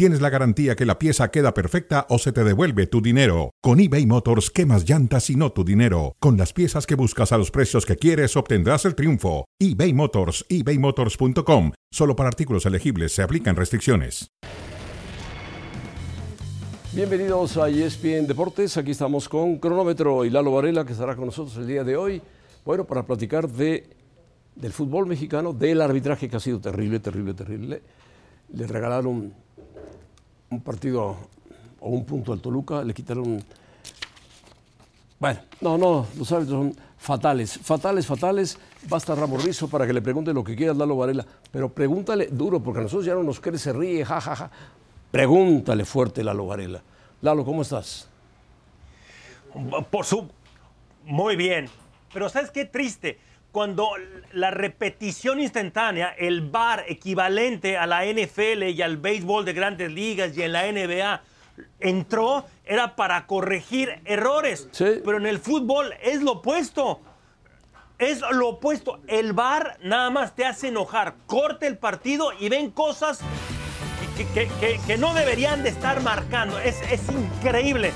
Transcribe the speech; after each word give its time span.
tienes 0.00 0.22
la 0.22 0.30
garantía 0.30 0.76
que 0.76 0.86
la 0.86 0.98
pieza 0.98 1.30
queda 1.30 1.52
perfecta 1.52 2.06
o 2.08 2.16
se 2.16 2.32
te 2.32 2.42
devuelve 2.42 2.86
tu 2.86 3.02
dinero. 3.02 3.50
Con 3.60 3.80
eBay 3.80 4.06
Motors, 4.06 4.50
quemas 4.50 4.88
llantas 4.88 5.28
y 5.28 5.36
no 5.36 5.52
tu 5.52 5.62
dinero. 5.62 6.16
Con 6.20 6.38
las 6.38 6.54
piezas 6.54 6.86
que 6.86 6.94
buscas 6.94 7.32
a 7.32 7.36
los 7.36 7.50
precios 7.50 7.84
que 7.84 7.96
quieres, 7.96 8.34
obtendrás 8.34 8.86
el 8.86 8.94
triunfo. 8.94 9.44
eBay 9.58 9.92
Motors, 9.92 10.46
ebaymotors.com. 10.48 11.72
Solo 11.92 12.16
para 12.16 12.30
artículos 12.30 12.64
elegibles 12.64 13.12
se 13.12 13.22
aplican 13.22 13.56
restricciones. 13.56 14.28
Bienvenidos 16.94 17.58
a 17.58 17.68
ESPN 17.68 18.26
Deportes. 18.26 18.78
Aquí 18.78 18.92
estamos 18.92 19.28
con 19.28 19.58
Cronómetro 19.58 20.24
y 20.24 20.30
Lalo 20.30 20.52
Varela, 20.52 20.86
que 20.86 20.92
estará 20.92 21.14
con 21.14 21.26
nosotros 21.26 21.58
el 21.58 21.66
día 21.66 21.84
de 21.84 21.98
hoy. 21.98 22.22
Bueno, 22.64 22.86
para 22.86 23.02
platicar 23.02 23.50
de, 23.50 23.86
del 24.56 24.72
fútbol 24.72 25.04
mexicano, 25.04 25.52
del 25.52 25.82
arbitraje 25.82 26.30
que 26.30 26.36
ha 26.36 26.40
sido 26.40 26.58
terrible, 26.58 27.00
terrible, 27.00 27.34
terrible. 27.34 27.82
Le 28.54 28.66
regalaron 28.66 29.34
un 30.50 30.60
partido 30.60 31.16
o 31.80 31.88
un 31.88 32.04
punto 32.04 32.32
al 32.32 32.40
Toluca, 32.40 32.82
le 32.82 32.92
quitaron. 32.92 33.42
Bueno, 35.18 35.40
no, 35.60 35.78
no, 35.78 36.06
los 36.18 36.32
árbitros 36.32 36.58
son 36.58 36.76
fatales, 36.98 37.58
fatales, 37.58 38.06
fatales. 38.06 38.58
Basta 38.88 39.14
Ramos 39.14 39.44
Rizo 39.44 39.68
para 39.68 39.86
que 39.86 39.92
le 39.92 40.02
pregunte 40.02 40.32
lo 40.32 40.42
que 40.42 40.56
quiera 40.56 40.74
Lalo 40.74 40.96
Varela, 40.96 41.24
pero 41.52 41.68
pregúntale 41.68 42.26
duro, 42.26 42.60
porque 42.60 42.80
a 42.80 42.82
nosotros 42.82 43.06
ya 43.06 43.14
no 43.14 43.22
nos 43.22 43.38
quiere, 43.40 43.58
se 43.58 43.72
ríe, 43.72 44.04
jajaja. 44.04 44.34
Ja, 44.34 44.48
ja. 44.48 44.50
Pregúntale 45.10 45.84
fuerte, 45.84 46.24
Lalo 46.24 46.46
Varela. 46.46 46.82
Lalo, 47.22 47.44
¿cómo 47.44 47.62
estás? 47.62 48.08
Por 49.90 50.04
su. 50.04 50.28
Muy 51.04 51.36
bien. 51.36 51.68
Pero 52.12 52.28
¿sabes 52.28 52.50
qué 52.50 52.64
triste? 52.64 53.18
Cuando 53.52 53.90
la 54.32 54.50
repetición 54.50 55.40
instantánea, 55.40 56.14
el 56.18 56.42
VAR 56.42 56.84
equivalente 56.88 57.76
a 57.76 57.86
la 57.86 58.04
NFL 58.04 58.62
y 58.70 58.80
al 58.82 58.96
béisbol 58.96 59.44
de 59.44 59.52
grandes 59.52 59.90
ligas 59.90 60.36
y 60.36 60.42
en 60.42 60.52
la 60.52 60.70
NBA 60.70 61.22
entró, 61.80 62.44
era 62.64 62.94
para 62.96 63.26
corregir 63.26 64.00
errores. 64.04 64.68
Sí. 64.72 65.00
Pero 65.04 65.16
en 65.18 65.26
el 65.26 65.38
fútbol 65.40 65.92
es 66.02 66.22
lo 66.22 66.32
opuesto. 66.32 67.00
Es 67.98 68.20
lo 68.30 68.48
opuesto. 68.50 69.00
El 69.08 69.32
VAR 69.32 69.76
nada 69.82 70.10
más 70.10 70.34
te 70.34 70.46
hace 70.46 70.68
enojar. 70.68 71.16
Corte 71.26 71.66
el 71.66 71.76
partido 71.76 72.30
y 72.38 72.48
ven 72.48 72.70
cosas 72.70 73.20
que, 74.16 74.26
que- 74.28 74.48
que- 74.60 74.80
que 74.86 74.96
no 74.96 75.12
deberían 75.12 75.62
de 75.62 75.68
estar 75.70 76.00
marcando. 76.02 76.58
Es, 76.60 76.80
es 76.90 77.02
increíble. 77.10 77.92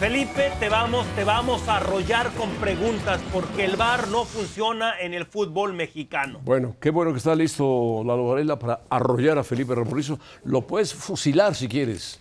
Felipe, 0.00 0.50
te 0.58 0.70
vamos, 0.70 1.06
te 1.14 1.24
vamos 1.24 1.68
a 1.68 1.76
arrollar 1.76 2.30
con 2.32 2.48
preguntas 2.52 3.20
porque 3.30 3.66
el 3.66 3.76
VAR 3.76 4.08
no 4.08 4.24
funciona 4.24 4.98
en 4.98 5.12
el 5.12 5.26
fútbol 5.26 5.74
mexicano. 5.74 6.40
Bueno, 6.42 6.74
qué 6.80 6.88
bueno 6.88 7.12
que 7.12 7.18
está 7.18 7.34
listo 7.34 8.02
Lalo 8.06 8.28
Varela 8.28 8.58
para 8.58 8.80
arrollar 8.88 9.36
a 9.36 9.44
Felipe 9.44 9.74
Ramos 9.74 9.92
Rizo. 9.92 10.18
Lo 10.44 10.62
puedes 10.66 10.94
fusilar 10.94 11.54
si 11.54 11.68
quieres. 11.68 12.18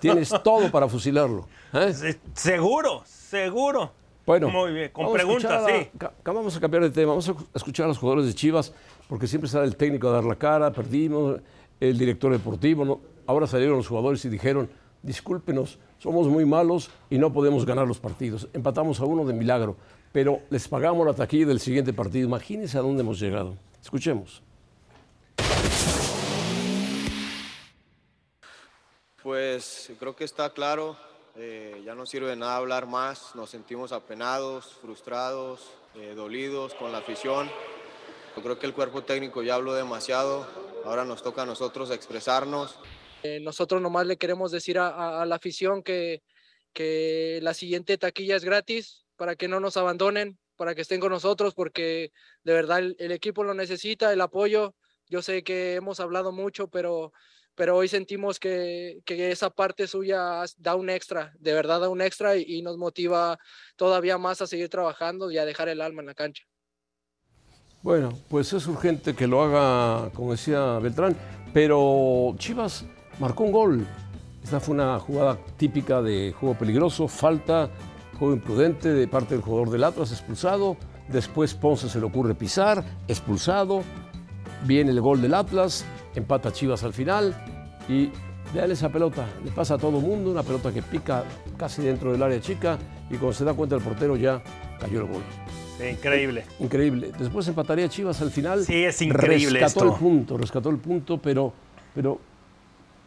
Tienes 0.00 0.28
todo 0.42 0.72
para 0.72 0.88
fusilarlo. 0.88 1.46
¿eh? 1.72 1.92
Se- 1.94 2.18
Seguro, 2.34 3.04
seguro. 3.06 3.92
Bueno, 4.26 4.48
Muy 4.48 4.72
bien, 4.72 4.90
con 4.90 5.12
preguntas, 5.12 5.52
a- 5.52 5.66
sí. 5.68 5.90
Vamos 6.24 6.56
a 6.56 6.60
cambiar 6.60 6.82
de 6.82 6.90
tema, 6.90 7.10
vamos 7.10 7.28
a 7.28 7.34
escuchar 7.54 7.84
a 7.84 7.88
los 7.88 7.98
jugadores 7.98 8.26
de 8.26 8.34
Chivas, 8.34 8.72
porque 9.08 9.28
siempre 9.28 9.48
sale 9.48 9.66
el 9.66 9.76
técnico 9.76 10.08
a 10.08 10.12
dar 10.12 10.24
la 10.24 10.34
cara, 10.34 10.72
perdimos, 10.72 11.38
el 11.78 11.96
director 11.96 12.32
deportivo, 12.32 12.84
¿no? 12.84 13.00
ahora 13.26 13.46
salieron 13.46 13.76
los 13.76 13.86
jugadores 13.86 14.24
y 14.24 14.28
dijeron, 14.28 14.68
discúlpenos, 15.04 15.78
somos 15.98 16.26
muy 16.26 16.44
malos 16.44 16.90
y 17.10 17.18
no 17.18 17.32
podemos 17.32 17.64
ganar 17.64 17.86
los 17.86 18.00
partidos. 18.00 18.48
Empatamos 18.52 19.00
a 19.00 19.04
uno 19.04 19.24
de 19.24 19.32
milagro, 19.32 19.76
pero 20.12 20.40
les 20.50 20.66
pagamos 20.66 21.06
la 21.06 21.14
taquilla 21.14 21.46
del 21.46 21.60
siguiente 21.60 21.92
partido. 21.92 22.26
Imagínense 22.26 22.78
a 22.78 22.80
dónde 22.80 23.02
hemos 23.02 23.20
llegado. 23.20 23.56
Escuchemos. 23.80 24.42
Pues 29.22 29.90
creo 29.98 30.14
que 30.14 30.24
está 30.24 30.50
claro, 30.50 30.96
eh, 31.36 31.82
ya 31.84 31.94
no 31.94 32.04
sirve 32.04 32.28
de 32.28 32.36
nada 32.36 32.56
hablar 32.56 32.86
más, 32.86 33.34
nos 33.34 33.50
sentimos 33.50 33.92
apenados, 33.92 34.74
frustrados, 34.82 35.70
eh, 35.94 36.12
dolidos 36.14 36.74
con 36.74 36.92
la 36.92 36.98
afición. 36.98 37.50
Yo 38.36 38.42
creo 38.42 38.58
que 38.58 38.66
el 38.66 38.74
cuerpo 38.74 39.02
técnico 39.02 39.42
ya 39.42 39.54
habló 39.54 39.72
demasiado, 39.74 40.46
ahora 40.84 41.04
nos 41.04 41.22
toca 41.22 41.42
a 41.42 41.46
nosotros 41.46 41.90
expresarnos. 41.90 42.78
Eh, 43.24 43.40
nosotros 43.40 43.80
nomás 43.80 44.06
le 44.06 44.18
queremos 44.18 44.52
decir 44.52 44.78
a, 44.78 44.88
a- 44.88 45.22
a 45.22 45.26
la 45.26 45.36
afición 45.36 45.82
que, 45.82 46.22
que 46.74 47.38
la 47.42 47.54
siguiente 47.54 47.96
taquilla 47.96 48.36
es 48.36 48.44
gratis 48.44 49.06
para 49.16 49.34
que 49.34 49.48
no 49.48 49.60
nos 49.60 49.78
abandonen, 49.78 50.38
para 50.56 50.74
que 50.74 50.82
estén 50.82 51.00
con 51.00 51.10
nosotros, 51.10 51.54
porque 51.54 52.12
de 52.42 52.52
verdad 52.52 52.80
el, 52.80 52.96
el 52.98 53.12
equipo 53.12 53.42
lo 53.42 53.54
necesita, 53.54 54.12
el 54.12 54.20
apoyo. 54.20 54.74
Yo 55.08 55.22
sé 55.22 55.42
que 55.42 55.74
hemos 55.74 56.00
hablado 56.00 56.32
mucho, 56.32 56.68
pero, 56.68 57.12
pero 57.54 57.76
hoy 57.76 57.88
sentimos 57.88 58.38
que, 58.38 59.00
que 59.06 59.30
esa 59.30 59.48
parte 59.48 59.86
suya 59.86 60.44
da 60.58 60.74
un 60.74 60.90
extra, 60.90 61.32
de 61.38 61.54
verdad 61.54 61.80
da 61.80 61.88
un 61.88 62.02
extra 62.02 62.36
y, 62.36 62.44
y 62.46 62.60
nos 62.62 62.76
motiva 62.76 63.38
todavía 63.76 64.18
más 64.18 64.42
a 64.42 64.46
seguir 64.46 64.68
trabajando 64.68 65.30
y 65.30 65.38
a 65.38 65.46
dejar 65.46 65.70
el 65.70 65.80
alma 65.80 66.02
en 66.02 66.06
la 66.08 66.14
cancha. 66.14 66.44
Bueno, 67.82 68.18
pues 68.28 68.52
es 68.52 68.66
urgente 68.66 69.14
que 69.14 69.26
lo 69.26 69.42
haga, 69.42 70.10
como 70.12 70.32
decía 70.32 70.78
Beltrán, 70.78 71.16
pero 71.52 72.34
Chivas 72.38 72.84
marcó 73.18 73.44
un 73.44 73.52
gol. 73.52 73.86
Esta 74.42 74.60
fue 74.60 74.74
una 74.74 74.98
jugada 74.98 75.38
típica 75.56 76.02
de 76.02 76.34
juego 76.38 76.54
peligroso, 76.54 77.08
falta, 77.08 77.70
juego 78.18 78.34
imprudente 78.34 78.92
de 78.92 79.08
parte 79.08 79.34
del 79.34 79.42
jugador 79.42 79.70
del 79.70 79.84
Atlas, 79.84 80.12
expulsado. 80.12 80.76
Después 81.08 81.54
Ponce 81.54 81.88
se 81.88 81.98
le 81.98 82.06
ocurre 82.06 82.34
pisar, 82.34 82.84
expulsado. 83.08 83.82
Viene 84.66 84.90
el 84.90 85.00
gol 85.00 85.20
del 85.20 85.34
Atlas, 85.34 85.84
empata 86.14 86.52
Chivas 86.52 86.84
al 86.84 86.92
final 86.94 87.34
y 87.88 88.10
vean 88.54 88.70
esa 88.70 88.88
pelota, 88.90 89.26
le 89.44 89.50
pasa 89.50 89.74
a 89.74 89.78
todo 89.78 90.00
mundo, 90.00 90.30
una 90.30 90.42
pelota 90.42 90.72
que 90.72 90.80
pica 90.80 91.24
casi 91.58 91.82
dentro 91.82 92.12
del 92.12 92.22
área 92.22 92.40
chica 92.40 92.78
y 93.10 93.16
cuando 93.16 93.32
se 93.34 93.44
da 93.44 93.52
cuenta 93.52 93.76
el 93.76 93.82
portero 93.82 94.16
ya 94.16 94.42
cayó 94.80 95.00
el 95.00 95.06
gol. 95.06 95.22
Increíble. 95.90 96.44
Increíble. 96.60 97.12
Después 97.18 97.46
empataría 97.48 97.88
Chivas 97.88 98.22
al 98.22 98.30
final. 98.30 98.64
Sí, 98.64 98.84
es 98.84 99.02
increíble 99.02 99.60
Rescató 99.60 99.86
esto. 99.86 99.94
el 99.94 100.00
punto, 100.00 100.38
rescató 100.38 100.70
el 100.70 100.78
punto, 100.78 101.18
pero, 101.18 101.52
pero 101.94 102.18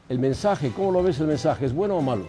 el 0.10 0.20
mensaje, 0.20 0.72
¿cómo 0.76 0.92
lo 0.92 1.04
ves 1.04 1.20
el 1.20 1.28
mensaje? 1.28 1.66
¿Es 1.66 1.74
bueno 1.74 1.98
o 1.98 2.02
malo? 2.02 2.28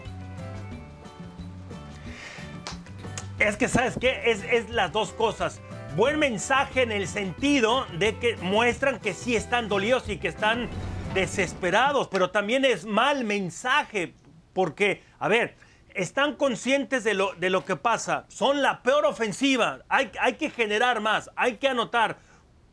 Es 3.39 3.55
que, 3.55 3.69
¿sabes 3.69 3.95
qué? 3.99 4.31
Es, 4.31 4.69
las 4.69 4.91
dos 4.91 5.13
cosas. 5.13 5.61
Buen 5.95 6.19
mensaje 6.19 6.81
en 6.81 6.91
el 6.91 7.07
sentido 7.07 7.85
de 7.97 8.17
que 8.17 8.35
muestran 8.37 8.99
que 8.99 9.13
sí 9.13 9.35
están 9.35 9.69
dolidos 9.69 10.09
y 10.09 10.17
que 10.17 10.27
están 10.27 10.69
desesperados, 11.13 12.09
pero 12.09 12.31
también 12.31 12.65
es 12.65 12.85
mal 12.85 13.23
mensaje 13.23 14.13
porque, 14.53 15.01
a 15.19 15.29
ver, 15.29 15.55
están 15.93 16.35
conscientes 16.35 17.03
de 17.03 17.13
lo, 17.13 17.33
de 17.35 17.49
lo 17.49 17.63
que 17.63 17.77
pasa. 17.77 18.25
Son 18.27 18.61
la 18.61 18.83
peor 18.83 19.05
ofensiva. 19.05 19.79
Hay, 19.87 20.11
hay 20.19 20.33
que 20.33 20.49
generar 20.49 20.99
más, 20.99 21.31
hay 21.35 21.55
que 21.55 21.69
anotar. 21.69 22.17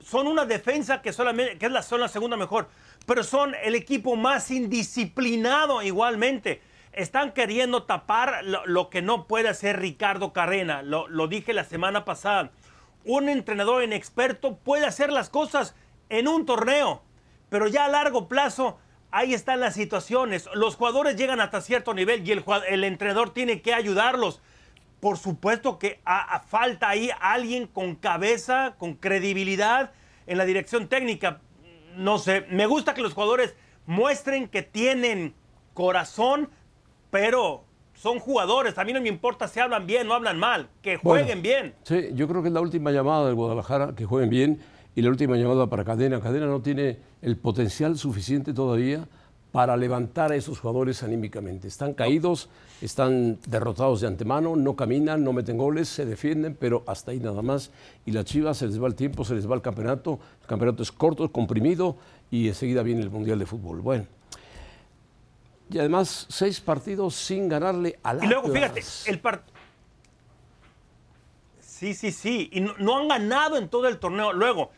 Son 0.04 0.26
una 0.26 0.44
defensa 0.44 1.00
que, 1.00 1.12
solamente, 1.12 1.58
que 1.58 1.66
es 1.66 1.72
la, 1.72 1.82
son 1.82 2.00
la 2.00 2.08
segunda 2.08 2.36
mejor, 2.36 2.68
pero 3.06 3.22
son 3.22 3.54
el 3.62 3.74
equipo 3.74 4.16
más 4.16 4.50
indisciplinado 4.50 5.82
igualmente 5.82 6.60
están 6.96 7.32
queriendo 7.32 7.82
tapar 7.82 8.42
lo, 8.44 8.88
que 8.88 9.02
no 9.02 9.26
puede 9.26 9.50
hacer 9.50 9.78
Ricardo 9.78 10.32
Carrena. 10.32 10.82
Lo, 10.82 11.06
lo 11.08 11.28
dije 11.28 11.52
la 11.52 11.64
semana 11.64 12.06
pasada. 12.06 12.50
Un 13.04 13.28
entrenador 13.28 13.84
inexperto 13.84 14.56
puede 14.56 14.86
hacer 14.86 15.12
las 15.12 15.28
cosas 15.28 15.76
en 16.08 16.26
un 16.26 16.46
torneo, 16.46 17.02
pero 17.50 17.68
ya 17.68 17.84
a 17.84 17.88
largo 17.88 18.28
plazo 18.28 18.78
ahí 19.10 19.34
están 19.34 19.60
las 19.60 19.74
situaciones. 19.74 20.48
Los 20.54 20.76
jugadores 20.76 21.16
llegan 21.16 21.40
hasta 21.40 21.60
cierto 21.60 21.92
nivel 21.92 22.26
y 22.26 22.32
el, 22.32 22.44
el 22.68 22.82
entrenador 22.82 23.32
tiene 23.32 23.60
que 23.60 23.74
ayudarlos. 23.74 24.40
Por 24.98 25.18
supuesto 25.18 25.78
que 25.78 26.00
falta 26.48 26.88
ahí 26.88 27.10
alguien 27.20 27.66
con 27.66 27.94
cabeza, 27.94 28.74
con 28.78 28.94
credibilidad 28.94 29.92
en 30.26 30.38
la 30.38 30.46
dirección 30.46 30.88
técnica. 30.88 31.42
No 31.96 32.18
sé, 32.18 32.44
me 32.50 32.66
gusta 32.66 32.94
que 32.94 33.00
los 33.02 33.14
jugadores 33.14 33.54
muestren 33.86 34.48
que 34.48 34.62
tienen 34.62 35.34
corazón, 35.74 36.48
pero 37.10 37.64
son 37.94 38.18
jugadores. 38.18 38.76
A 38.78 38.84
mí 38.84 38.92
no 38.92 39.00
me 39.00 39.08
importa 39.08 39.48
si 39.48 39.60
hablan 39.60 39.86
bien 39.86 40.08
o 40.10 40.14
hablan 40.14 40.38
mal, 40.38 40.68
que 40.82 40.98
Bueno. 40.98 41.24
jueguen 41.24 41.42
bien. 41.42 41.74
Sí, 41.84 42.10
yo 42.14 42.28
creo 42.28 42.42
que 42.42 42.48
es 42.48 42.54
la 42.54 42.60
última 42.60 42.90
llamada 42.90 43.26
del 43.26 43.34
Guadalajara, 43.34 43.94
que 43.94 44.04
jueguen 44.04 44.28
bien, 44.30 44.60
y 44.94 45.02
la 45.02 45.08
última 45.10 45.36
llamada 45.36 45.66
para 45.68 45.84
Cadena. 45.84 46.20
Cadena 46.20 46.46
no 46.46 46.60
tiene 46.60 46.98
el 47.22 47.36
potencial 47.36 47.96
suficiente 47.96 48.52
todavía 48.52 49.06
para 49.56 49.74
levantar 49.74 50.32
a 50.32 50.36
esos 50.36 50.60
jugadores 50.60 51.02
anímicamente. 51.02 51.66
Están 51.66 51.94
caídos, 51.94 52.50
están 52.82 53.38
derrotados 53.48 54.02
de 54.02 54.06
antemano, 54.06 54.54
no 54.54 54.76
caminan, 54.76 55.24
no 55.24 55.32
meten 55.32 55.56
goles, 55.56 55.88
se 55.88 56.04
defienden, 56.04 56.54
pero 56.54 56.84
hasta 56.86 57.12
ahí 57.12 57.20
nada 57.20 57.40
más. 57.40 57.70
Y 58.04 58.10
la 58.10 58.22
Chivas 58.22 58.58
se 58.58 58.66
les 58.66 58.78
va 58.78 58.86
el 58.86 58.94
tiempo, 58.94 59.24
se 59.24 59.34
les 59.34 59.50
va 59.50 59.54
el 59.54 59.62
campeonato. 59.62 60.20
El 60.42 60.46
campeonato 60.46 60.82
es 60.82 60.92
corto, 60.92 61.24
es 61.24 61.30
comprimido, 61.30 61.96
y 62.30 62.48
enseguida 62.48 62.82
viene 62.82 63.00
el 63.00 63.08
Mundial 63.08 63.38
de 63.38 63.46
Fútbol. 63.46 63.80
Bueno. 63.80 64.04
Y 65.70 65.78
además, 65.78 66.26
seis 66.28 66.60
partidos 66.60 67.14
sin 67.14 67.48
ganarle 67.48 67.98
al 68.02 68.22
Y 68.22 68.26
luego, 68.26 68.52
fíjate, 68.52 68.82
el 69.06 69.20
partido. 69.20 69.56
Sí, 71.60 71.94
sí, 71.94 72.12
sí. 72.12 72.50
Y 72.52 72.60
no, 72.60 72.74
no, 72.76 72.98
han 72.98 73.08
ganado 73.08 73.56
en 73.56 73.70
todo 73.70 73.88
el 73.88 73.98
torneo. 73.98 74.34
Luego, 74.34 74.70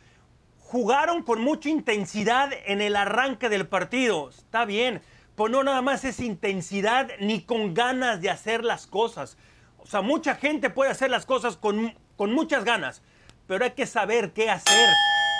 jugaron 0.68 1.22
con 1.22 1.40
mucha 1.40 1.70
intensidad 1.70 2.50
en 2.66 2.82
el 2.82 2.94
arranque 2.94 3.48
del 3.48 3.66
partido. 3.66 4.28
Está 4.28 4.66
bien. 4.66 5.00
Pues 5.34 5.50
no 5.50 5.64
nada 5.64 5.80
más 5.80 6.04
es 6.04 6.20
intensidad 6.20 7.08
ni 7.20 7.40
con 7.40 7.72
ganas 7.72 8.20
de 8.20 8.28
hacer 8.28 8.64
las 8.64 8.86
cosas. 8.86 9.38
O 9.78 9.86
sea, 9.86 10.02
mucha 10.02 10.34
gente 10.34 10.68
puede 10.68 10.90
hacer 10.90 11.10
las 11.10 11.24
cosas 11.24 11.56
con, 11.56 11.94
con 12.16 12.34
muchas 12.34 12.64
ganas. 12.64 13.00
Pero 13.46 13.64
hay 13.64 13.70
que 13.70 13.86
saber 13.86 14.32
qué 14.34 14.50
hacer. 14.50 14.90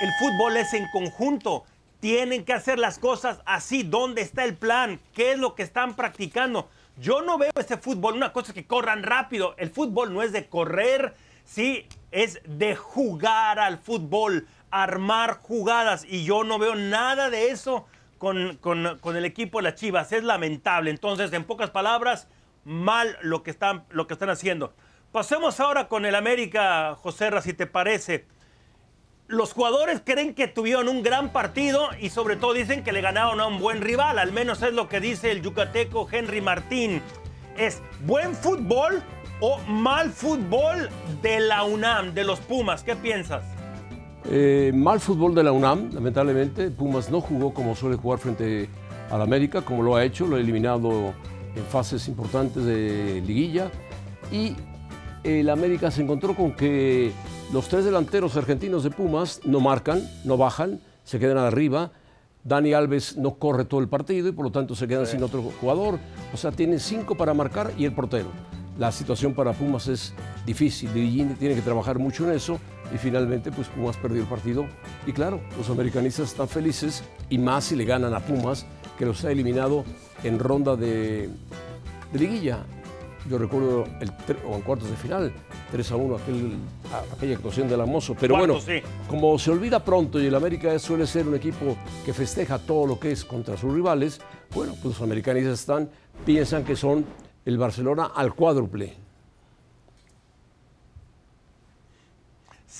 El 0.00 0.10
fútbol 0.18 0.56
es 0.56 0.72
en 0.72 0.86
conjunto. 0.92 1.64
Tienen 2.00 2.46
que 2.46 2.54
hacer 2.54 2.78
las 2.78 2.98
cosas 2.98 3.42
así. 3.44 3.82
¿Dónde 3.82 4.22
está 4.22 4.44
el 4.44 4.56
plan? 4.56 4.98
¿Qué 5.12 5.32
es 5.32 5.38
lo 5.38 5.54
que 5.54 5.62
están 5.62 5.94
practicando? 5.94 6.70
Yo 6.96 7.20
no 7.20 7.36
veo 7.36 7.52
ese 7.60 7.76
fútbol. 7.76 8.14
Una 8.14 8.32
cosa 8.32 8.52
es 8.52 8.54
que 8.54 8.66
corran 8.66 9.02
rápido. 9.02 9.54
El 9.58 9.68
fútbol 9.68 10.14
no 10.14 10.22
es 10.22 10.32
de 10.32 10.48
correr, 10.48 11.14
sí, 11.44 11.86
es 12.10 12.40
de 12.44 12.76
jugar 12.76 13.58
al 13.58 13.78
fútbol, 13.78 14.46
armar 14.70 15.38
jugadas. 15.38 16.04
Y 16.08 16.24
yo 16.24 16.44
no 16.44 16.58
veo 16.58 16.74
nada 16.74 17.30
de 17.30 17.50
eso 17.50 17.86
con, 18.18 18.56
con, 18.56 19.16
el 19.16 19.24
equipo 19.24 19.58
de 19.58 19.64
las 19.64 19.74
Chivas. 19.74 20.12
Es 20.12 20.24
lamentable. 20.24 20.90
Entonces, 20.90 21.32
en 21.32 21.44
pocas 21.44 21.70
palabras, 21.70 22.28
mal 22.64 23.16
lo 23.22 23.42
que 23.42 23.50
están, 23.50 23.84
lo 23.90 24.06
que 24.06 24.14
están 24.14 24.30
haciendo. 24.30 24.74
Pasemos 25.12 25.58
ahora 25.60 25.88
con 25.88 26.04
el 26.04 26.14
América, 26.14 26.94
José 26.96 27.30
si 27.42 27.54
te 27.54 27.66
parece 27.66 28.26
los 29.28 29.52
jugadores 29.52 30.00
creen 30.02 30.34
que 30.34 30.48
tuvieron 30.48 30.88
un 30.88 31.02
gran 31.02 31.32
partido 31.32 31.90
y 32.00 32.08
sobre 32.08 32.36
todo 32.36 32.54
dicen 32.54 32.82
que 32.82 32.92
le 32.92 33.02
ganaron 33.02 33.40
a 33.40 33.46
un 33.46 33.58
buen 33.60 33.82
rival, 33.82 34.18
al 34.18 34.32
menos 34.32 34.62
es 34.62 34.72
lo 34.72 34.88
que 34.88 35.00
dice 35.00 35.30
el 35.30 35.42
yucateco 35.42 36.08
Henry 36.10 36.40
Martín. 36.40 37.02
¿Es 37.56 37.82
buen 38.06 38.34
fútbol 38.34 39.02
o 39.40 39.58
mal 39.68 40.10
fútbol 40.10 40.88
de 41.20 41.40
la 41.40 41.64
UNAM, 41.64 42.14
de 42.14 42.24
los 42.24 42.40
Pumas? 42.40 42.82
¿Qué 42.82 42.96
piensas? 42.96 43.57
Eh, 44.24 44.72
mal 44.74 45.00
fútbol 45.00 45.34
de 45.34 45.42
la 45.42 45.52
UNAM, 45.52 45.90
lamentablemente. 45.92 46.70
Pumas 46.70 47.10
no 47.10 47.20
jugó 47.20 47.54
como 47.54 47.74
suele 47.74 47.96
jugar 47.96 48.18
frente 48.18 48.68
al 49.10 49.22
América, 49.22 49.62
como 49.62 49.82
lo 49.82 49.96
ha 49.96 50.04
hecho, 50.04 50.26
lo 50.26 50.36
ha 50.36 50.40
eliminado 50.40 51.14
en 51.54 51.64
fases 51.70 52.08
importantes 52.08 52.64
de 52.64 53.22
liguilla. 53.26 53.70
Y 54.30 54.54
el 55.24 55.48
América 55.50 55.90
se 55.90 56.02
encontró 56.02 56.34
con 56.34 56.52
que 56.52 57.12
los 57.52 57.68
tres 57.68 57.84
delanteros 57.84 58.36
argentinos 58.36 58.84
de 58.84 58.90
Pumas 58.90 59.40
no 59.44 59.60
marcan, 59.60 60.02
no 60.24 60.36
bajan, 60.36 60.80
se 61.04 61.18
quedan 61.18 61.38
arriba. 61.38 61.92
Dani 62.44 62.72
Alves 62.72 63.16
no 63.16 63.34
corre 63.34 63.64
todo 63.64 63.80
el 63.80 63.88
partido 63.88 64.28
y 64.28 64.32
por 64.32 64.44
lo 64.44 64.52
tanto 64.52 64.74
se 64.74 64.86
quedan 64.86 65.06
sin 65.06 65.22
otro 65.22 65.42
jugador. 65.60 65.98
O 66.32 66.36
sea, 66.36 66.52
tienen 66.52 66.80
cinco 66.80 67.14
para 67.14 67.34
marcar 67.34 67.72
y 67.76 67.84
el 67.84 67.92
portero. 67.92 68.28
La 68.78 68.92
situación 68.92 69.34
para 69.34 69.52
Pumas 69.52 69.88
es 69.88 70.14
difícil. 70.46 70.92
Dirigini 70.94 71.34
tiene 71.34 71.54
que 71.54 71.62
trabajar 71.62 71.98
mucho 71.98 72.24
en 72.28 72.36
eso 72.36 72.58
y 72.92 72.98
finalmente 72.98 73.50
pues 73.50 73.68
Pumas 73.68 73.96
perdió 73.96 74.22
el 74.22 74.28
partido. 74.28 74.66
Y 75.06 75.12
claro, 75.12 75.40
los 75.56 75.68
americanistas 75.70 76.30
están 76.30 76.48
felices 76.48 77.02
y 77.30 77.38
más 77.38 77.64
si 77.64 77.76
le 77.76 77.84
ganan 77.84 78.14
a 78.14 78.20
Pumas 78.20 78.66
que 78.98 79.06
los 79.06 79.24
ha 79.24 79.30
eliminado 79.30 79.84
en 80.24 80.38
ronda 80.38 80.76
de, 80.76 81.28
de 82.12 82.18
liguilla. 82.18 82.64
Yo 83.28 83.36
recuerdo 83.36 83.84
el 84.00 84.10
o 84.46 84.54
en 84.54 84.62
cuartos 84.62 84.88
de 84.88 84.96
final, 84.96 85.32
3 85.70 85.92
a 85.92 85.96
1 85.96 86.16
aquel, 86.16 86.52
aquella 87.14 87.34
actuación 87.34 87.68
del 87.68 87.80
Amoso. 87.80 88.16
Pero 88.18 88.36
bueno, 88.36 88.58
como 89.06 89.38
se 89.38 89.50
olvida 89.50 89.84
pronto 89.84 90.20
y 90.20 90.26
el 90.26 90.34
América 90.34 90.78
suele 90.78 91.06
ser 91.06 91.28
un 91.28 91.34
equipo 91.34 91.76
que 92.06 92.14
festeja 92.14 92.58
todo 92.58 92.86
lo 92.86 92.98
que 92.98 93.12
es 93.12 93.24
contra 93.24 93.56
sus 93.56 93.74
rivales, 93.74 94.20
bueno, 94.54 94.72
pues 94.82 94.94
los 94.94 95.02
americanistas 95.02 95.60
están, 95.60 95.90
piensan 96.24 96.64
que 96.64 96.74
son 96.74 97.04
el 97.44 97.58
Barcelona 97.58 98.12
al 98.14 98.34
cuádruple. 98.34 99.07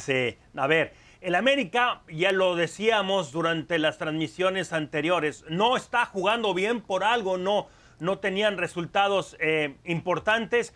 Sí, 0.04 0.36
a 0.56 0.66
ver, 0.66 0.94
el 1.20 1.34
América, 1.34 2.02
ya 2.08 2.32
lo 2.32 2.54
decíamos 2.54 3.32
durante 3.32 3.78
las 3.78 3.98
transmisiones 3.98 4.72
anteriores, 4.72 5.44
no 5.48 5.76
está 5.76 6.06
jugando 6.06 6.54
bien 6.54 6.80
por 6.80 7.04
algo, 7.04 7.36
no 7.36 7.66
no 8.00 8.18
tenían 8.18 8.58
resultados 8.58 9.36
eh, 9.40 9.76
importantes. 9.84 10.74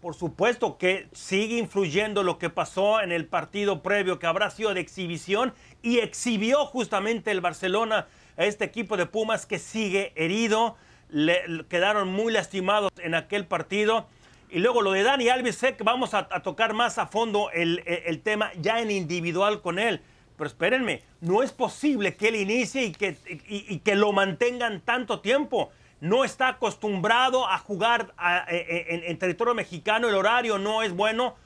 Por 0.00 0.14
supuesto 0.14 0.78
que 0.78 1.08
sigue 1.12 1.58
influyendo 1.58 2.22
lo 2.22 2.38
que 2.38 2.50
pasó 2.50 3.00
en 3.00 3.12
el 3.12 3.26
partido 3.26 3.82
previo, 3.82 4.18
que 4.18 4.26
habrá 4.26 4.50
sido 4.50 4.72
de 4.74 4.80
exhibición, 4.80 5.54
y 5.82 5.98
exhibió 5.98 6.66
justamente 6.66 7.30
el 7.30 7.40
Barcelona 7.40 8.06
a 8.36 8.44
este 8.44 8.64
equipo 8.64 8.96
de 8.96 9.06
Pumas 9.06 9.46
que 9.46 9.58
sigue 9.58 10.12
herido. 10.16 10.76
Le, 11.08 11.64
quedaron 11.68 12.08
muy 12.08 12.32
lastimados 12.32 12.90
en 12.98 13.14
aquel 13.14 13.46
partido. 13.46 14.08
Y 14.50 14.60
luego 14.60 14.82
lo 14.82 14.92
de 14.92 15.02
Dani 15.02 15.28
Alves, 15.28 15.60
vamos 15.82 16.14
a, 16.14 16.28
tocar 16.42 16.72
más 16.74 16.98
a 16.98 17.06
fondo 17.06 17.50
el, 17.52 18.20
tema 18.22 18.52
ya 18.60 18.80
en 18.80 18.90
individual 18.90 19.60
con 19.60 19.78
él. 19.78 20.00
Pero 20.36 20.48
espérenme, 20.48 21.02
no 21.20 21.42
es 21.42 21.52
posible 21.52 22.14
que 22.16 22.28
él 22.28 22.36
inicie 22.36 22.84
y 22.84 23.78
que, 23.78 23.94
lo 23.94 24.12
mantengan 24.12 24.80
tanto 24.80 25.20
tiempo 25.20 25.70
no 26.00 26.24
está 26.24 26.48
acostumbrado 26.48 27.48
a 27.48 27.56
jugar 27.58 28.12
e, 28.50 28.56
e, 28.56 29.10
en, 29.10 29.18
territorio 29.18 29.54
mexicano, 29.54 30.08
el 30.08 30.14
horario 30.14 30.58
no 30.58 30.82
es 30.82 30.92
bueno, 30.92 31.36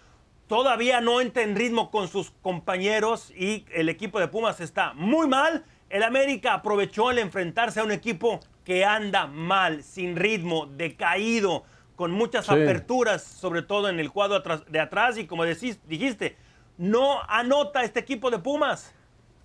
todavía 0.48 1.00
no 1.00 1.20
entra 1.20 1.44
en 1.44 1.54
ritmo 1.54 1.92
con 1.92 2.08
sus 2.08 2.32
compañeros 2.42 3.30
y 3.30 3.64
el 3.72 3.88
equipo 3.88 4.18
de 4.18 4.26
Pumas 4.26 4.60
está 4.60 4.92
muy 4.94 5.28
mal. 5.28 5.64
El 5.88 6.02
América 6.02 6.54
aprovechó 6.54 7.12
el 7.12 7.18
enfrentarse 7.18 7.78
a 7.78 7.84
un 7.84 7.92
equipo 7.92 8.40
que 8.64 8.84
anda 8.84 9.26
mal, 9.26 9.82
sin 9.84 10.16
ritmo, 10.16 10.66
decaído, 10.66 11.64
con 12.00 12.12
muchas 12.12 12.48
aperturas, 12.48 13.22
sobre 13.22 13.60
todo 13.60 13.90
en 13.90 14.00
el 14.00 14.10
cuadro 14.10 14.42
de 14.70 14.80
atrás 14.80 15.18
y 15.18 15.26
como 15.26 15.44
decís, 15.44 15.78
dijiste, 15.86 16.34
no 16.78 17.20
anota 17.28 17.84
este 17.84 18.00
equipo 18.00 18.30
de 18.30 18.38
Pumas. 18.38 18.94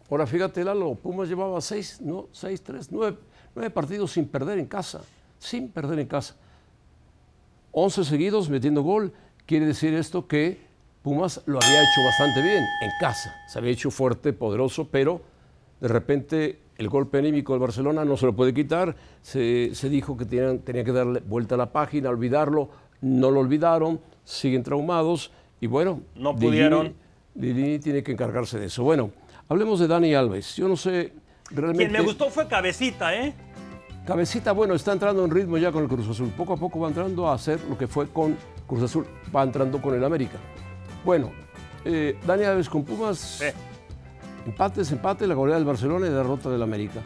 Ahora 0.09 0.25
fíjate, 0.25 0.63
Lalo, 0.63 0.95
Pumas 0.95 1.27
llevaba 1.27 1.59
seis, 1.59 1.99
no, 1.99 2.29
seis, 2.31 2.63
tres, 2.63 2.89
nueve 2.93 3.17
Nueve 3.55 3.71
partidos 3.71 4.13
sin 4.13 4.25
perder 4.25 4.57
en 4.57 4.67
casa, 4.67 5.01
sin 5.37 5.67
perder 5.69 5.99
en 5.99 6.07
casa. 6.07 6.37
Once 7.73 8.05
seguidos 8.05 8.49
metiendo 8.49 8.83
gol. 8.83 9.11
Quiere 9.45 9.65
decir 9.65 9.93
esto 9.93 10.25
que 10.25 10.65
Pumas 11.03 11.41
lo 11.45 11.59
había 11.61 11.81
hecho 11.81 12.05
bastante 12.05 12.41
bien 12.41 12.63
en 12.81 12.91
casa. 13.01 13.35
Se 13.49 13.59
había 13.59 13.71
hecho 13.71 13.91
fuerte, 13.91 14.31
poderoso, 14.31 14.87
pero 14.87 15.21
de 15.81 15.89
repente 15.89 16.61
el 16.77 16.89
golpe 16.89 17.19
anímico 17.19 17.53
del 17.53 17.61
Barcelona 17.61 18.03
no 18.05 18.17
se 18.17 18.25
lo 18.25 18.35
puede 18.35 18.53
quitar. 18.53 18.95
Se, 19.21 19.69
dijo 19.89 20.17
que 20.17 20.25
tenían, 20.25 20.59
tenía 20.59 20.83
que 20.83 20.91
darle 20.91 21.21
vuelta 21.21 21.55
a 21.55 21.57
la 21.57 21.71
página, 21.71 22.09
olvidarlo. 22.09 22.69
No 23.01 23.31
lo 23.31 23.39
olvidaron, 23.41 23.99
siguen 24.23 24.63
traumados 24.63 25.31
y 25.61 25.67
bueno. 25.67 26.01
No 26.15 26.35
pudieron. 26.35 26.93
Lili 27.35 27.79
tiene 27.79 28.01
que 28.01 28.11
encargarse 28.11 28.59
de 28.59 28.67
eso. 28.67 28.83
Bueno, 28.83 29.11
hablemos 29.49 29.79
de 29.79 29.87
Dani 29.87 30.13
Alves. 30.13 30.55
Yo 30.55 30.67
no 30.67 30.77
sé 30.77 31.13
realmente. 31.51 31.85
Quien 31.85 31.91
me 31.91 32.01
gustó 32.01 32.29
fue 32.29 32.47
Cabecita, 32.47 33.13
¿eh? 33.13 33.33
Cabecita, 34.05 34.51
bueno, 34.51 34.75
está 34.75 34.93
entrando 34.93 35.25
en 35.25 35.31
ritmo 35.31 35.57
ya 35.57 35.71
con 35.71 35.83
el 35.83 35.89
Cruz 35.89 36.07
Azul. 36.07 36.29
Poco 36.29 36.53
a 36.53 36.57
poco 36.57 36.79
va 36.79 36.89
entrando 36.89 37.27
a 37.27 37.33
hacer 37.33 37.59
lo 37.67 37.77
que 37.77 37.87
fue 37.87 38.07
con 38.07 38.37
Cruz 38.67 38.83
Azul, 38.83 39.05
va 39.35 39.43
entrando 39.43 39.81
con 39.81 39.95
el 39.95 40.03
América. 40.03 40.37
Bueno, 41.03 41.31
eh, 41.83 42.17
Dani 42.25 42.43
Alves 42.43 42.69
con 42.69 42.83
Pumas, 42.83 43.41
empates, 43.41 43.74
empate, 44.45 45.27
la 45.27 45.33
goleada 45.33 45.59
del 45.59 45.67
Barcelona 45.67 46.07
y 46.07 46.09
derrota 46.09 46.49
del 46.49 46.61
América. 46.61 47.01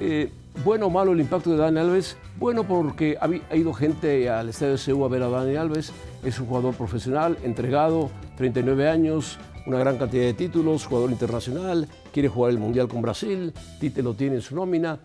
Eh, 0.00 0.30
bueno 0.64 0.86
o 0.86 0.90
malo 0.90 1.12
el 1.12 1.20
impacto 1.20 1.50
de 1.50 1.56
Dani 1.56 1.78
Alves, 1.78 2.16
bueno 2.36 2.64
porque 2.64 3.16
ha, 3.20 3.56
ido 3.56 3.72
gente 3.72 4.28
al 4.28 4.48
estadio 4.48 4.76
de 4.76 5.04
a 5.04 5.08
ver 5.08 5.22
a 5.22 5.28
Dani 5.28 5.56
Alves, 5.56 5.92
es 6.24 6.38
un 6.40 6.46
jugador 6.46 6.74
profesional, 6.74 7.36
entregado, 7.42 8.10
39 8.36 8.88
años, 8.88 9.38
una 9.66 9.78
gran 9.78 9.98
cantidad 9.98 10.24
de 10.24 10.34
títulos, 10.34 10.86
jugador 10.86 11.10
internacional, 11.10 11.88
quiere 12.12 12.28
jugar 12.28 12.50
el 12.50 12.58
Mundial 12.58 12.88
con 12.88 13.02
Brasil, 13.02 13.52
Tite 13.80 14.02
lo 14.02 14.14
tiene 14.14 14.36
en 14.36 14.42
su 14.42 14.54
nómina, 14.54 14.98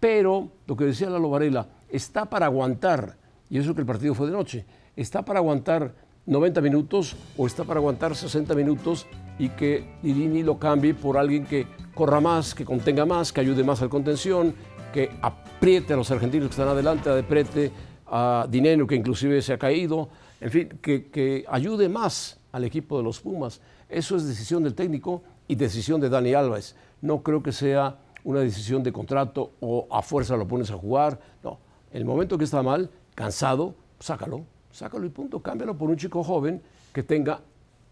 pero 0.00 0.48
lo 0.66 0.76
que 0.76 0.84
decía 0.84 1.08
Lalo 1.08 1.30
Varela, 1.30 1.66
está 1.88 2.26
para 2.26 2.46
aguantar, 2.46 3.16
y 3.48 3.58
eso 3.58 3.74
que 3.74 3.80
el 3.80 3.86
partido 3.86 4.14
fue 4.14 4.26
de 4.26 4.32
noche, 4.32 4.66
está 4.96 5.24
para 5.24 5.38
aguantar 5.38 5.94
90 6.26 6.60
minutos 6.60 7.16
o 7.36 7.46
está 7.46 7.64
para 7.64 7.80
aguantar 7.80 8.14
60 8.14 8.54
minutos 8.54 9.06
y 9.38 9.50
que 9.50 9.84
Irini 10.02 10.42
lo 10.42 10.58
cambie 10.58 10.94
por 10.94 11.16
alguien 11.16 11.44
que 11.44 11.66
corra 11.94 12.20
más, 12.20 12.54
que 12.54 12.64
contenga 12.64 13.06
más, 13.06 13.32
que 13.32 13.40
ayude 13.40 13.64
más 13.64 13.82
al 13.82 13.88
contención, 13.88 14.54
que 14.92 15.10
apriete 15.22 15.94
a 15.94 15.96
los 15.96 16.10
argentinos 16.10 16.48
que 16.48 16.52
están 16.52 16.68
adelante, 16.68 17.10
apriete 17.10 17.70
a 18.06 18.46
Dinero 18.48 18.86
que 18.86 18.94
inclusive 18.94 19.42
se 19.42 19.52
ha 19.52 19.58
caído, 19.58 20.08
en 20.40 20.50
fin, 20.50 20.68
que, 20.80 21.06
que 21.06 21.44
ayude 21.48 21.88
más 21.88 22.38
al 22.52 22.64
equipo 22.64 22.96
de 22.96 23.04
los 23.04 23.20
Pumas. 23.20 23.60
Eso 23.88 24.16
es 24.16 24.26
decisión 24.26 24.62
del 24.62 24.74
técnico 24.74 25.22
y 25.46 25.54
decisión 25.54 26.00
de 26.00 26.08
Dani 26.08 26.34
Alves. 26.34 26.76
No 27.00 27.22
creo 27.22 27.42
que 27.42 27.52
sea 27.52 27.98
una 28.24 28.40
decisión 28.40 28.82
de 28.82 28.92
contrato 28.92 29.52
o 29.60 29.86
a 29.90 30.02
fuerza 30.02 30.36
lo 30.36 30.46
pones 30.46 30.70
a 30.70 30.74
jugar. 30.74 31.18
No, 31.42 31.58
el 31.92 32.04
momento 32.04 32.36
que 32.36 32.44
está 32.44 32.62
mal, 32.62 32.90
cansado, 33.14 33.74
sácalo, 34.00 34.44
sácalo 34.70 35.06
y 35.06 35.10
punto. 35.10 35.40
Cámbialo 35.40 35.76
por 35.76 35.90
un 35.90 35.96
chico 35.96 36.22
joven 36.22 36.60
que 36.92 37.02
tenga 37.02 37.40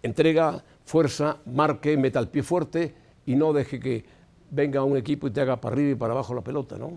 entrega, 0.03 0.63
fuerza, 0.87 1.39
marque, 1.45 1.97
meta 1.99 2.21
el 2.21 2.29
pie 2.29 2.43
fuerte 2.43 2.95
y 3.27 3.35
no 3.35 3.53
deje 3.53 3.79
que 3.79 4.05
venga 4.51 4.83
un 4.85 4.97
equipo 4.97 5.27
y 5.27 5.31
te 5.31 5.41
haga 5.43 5.61
para 5.61 5.75
arriba 5.75 5.91
y 5.91 5.95
para 5.97 6.13
abajo 6.13 6.35
la 6.35 6.43
pelota, 6.43 6.79
¿no? 6.79 6.93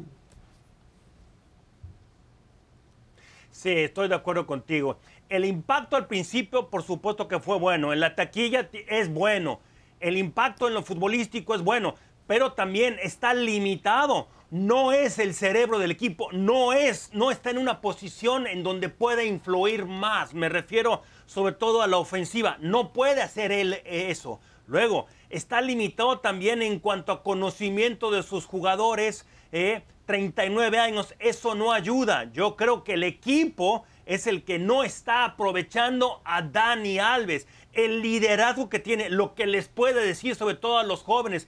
Sí, 3.52 3.72
estoy 3.72 4.08
de 4.08 4.16
acuerdo 4.16 4.46
contigo. 4.46 5.00
El 5.28 5.44
impacto 5.44 5.98
al 5.98 6.08
principio, 6.08 6.70
por 6.70 6.84
supuesto 6.84 7.28
que 7.28 7.40
fue 7.40 7.60
bueno. 7.60 7.92
En 7.92 8.00
la 8.00 8.16
taquilla 8.16 8.70
es 8.88 9.12
bueno. 9.12 9.60
El 10.00 10.18
impacto 10.18 10.68
en 10.68 10.76
lo 10.76 10.84
futbolístico 10.84 11.56
es 11.56 11.62
bueno. 11.62 11.96
Pero 12.26 12.54
también 12.54 12.98
está 13.02 13.34
limitado. 13.34 14.30
No 14.50 14.94
es 14.94 15.20
el 15.20 15.34
cerebro 15.34 15.78
del 15.78 15.92
equipo. 15.92 16.32
No 16.32 16.72
es, 16.72 17.10
no 17.14 17.32
está 17.32 17.50
en 17.50 17.58
una 17.58 17.82
posición 17.82 18.48
en 18.48 18.64
donde 18.64 18.88
puede 18.88 19.26
influir 19.26 19.86
más. 19.86 20.34
Me 20.34 20.48
refiero 20.48 21.02
sobre 21.30 21.54
todo 21.54 21.84
a 21.84 21.88
la 21.88 21.98
ofensiva. 21.98 22.58
No 22.60 22.92
puede 22.92 23.22
hacer 23.22 23.52
él 23.52 23.82
eso. 23.86 24.40
Luego, 24.66 25.06
está 25.30 25.62
limitado 25.62 26.20
también 26.20 26.64
en 26.64 26.80
cuanto 26.80 27.12
a 27.12 27.22
conocimiento 27.22 28.10
de 28.10 28.24
sus 28.24 28.46
jugadores. 28.46 29.28
Eh, 29.52 29.84
39 30.08 30.80
años, 30.80 31.14
eso 31.20 31.54
no 31.54 31.72
ayuda. 31.72 32.32
Yo 32.34 32.56
creo 32.56 32.84
que 32.84 32.94
el 32.94 33.04
equipo 33.04 33.86
es 34.08 34.26
el 34.26 34.44
que 34.44 34.58
no 34.58 34.84
está 34.84 35.24
aprovechando 35.24 36.20
a 36.26 36.42
Dani 36.42 36.98
Alves. 36.98 37.48
El 37.74 38.02
liderazgo 38.02 38.68
que 38.68 38.80
tiene, 38.80 39.12
lo 39.12 39.36
que 39.36 39.46
les 39.46 39.68
puede 39.68 40.04
decir 40.04 40.36
sobre 40.36 40.56
todo 40.56 40.80
a 40.80 40.84
los 40.84 41.04
jóvenes, 41.04 41.48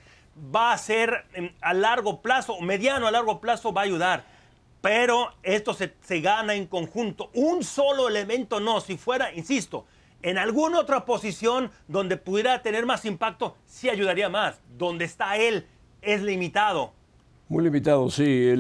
va 0.56 0.74
a 0.74 0.78
ser 0.78 1.26
em, 1.34 1.52
a 1.62 1.74
largo 1.74 2.22
plazo, 2.22 2.62
mediano 2.62 3.08
a 3.08 3.12
largo 3.12 3.42
plazo, 3.42 3.74
va 3.74 3.82
a 3.82 3.86
ayudar. 3.86 4.26
Pero 4.82 5.30
esto 5.44 5.74
se, 5.74 5.94
se 6.02 6.22
gana 6.22 6.56
en 6.56 6.66
conjunto. 6.66 7.30
Un 7.34 7.64
solo 7.64 8.08
elemento 8.08 8.60
no. 8.60 8.82
Si 8.82 8.98
fuera, 8.98 9.34
insisto, 9.34 9.86
en 10.24 10.38
alguna 10.38 10.80
otra 10.80 11.06
posición 11.06 11.72
donde 11.88 12.18
pudiera 12.18 12.62
tener 12.62 12.86
más 12.86 13.06
impacto, 13.06 13.56
sí 13.66 13.90
ayudaría 13.90 14.30
más. 14.30 14.60
Donde 14.78 15.06
está 15.06 15.38
él 15.38 15.66
es 16.02 16.22
limitado. 16.22 16.94
Muy 17.50 17.64
limitado, 17.64 18.10
sí. 18.10 18.54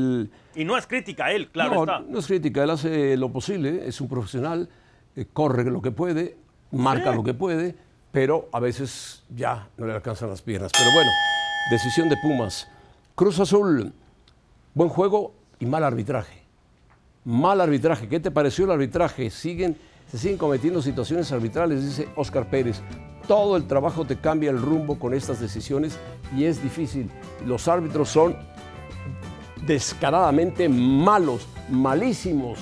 Y 0.53 0.65
no 0.65 0.77
es 0.77 0.85
crítica 0.85 1.31
él, 1.31 1.49
claro 1.49 1.73
no, 1.73 1.81
está. 1.83 1.99
No 1.99 2.19
es 2.19 2.27
crítica, 2.27 2.63
él 2.63 2.69
hace 2.71 3.15
lo 3.15 3.31
posible, 3.31 3.87
es 3.87 4.01
un 4.01 4.09
profesional, 4.09 4.69
eh, 5.15 5.25
corre 5.31 5.63
lo 5.63 5.81
que 5.81 5.91
puede, 5.91 6.35
marca 6.71 7.13
lo 7.15 7.23
que 7.23 7.33
puede, 7.33 7.73
pero 8.11 8.49
a 8.51 8.59
veces 8.59 9.23
ya 9.33 9.69
no 9.77 9.85
le 9.85 9.93
alcanzan 9.93 10.29
las 10.29 10.41
piernas. 10.41 10.71
Pero 10.77 10.91
bueno, 10.93 11.09
decisión 11.71 12.09
de 12.09 12.17
Pumas. 12.17 12.67
Cruz 13.15 13.39
Azul, 13.39 13.93
buen 14.73 14.89
juego 14.89 15.33
y 15.61 15.65
mal 15.65 15.83
arbitraje. 15.83 16.41
Mal 17.23 17.61
arbitraje. 17.61 18.09
¿Qué 18.09 18.19
te 18.19 18.31
pareció 18.31 18.65
el 18.65 18.71
arbitraje? 18.71 19.29
Siguen, 19.29 19.77
se 20.11 20.17
siguen 20.17 20.37
cometiendo 20.37 20.81
situaciones 20.81 21.31
arbitrales, 21.31 21.85
dice 21.85 22.09
Oscar 22.15 22.49
Pérez. 22.49 22.81
Todo 23.27 23.55
el 23.55 23.67
trabajo 23.67 24.03
te 24.03 24.17
cambia 24.17 24.49
el 24.49 24.59
rumbo 24.59 24.99
con 24.99 25.13
estas 25.13 25.39
decisiones 25.39 25.97
y 26.35 26.45
es 26.45 26.61
difícil. 26.61 27.09
Los 27.45 27.67
árbitros 27.67 28.09
son 28.09 28.35
descaradamente 29.65 30.67
malos, 30.67 31.47
malísimos. 31.69 32.59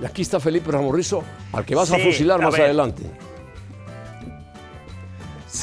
Y 0.00 0.04
aquí 0.04 0.22
está 0.22 0.38
Felipe 0.38 0.70
Ramorrizo, 0.70 1.24
al 1.52 1.64
que 1.64 1.74
vas 1.74 1.90
a 1.90 1.98
fusilar 1.98 2.40
a 2.42 2.44
más 2.44 2.58
adelante. 2.58 3.04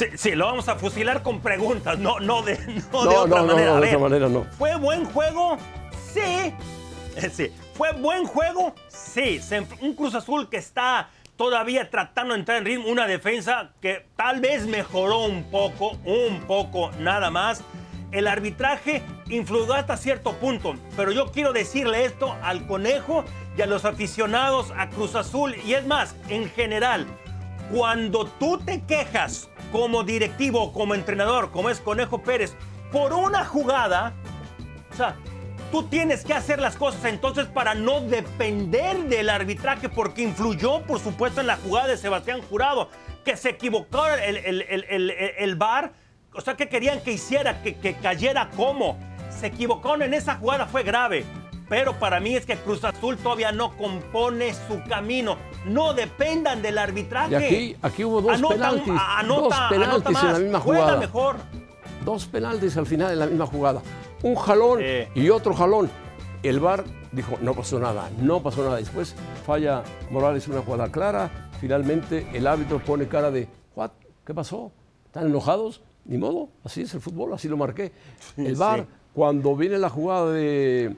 Sí, 0.00 0.06
sí, 0.16 0.30
lo 0.34 0.46
vamos 0.46 0.66
a 0.66 0.76
fusilar 0.76 1.22
con 1.22 1.40
preguntas, 1.40 1.98
no, 1.98 2.18
no 2.20 2.40
de, 2.40 2.56
no 2.90 3.04
No, 3.04 3.10
de 3.10 3.16
otra 3.18 3.40
no, 3.42 3.46
manera. 3.48 3.74
no, 3.74 3.80
de 3.82 3.86
otra 3.88 3.98
manera 3.98 4.28
no. 4.30 4.44
¿Fue 4.56 4.74
buen 4.76 5.04
juego? 5.04 5.58
Sí. 6.14 6.20
Eh, 6.20 7.30
Sí. 7.30 7.52
¿Fue 7.74 7.92
buen 7.92 8.24
juego? 8.24 8.74
Sí. 8.88 9.38
Un 9.82 9.94
Cruz 9.94 10.14
Azul 10.14 10.48
que 10.48 10.56
está 10.56 11.10
todavía 11.36 11.90
tratando 11.90 12.32
de 12.32 12.40
entrar 12.40 12.56
en 12.58 12.64
ritmo, 12.64 12.88
una 12.88 13.06
defensa 13.06 13.72
que 13.82 14.06
tal 14.16 14.40
vez 14.40 14.66
mejoró 14.66 15.18
un 15.26 15.44
poco, 15.50 15.90
un 16.06 16.40
poco 16.46 16.90
nada 16.98 17.30
más. 17.30 17.62
El 18.10 18.26
arbitraje 18.26 19.02
influyó 19.28 19.74
hasta 19.74 19.98
cierto 19.98 20.32
punto, 20.32 20.76
pero 20.96 21.12
yo 21.12 21.30
quiero 21.30 21.52
decirle 21.52 22.06
esto 22.06 22.34
al 22.42 22.66
conejo 22.66 23.24
y 23.54 23.60
a 23.60 23.66
los 23.66 23.84
aficionados 23.84 24.72
a 24.78 24.88
Cruz 24.88 25.14
Azul 25.14 25.54
y 25.64 25.74
es 25.74 25.86
más, 25.86 26.16
en 26.30 26.48
general, 26.50 27.06
cuando 27.72 28.26
tú 28.26 28.58
te 28.58 28.82
quejas 28.82 29.48
como 29.72 30.02
directivo, 30.02 30.72
como 30.72 30.94
entrenador, 30.94 31.50
como 31.50 31.70
es 31.70 31.80
Conejo 31.80 32.22
Pérez, 32.22 32.54
por 32.90 33.12
una 33.12 33.44
jugada, 33.44 34.14
o 34.92 34.96
sea, 34.96 35.16
tú 35.70 35.84
tienes 35.84 36.24
que 36.24 36.34
hacer 36.34 36.60
las 36.60 36.76
cosas 36.76 37.04
entonces 37.04 37.46
para 37.46 37.74
no 37.74 38.00
depender 38.00 39.04
del 39.04 39.30
arbitraje, 39.30 39.88
porque 39.88 40.22
influyó, 40.22 40.82
por 40.82 40.98
supuesto, 40.98 41.40
en 41.40 41.46
la 41.46 41.56
jugada 41.56 41.88
de 41.88 41.96
Sebastián 41.96 42.40
Jurado, 42.42 42.90
que 43.24 43.36
se 43.36 43.50
equivocó 43.50 44.06
el, 44.06 44.36
el, 44.38 44.62
el, 44.62 45.10
el, 45.10 45.54
VAR, 45.54 45.92
o 46.34 46.40
sea, 46.40 46.56
que 46.56 46.68
querían 46.68 47.00
que 47.02 47.12
hiciera, 47.12 47.62
que, 47.62 47.76
que 47.76 47.94
cayera 47.94 48.50
como. 48.56 48.98
Se 49.30 49.46
equivocaron 49.46 50.02
en 50.02 50.14
esa 50.14 50.36
jugada, 50.36 50.66
fue 50.66 50.82
grave. 50.82 51.24
Pero 51.70 51.98
para 51.98 52.18
mí 52.20 52.34
es 52.36 52.44
que 52.44 52.56
Cruz 52.56 52.84
Azul 52.84 53.16
todavía 53.16 53.52
no 53.52 53.74
compone 53.78 54.52
su 54.52 54.82
camino. 54.88 55.36
No 55.64 55.94
dependan 55.94 56.60
del 56.62 56.76
arbitraje. 56.78 57.30
Y 57.30 57.34
aquí, 57.36 57.76
aquí 57.80 58.04
hubo 58.04 58.20
dos 58.20 58.32
Anota 58.32 58.54
penaltis. 58.54 58.88
anota- 58.98 59.42
dos 59.44 59.52
anota 59.54 59.68
penaltis 59.70 60.22
en 60.24 60.32
la 60.32 60.38
misma 60.40 60.60
Juega 60.60 60.80
jugada. 60.82 61.00
mejor. 61.00 61.36
Dos 62.04 62.26
penaltis 62.26 62.76
al 62.76 62.86
final 62.86 63.12
en 63.12 63.18
la 63.20 63.26
misma 63.26 63.46
jugada. 63.46 63.80
Un 64.22 64.34
jalón 64.34 64.80
y 65.14 65.30
otro 65.30 65.54
jalón. 65.54 65.88
El 66.42 66.58
VAR 66.58 66.84
dijo, 67.12 67.38
no 67.40 67.54
pasó 67.54 67.78
nada, 67.78 68.10
no 68.20 68.42
pasó 68.42 68.64
nada. 68.64 68.76
Después 68.78 69.14
falla 69.46 69.82
Morales 70.10 70.48
una 70.48 70.62
jugada 70.62 70.90
clara. 70.90 71.30
Finalmente 71.60 72.26
el 72.32 72.46
árbitro 72.48 72.78
pone 72.80 73.06
cara 73.06 73.30
de, 73.30 73.46
"What? 73.76 73.90
¿qué 74.26 74.34
pasó? 74.34 74.72
¿Están 75.06 75.26
enojados? 75.26 75.82
Ni 76.06 76.18
modo, 76.18 76.48
así 76.64 76.82
es 76.82 76.92
el 76.94 77.00
fútbol, 77.00 77.32
así 77.34 77.46
lo 77.46 77.56
marqué. 77.56 77.92
El 78.36 78.56
VAR, 78.56 78.80
sí. 78.80 78.86
cuando 79.14 79.54
viene 79.54 79.78
la 79.78 79.88
jugada 79.90 80.32
de, 80.32 80.96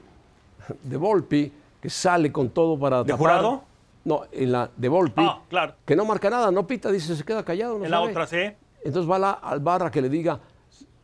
de 0.83 0.97
Volpi, 0.97 1.51
que 1.81 1.89
sale 1.89 2.31
con 2.31 2.49
todo 2.49 2.77
para 2.79 3.03
¿De 3.03 3.13
tapar- 3.13 3.17
Jurado? 3.17 3.63
No, 4.05 4.23
en 4.31 4.51
la 4.51 4.69
de 4.75 4.89
Volpi, 4.89 5.21
Ah, 5.25 5.39
claro. 5.49 5.75
que 5.85 5.95
no 5.95 6.03
marca 6.05 6.29
nada, 6.29 6.51
no 6.51 6.67
pita, 6.67 6.91
dice, 6.91 7.15
se 7.15 7.23
queda 7.23 7.43
callado. 7.45 7.77
No 7.79 7.85
En 7.85 7.91
la 7.91 8.01
otra, 8.01 8.27
sí. 8.27 8.37
Entonces 8.83 9.09
va 9.09 9.17
la, 9.17 9.31
al 9.31 9.59
barra 9.61 9.89
que 9.89 10.01
le 10.01 10.09
diga, 10.09 10.39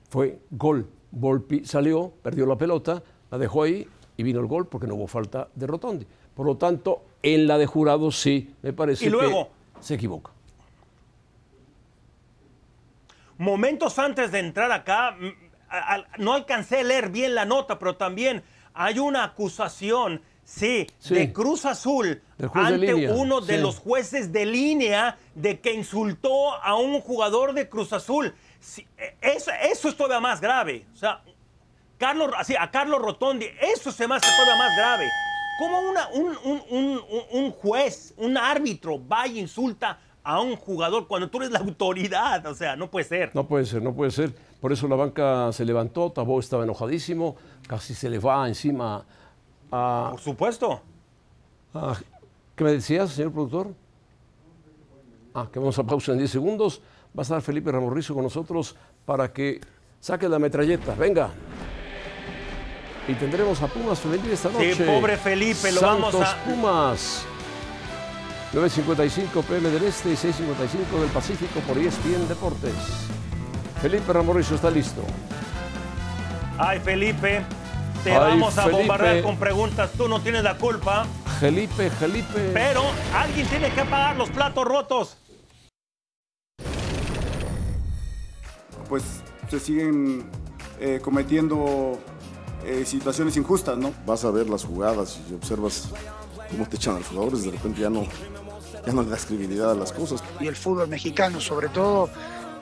fue 0.09 0.39
gol. 0.51 0.87
Volpi 1.11 1.63
salió, 1.65 2.11
perdió 2.21 2.45
la 2.45 2.57
pelota, 2.57 3.01
la 3.31 3.37
dejó 3.37 3.63
ahí 3.63 3.87
y 4.17 4.23
vino 4.23 4.39
el 4.41 4.47
gol 4.47 4.67
porque 4.67 4.85
no 4.85 4.95
hubo 4.95 5.07
falta 5.07 5.47
de 5.55 5.65
Rotondi. 5.65 6.05
Por 6.35 6.45
lo 6.45 6.57
tanto, 6.57 7.03
en 7.23 7.47
la 7.47 7.57
de 7.57 7.65
jurado 7.65 8.11
sí, 8.11 8.53
me 8.61 8.73
parece 8.73 9.05
Y 9.05 9.09
luego- 9.09 9.49
que 9.77 9.83
se 9.83 9.93
equivoca. 9.95 10.31
Momentos 13.37 13.97
antes 13.99 14.31
de 14.31 14.39
entrar 14.39 14.71
acá, 14.71 15.15
no 16.17 16.33
alcancé 16.33 16.79
a 16.79 16.83
leer 16.83 17.09
bien 17.09 17.35
la 17.35 17.45
nota, 17.45 17.79
pero 17.79 17.95
también 17.95 18.43
hay 18.81 18.97
una 18.97 19.25
acusación, 19.25 20.21
sí, 20.45 20.87
Sí. 20.99 21.13
de 21.13 21.33
Cruz 21.33 21.65
Azul 21.65 22.21
de 22.37 22.49
ante 22.53 22.95
uno 23.11 23.41
de 23.41 23.57
sí. 23.57 23.61
los 23.61 23.77
jueces 23.77 24.31
de 24.31 24.45
línea 24.45 25.17
de 25.35 25.59
que 25.59 25.73
insultó 25.73 26.53
a 26.53 26.75
un 26.77 27.01
jugador 27.01 27.51
de 27.53 27.67
Cruz 27.67 27.91
Azul. 27.91 28.33
Sí, 28.61 28.87
e- 28.97 29.15
eso, 29.21 29.51
eso 29.69 29.89
es 29.89 29.97
todavía 29.97 30.21
más 30.21 30.39
grave. 30.39 30.85
O 30.93 30.95
sea, 30.97 31.21
Carlos, 31.97 32.31
así, 32.37 32.55
a 32.57 32.71
Carlos 32.71 33.01
Rotondi, 33.01 33.47
eso 33.61 33.91
se 33.91 34.07
me 34.07 34.15
hace 34.15 34.27
todavía 34.31 34.55
más 34.55 34.77
grave. 34.77 35.09
¿Cómo 35.59 35.79
una- 35.81 36.07
un- 36.13 36.37
un- 36.45 36.63
un- 36.69 37.01
un 37.31 37.51
juez, 37.51 38.13
un 38.15 38.37
árbitro 38.37 39.05
va 39.05 39.27
y 39.27 39.39
insulta 39.39 39.99
a 40.23 40.39
un 40.39 40.55
jugador 40.55 41.05
cuando 41.09 41.29
tú 41.29 41.39
eres 41.39 41.51
la 41.51 41.59
autoridad? 41.59 42.45
O 42.45 42.55
sea, 42.55 42.77
no 42.77 42.89
puede 42.89 43.03
ser. 43.05 43.31
No 43.35 43.45
puede 43.45 43.65
ser, 43.65 43.81
no 43.81 43.93
puede 43.93 44.11
ser. 44.11 44.33
Por 44.61 44.71
eso 44.71 44.87
la 44.87 44.95
banca 44.95 45.51
se 45.51 45.65
levantó, 45.65 46.11
Tabó 46.11 46.39
estaba 46.39 46.63
enojadísimo, 46.63 47.35
casi 47.69 47.93
se 47.93 48.09
le 48.09 48.17
va 48.17 48.47
encima 48.47 49.05
a... 49.71 50.07
Por 50.09 50.19
supuesto. 50.19 50.81
a- 51.75 51.95
¿Qué 52.55 52.63
me 52.63 52.71
decías, 52.71 53.11
señor 53.11 53.31
productor? 53.31 53.67
Ah, 55.35 55.47
que 55.53 55.59
vamos 55.59 55.77
a 55.77 55.83
pausa 55.83 56.11
en 56.13 56.17
10 56.17 56.31
segundos. 56.31 56.81
Va 57.17 57.21
a 57.21 57.21
estar 57.21 57.41
Felipe 57.43 57.71
Ramorrizo 57.71 58.15
con 58.15 58.23
nosotros 58.23 58.75
para 59.05 59.31
que 59.31 59.61
saque 59.99 60.27
la 60.27 60.39
metralleta. 60.39 60.95
Venga. 60.95 61.29
Y 63.07 63.13
tendremos 63.13 63.61
a 63.61 63.67
Pumas 63.67 63.99
femenil 63.99 64.31
esta 64.31 64.49
Sí, 64.49 64.55
noche. 64.55 64.85
pobre 64.85 65.15
Felipe, 65.17 65.71
lo 65.71 65.81
vamos 65.81 66.15
a- 66.15 66.35
Pumas. 66.43 67.23
9.55 68.51 69.43
pm 69.43 69.69
del 69.69 69.83
Este 69.83 70.09
y 70.09 70.15
6.55 70.15 70.99
del 71.01 71.09
Pacífico 71.11 71.59
por 71.67 71.77
ESPN 71.77 72.27
Deportes. 72.27 72.73
Felipe 73.79 74.11
Ramorrizo 74.11 74.55
está 74.55 74.71
listo. 74.71 75.03
Ay, 76.57 76.79
Felipe, 76.79 77.45
te 78.03 78.11
Ay, 78.11 78.17
vamos 78.39 78.57
a 78.57 78.63
Felipe. 78.63 78.77
bombardear 78.79 79.21
con 79.23 79.37
preguntas. 79.37 79.91
Tú 79.97 80.07
no 80.07 80.19
tienes 80.21 80.43
la 80.43 80.57
culpa, 80.57 81.05
Felipe, 81.39 81.89
Felipe. 81.89 82.51
pero 82.53 82.83
alguien 83.15 83.47
tiene 83.47 83.71
que 83.71 83.83
pagar 83.85 84.15
los 84.17 84.29
platos 84.29 84.65
rotos. 84.65 85.17
pues 88.87 89.03
se 89.49 89.59
siguen 89.59 90.27
eh, 90.79 90.99
cometiendo 91.03 91.99
eh, 92.65 92.83
situaciones 92.85 93.37
injustas, 93.37 93.77
¿no? 93.77 93.93
vas 94.05 94.25
a 94.25 94.31
ver 94.31 94.49
las 94.49 94.63
jugadas 94.65 95.19
y 95.29 95.35
observas 95.35 95.89
cómo 96.49 96.67
te 96.67 96.77
echan 96.77 96.95
a 96.95 96.97
los 96.99 97.07
jugadores, 97.07 97.43
de 97.43 97.51
repente 97.51 97.81
ya 97.81 97.91
no, 97.91 98.03
ya 98.85 98.91
no 98.93 99.03
le 99.03 99.09
das 99.09 99.25
credibilidad 99.27 99.69
a 99.69 99.75
las 99.75 99.91
cosas. 99.91 100.23
y 100.39 100.47
el 100.47 100.55
fútbol 100.55 100.87
mexicano 100.87 101.39
sobre 101.39 101.69
todo 101.69 102.09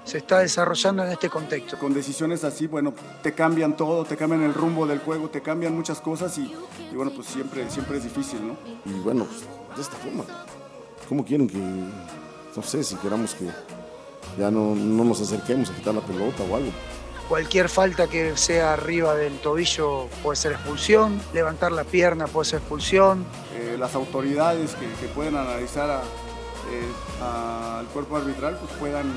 se 0.07 0.19
está 0.19 0.39
desarrollando 0.39 1.03
en 1.03 1.11
este 1.11 1.29
contexto. 1.29 1.77
Con 1.77 1.93
decisiones 1.93 2.43
así, 2.43 2.65
bueno, 2.65 2.93
te 3.21 3.33
cambian 3.33 3.75
todo, 3.75 4.05
te 4.05 4.15
cambian 4.15 4.41
el 4.43 4.53
rumbo 4.53 4.87
del 4.87 4.99
juego, 4.99 5.29
te 5.29 5.41
cambian 5.41 5.75
muchas 5.75 5.99
cosas 5.99 6.37
y, 6.37 6.53
y 6.91 6.95
bueno, 6.95 7.11
pues 7.13 7.27
siempre, 7.27 7.69
siempre 7.69 7.97
es 7.97 8.03
difícil, 8.03 8.39
¿no? 8.47 8.55
Y 8.85 8.99
bueno, 8.99 9.25
pues, 9.25 9.41
de 9.75 9.81
esta 9.81 9.97
forma. 9.97 10.23
¿Cómo 11.09 11.25
quieren 11.25 11.47
que, 11.47 11.57
no 11.57 12.63
sé, 12.63 12.83
si 12.83 12.95
queramos 12.95 13.35
que 13.35 13.45
ya 14.39 14.49
no, 14.49 14.73
no 14.75 15.03
nos 15.03 15.21
acerquemos 15.21 15.69
a 15.69 15.75
quitar 15.75 15.93
la 15.93 16.01
pelota 16.01 16.43
o 16.43 16.55
algo? 16.55 16.71
Cualquier 17.27 17.67
falta 17.67 18.07
que 18.07 18.37
sea 18.37 18.73
arriba 18.73 19.13
del 19.13 19.37
tobillo 19.39 20.07
puede 20.23 20.37
ser 20.37 20.53
expulsión, 20.53 21.19
levantar 21.33 21.73
la 21.73 21.83
pierna 21.83 22.27
puede 22.27 22.45
ser 22.45 22.59
expulsión. 22.59 23.25
Eh, 23.53 23.75
las 23.77 23.95
autoridades 23.95 24.75
que, 24.75 24.85
que 25.01 25.13
pueden 25.13 25.35
analizar 25.35 26.01
eh, 26.71 26.87
al 27.21 27.85
cuerpo 27.87 28.15
arbitral 28.15 28.57
pues 28.57 28.71
puedan, 28.79 29.11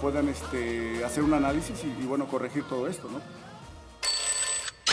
puedan 0.00 0.28
este, 0.28 1.04
hacer 1.04 1.22
un 1.22 1.34
análisis 1.34 1.82
y, 1.84 2.02
y, 2.02 2.06
bueno, 2.06 2.26
corregir 2.26 2.64
todo 2.64 2.86
esto, 2.88 3.08
¿no? 3.10 3.20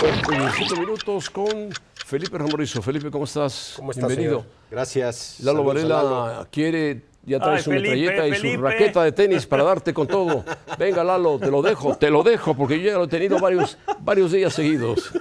En 0.04 0.52
cinco 0.52 0.76
minutos 0.76 1.30
con 1.30 1.70
Felipe 2.06 2.38
Ramorizo. 2.38 2.82
Felipe, 2.82 3.10
¿cómo 3.10 3.24
estás? 3.24 3.74
¿Cómo 3.78 3.92
estás, 3.92 4.08
Bienvenido. 4.08 4.42
señor? 4.42 4.54
Gracias. 4.70 5.38
Lalo 5.40 5.60
Saludos 5.60 5.76
Varela 5.76 6.04
Lalo. 6.04 6.48
quiere, 6.52 7.02
ya 7.24 7.40
trae 7.40 7.58
Ay, 7.58 7.64
su 7.64 7.72
Felipe, 7.72 7.96
metralleta 7.96 8.28
y 8.28 8.56
su 8.56 8.62
raqueta 8.62 9.04
de 9.04 9.12
tenis 9.14 9.46
para 9.46 9.64
darte 9.64 9.94
con 9.94 10.06
todo. 10.08 10.44
Venga, 10.78 11.04
Lalo, 11.04 11.40
te 11.40 11.50
lo 11.50 11.62
dejo, 11.62 11.96
te 11.98 12.10
lo 12.10 12.24
dejo, 12.24 12.56
porque 12.56 12.82
yo 12.82 12.92
ya 12.92 12.98
lo 12.98 13.06
he 13.06 13.08
tenido 13.08 13.40
varios, 13.40 13.78
varios 14.02 14.32
días 14.34 14.54
seguidos. 14.54 15.12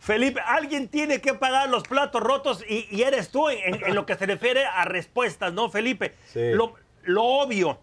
Felipe, 0.00 0.40
alguien 0.40 0.88
tiene 0.88 1.20
que 1.20 1.34
pagar 1.34 1.68
los 1.68 1.82
platos 1.84 2.22
rotos 2.22 2.64
y, 2.68 2.86
y 2.90 3.02
eres 3.02 3.30
tú 3.30 3.48
en, 3.48 3.82
en 3.84 3.94
lo 3.94 4.06
que 4.06 4.14
se 4.16 4.26
refiere 4.26 4.64
a 4.64 4.84
respuestas, 4.84 5.52
¿no, 5.52 5.68
Felipe? 5.70 6.14
Sí. 6.32 6.52
Lo, 6.52 6.74
lo 7.06 7.24
obvio. 7.24 7.78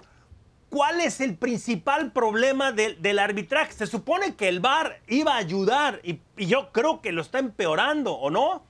¿Cuál 0.73 1.01
es 1.01 1.21
el 1.21 1.35
principal 1.35 2.11
problema 2.11 2.71
del, 2.71 3.19
arbitraje? 3.19 3.73
Se 3.73 3.85
supone 3.85 4.33
que 4.33 4.49
el 4.49 4.59
VAR 4.59 5.01
iba 5.07 5.35
a 5.35 5.37
ayudar 5.37 5.99
y, 6.03 6.19
yo 6.35 6.71
creo 6.71 6.99
que 6.99 7.11
lo 7.11 7.21
está 7.21 7.37
empeorando, 7.37 8.13
¿o 8.13 8.31
no? 8.31 8.63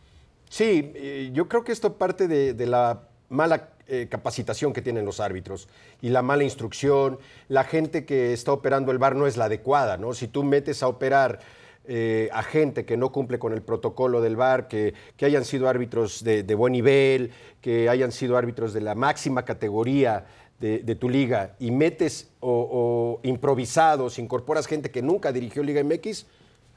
Sí, 0.50 0.92
eh, 0.96 1.30
yo 1.32 1.48
creo 1.48 1.64
que 1.64 1.72
esto 1.72 1.94
parte 1.94 2.28
de, 2.28 2.66
la 2.66 3.04
mala 3.30 3.70
eh, 3.88 4.08
capacitación 4.10 4.74
que 4.74 4.82
tienen 4.82 5.06
los 5.06 5.22
árbitros 5.22 5.70
y 6.02 6.10
la 6.10 6.22
mala 6.22 6.44
instrucción. 6.44 7.20
La 7.48 7.64
gente 7.64 8.04
que 8.04 8.34
está 8.34 8.52
operando 8.52 8.92
el 8.92 8.98
VAR 8.98 9.16
no 9.16 9.26
es 9.26 9.38
la 9.38 9.46
adecuada, 9.46 9.96
¿no? 9.96 10.14
Si 10.14 10.28
tú 10.28 10.44
metes 10.44 10.84
a 10.84 10.90
operar 10.90 11.40
eh, 11.86 12.30
a 12.34 12.44
gente 12.44 12.84
que 12.84 12.98
no 12.98 13.14
cumple 13.14 13.40
con 13.40 13.54
el 13.54 13.62
protocolo 13.62 14.20
del 14.20 14.36
VAR, 14.36 14.68
que, 14.68 14.94
que 15.16 15.26
hayan 15.26 15.46
sido 15.46 15.70
árbitros 15.70 16.22
de 16.22 16.56
buen 16.56 16.74
nivel, 16.74 17.32
que 17.62 17.88
hayan 17.88 18.12
sido 18.12 18.36
árbitros 18.36 18.74
de 18.74 18.82
la 18.82 18.94
máxima 18.94 19.46
categoría 19.46 20.26
de, 20.60 20.80
de 20.80 20.96
tu 20.96 21.10
liga 21.10 21.56
y 21.60 21.72
metes 21.72 22.30
o, 22.40 23.20
o 23.22 23.28
improvisados, 23.28 24.20
incorporas 24.20 24.66
gente 24.68 24.92
que 24.92 25.02
nunca 25.02 25.32
dirigió 25.32 25.62
Liga 25.64 25.84
MX, 25.84 26.26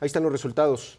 ahí 0.00 0.06
están 0.06 0.22
los 0.22 0.32
resultados 0.32 0.98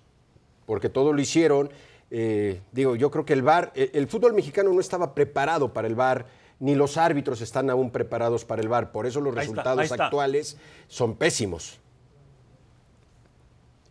porque 0.65 0.89
todo 0.89 1.13
lo 1.13 1.21
hicieron. 1.21 1.69
Eh, 2.09 2.61
digo, 2.71 2.95
yo 2.95 3.11
creo 3.11 3.25
que 3.25 3.33
el 3.33 3.41
VAR, 3.41 3.71
eh, 3.75 3.91
el 3.93 4.07
fútbol 4.07 4.33
mexicano 4.33 4.71
no 4.71 4.79
estaba 4.79 5.13
preparado 5.13 5.73
para 5.73 5.87
el 5.87 5.95
VAR, 5.95 6.25
ni 6.59 6.75
los 6.75 6.97
árbitros 6.97 7.41
están 7.41 7.69
aún 7.69 7.91
preparados 7.91 8.45
para 8.45 8.61
el 8.61 8.69
VAR. 8.69 8.91
Por 8.91 9.05
eso 9.05 9.19
los 9.21 9.33
Ahí 9.35 9.41
resultados 9.41 9.83
está. 9.83 10.05
actuales 10.05 10.57
son 10.87 11.15
pésimos. 11.15 11.79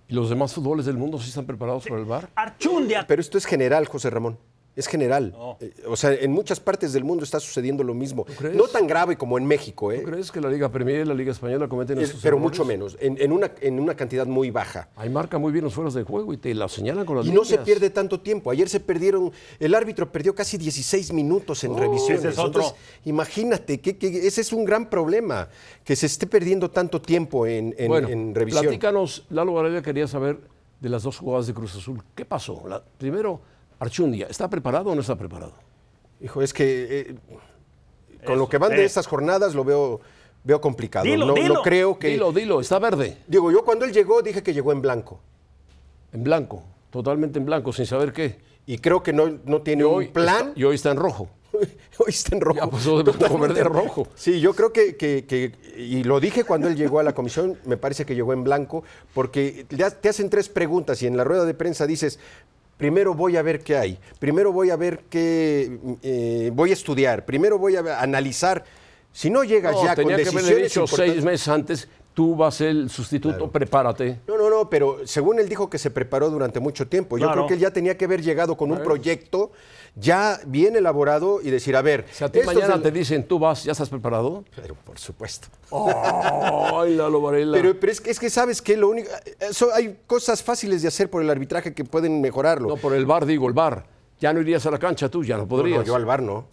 ¿Y 0.08 0.14
los 0.14 0.30
demás 0.30 0.54
fútboles 0.54 0.86
del 0.86 0.96
mundo 0.96 1.18
sí 1.18 1.28
están 1.28 1.46
preparados 1.46 1.84
para 1.86 1.98
el 2.00 2.06
VAR? 2.06 2.30
Archundia. 2.34 3.04
Pero 3.06 3.20
esto 3.20 3.36
es 3.38 3.44
general, 3.44 3.86
José 3.86 4.08
Ramón. 4.10 4.38
Es 4.76 4.86
general. 4.88 5.32
No. 5.32 5.56
Eh, 5.58 5.72
o 5.88 5.96
sea, 5.96 6.12
en 6.12 6.30
muchas 6.32 6.60
partes 6.60 6.92
del 6.92 7.02
mundo 7.02 7.24
está 7.24 7.40
sucediendo 7.40 7.82
lo 7.82 7.94
mismo. 7.94 8.26
No 8.54 8.64
tan 8.68 8.86
grave 8.86 9.16
como 9.16 9.38
en 9.38 9.46
México, 9.46 9.90
¿eh? 9.90 10.00
¿Tú 10.00 10.10
crees 10.10 10.30
que 10.30 10.38
la 10.40 10.50
Liga 10.50 10.70
Premier 10.70 11.00
y 11.00 11.04
la 11.08 11.14
Liga 11.14 11.32
Española 11.32 11.66
cometen 11.66 11.98
Es- 11.98 12.10
esos 12.10 12.20
pero 12.22 12.36
errores? 12.36 12.50
mucho 12.58 12.64
menos, 12.66 12.96
en, 13.00 13.16
en 13.18 13.32
una, 13.32 13.50
en 13.62 13.80
una 13.80 13.94
cantidad 13.96 14.26
muy 14.26 14.50
baja. 14.50 14.90
Ahí 14.94 15.08
marca 15.08 15.38
muy 15.38 15.50
bien 15.50 15.64
los 15.64 15.72
fueros 15.72 15.94
de 15.94 16.02
juego 16.02 16.30
y 16.34 16.36
te 16.36 16.54
la 16.54 16.68
señalan 16.68 17.06
con 17.06 17.16
las 17.16 17.24
Y 17.26 17.32
no 17.32 17.44
se 17.46 17.56
pierde 17.58 17.88
tanto 17.88 18.20
tiempo. 18.20 18.50
Ayer 18.50 18.68
se 18.68 18.80
perdieron, 18.80 19.32
el 19.58 19.74
árbitro 19.74 20.12
perdió 20.12 20.34
casi 20.34 20.58
16 20.58 21.10
minutos 21.14 21.64
en 21.64 21.74
revisiones. 21.76 22.20
ese 22.20 22.28
es 22.28 22.38
otro. 22.38 22.60
Entonces, 22.60 22.74
imagínate, 23.06 23.80
que, 23.80 23.96
que 23.96 24.26
ese 24.26 24.42
es 24.42 24.52
un 24.52 24.64
gran 24.66 24.90
problema, 24.90 25.48
que 25.84 25.96
se 25.96 26.04
esté 26.04 26.26
perdiendo 26.26 26.70
tanto 26.70 27.00
tiempo 27.00 27.46
en, 27.46 27.74
en- 27.78 27.88
bueno, 27.88 28.08
en 28.08 28.34
revisión. 28.34 28.64
platícanos, 28.64 29.24
Lalo 29.30 29.54
Varela 29.54 29.80
quería 29.80 30.06
saber 30.06 30.38
de 30.80 30.88
las 30.90 31.02
dos 31.02 31.16
jugadas 31.16 31.46
de 31.46 31.54
Cruz 31.54 31.74
Azul. 31.76 32.02
¿Qué 32.14 32.26
pasó? 32.26 32.62
La- 32.68 32.84
primero, 32.98 33.40
Archundia, 33.78 34.26
¿está 34.30 34.48
preparado 34.48 34.90
o 34.90 34.94
no 34.94 35.00
está 35.00 35.16
preparado? 35.16 35.52
Hijo, 36.20 36.40
es 36.42 36.52
que 36.54 37.00
eh, 37.00 37.14
con 38.24 38.34
Eso, 38.34 38.36
lo 38.36 38.48
que 38.48 38.58
van 38.58 38.70
de 38.70 38.82
eh. 38.82 38.84
estas 38.86 39.06
jornadas 39.06 39.54
lo 39.54 39.64
veo, 39.64 40.00
veo 40.44 40.60
complicado. 40.60 41.04
Dilo, 41.04 41.26
no, 41.26 41.34
dilo. 41.34 41.54
no 41.54 41.62
creo 41.62 41.98
que... 41.98 42.08
Dilo, 42.08 42.32
dilo, 42.32 42.60
está 42.60 42.78
verde, 42.78 43.18
Digo, 43.26 43.50
yo 43.52 43.64
cuando 43.64 43.84
él 43.84 43.92
llegó 43.92 44.22
dije 44.22 44.42
que 44.42 44.54
llegó 44.54 44.72
en 44.72 44.80
blanco. 44.82 45.20
en 46.12 46.24
blanco, 46.24 46.62
totalmente 46.90 47.38
en 47.38 47.44
blanco, 47.46 47.72
sin 47.72 47.86
saber 47.86 48.12
qué. 48.12 48.38
Y 48.64 48.78
creo 48.78 49.02
que 49.02 49.12
no, 49.12 49.38
no 49.44 49.60
tiene 49.62 49.82
Y 49.82 49.86
un 49.86 49.94
hoy 49.94 50.08
plan. 50.08 50.48
está- 50.48 50.52
y 50.60 50.64
hoy 50.64 50.74
está 50.74 50.90
en 50.90 50.96
rojo. 50.96 51.28
Hoy 51.98 52.08
está 52.08 52.34
en 52.34 52.42
rojo. 52.42 52.58
Ya 52.58 52.66
pasó 52.66 52.98
de 52.98 53.04
blanco 53.04 53.24
a 53.24 53.28
Totalmente. 53.28 53.54
verde 53.54 53.60
a 53.62 53.82
rojo. 53.82 54.08
Sí, 54.14 54.40
yo 54.40 54.52
creo 54.54 54.72
que, 54.72 54.96
que- 54.96 55.24
que- 55.26 55.52
y 55.80 56.02
lo 56.04 56.20
dije 56.20 56.44
cuando 56.44 56.68
él 56.68 56.76
llegó 56.76 56.98
a 56.98 57.02
la 57.02 57.14
comisión, 57.14 57.56
me 57.64 57.78
parece 57.78 58.04
que 58.04 58.14
llegó 58.14 58.32
en 58.34 58.44
blanco, 58.44 58.82
porque 59.14 59.64
ya 59.70 59.90
te 59.90 60.10
hacen 60.10 60.28
tres 60.28 60.50
preguntas 60.50 61.00
y 61.02 61.06
en 61.06 61.16
la 61.16 61.24
rueda 61.24 61.46
de 61.46 61.54
prensa 61.54 61.86
dices, 61.86 62.18
primero 62.76 63.14
voy 63.14 63.36
a 63.36 63.42
ver 63.42 63.60
qué 63.60 63.76
hay, 63.76 63.98
primero 64.18 64.52
voy 64.52 64.70
a 64.70 64.76
ver 64.76 65.00
qué, 65.10 65.78
eh, 66.02 66.50
voy 66.54 66.70
a 66.70 66.72
estudiar, 66.74 67.24
primero 67.24 67.58
voy 67.58 67.76
a 67.76 68.00
analizar. 68.00 68.64
Si 69.12 69.30
no 69.30 69.44
llegas 69.44 69.72
No, 69.74 69.82
ya 69.84 69.94
con 69.94 70.04
tenía 70.04 70.16
que 70.16 70.28
haberle 70.28 70.40
decisiones 70.42 70.72
dicho 70.72 70.86
seis 70.86 71.24
meses 71.24 71.48
antes, 71.48 71.88
tú 72.12 72.36
vas 72.36 72.60
el 72.60 72.90
sustituto, 72.90 73.50
prepárate. 73.50 74.20
No, 74.28 74.36
no, 74.36 74.50
no, 74.50 74.68
pero 74.68 75.06
según 75.06 75.38
él 75.38 75.48
dijo 75.48 75.70
que 75.70 75.78
se 75.78 75.90
preparó 75.90 76.28
durante 76.30 76.60
mucho 76.60 76.86
tiempo. 76.86 77.16
Yo 77.16 77.24
Claro. 77.26 77.40
creo 77.42 77.48
que 77.48 77.54
él 77.54 77.60
ya 77.60 77.70
tenía 77.70 77.96
que 77.96 78.04
haber 78.04 78.22
llegado 78.22 78.56
con 78.56 78.70
un 78.70 78.82
proyecto 78.82 79.52
ya 79.98 80.38
bien 80.46 80.76
elaborado 80.76 81.40
y 81.42 81.50
decir, 81.50 81.74
a 81.74 81.82
ver, 81.82 82.04
Si 82.12 82.22
a 82.22 82.30
ti 82.30 82.40
mañana 82.44 82.74
del- 82.74 82.82
te 82.82 82.90
dicen, 82.92 83.26
tú 83.26 83.38
vas, 83.38 83.64
¿ya 83.64 83.72
estás 83.72 83.88
preparado? 83.88 84.44
Pero 84.54 84.74
por 84.74 84.98
supuesto. 84.98 85.48
Ay, 85.72 86.94
Lalo 86.94 87.20
Varela. 87.20 87.56
Pero, 87.56 87.80
pero 87.80 87.90
es, 87.92 88.00
que, 88.00 88.10
es 88.10 88.20
que 88.20 88.30
sabes 88.30 88.60
que 88.62 88.76
lo 88.76 88.88
único. 88.90 89.08
eso- 89.40 89.72
hay 89.74 89.98
cosas 90.06 90.42
fáciles 90.42 90.82
de 90.82 90.88
hacer 90.88 91.08
por 91.10 91.22
el 91.22 91.30
arbitraje 91.30 91.74
que 91.74 91.84
pueden 91.84 92.20
mejorarlo. 92.20 92.68
No, 92.68 92.76
por 92.76 92.94
el 92.94 93.06
bar, 93.06 93.24
digo, 93.26 93.48
el 93.48 93.54
bar. 93.54 93.86
Ya 94.20 94.32
no 94.32 94.40
irías 94.40 94.64
a 94.66 94.70
la 94.70 94.78
cancha 94.78 95.08
tú, 95.08 95.24
ya 95.24 95.36
no 95.36 95.46
podrías. 95.48 95.78
no, 95.80 95.84
yo 95.84 95.94
al 95.94 96.04
bar 96.04 96.22
no. 96.22 96.46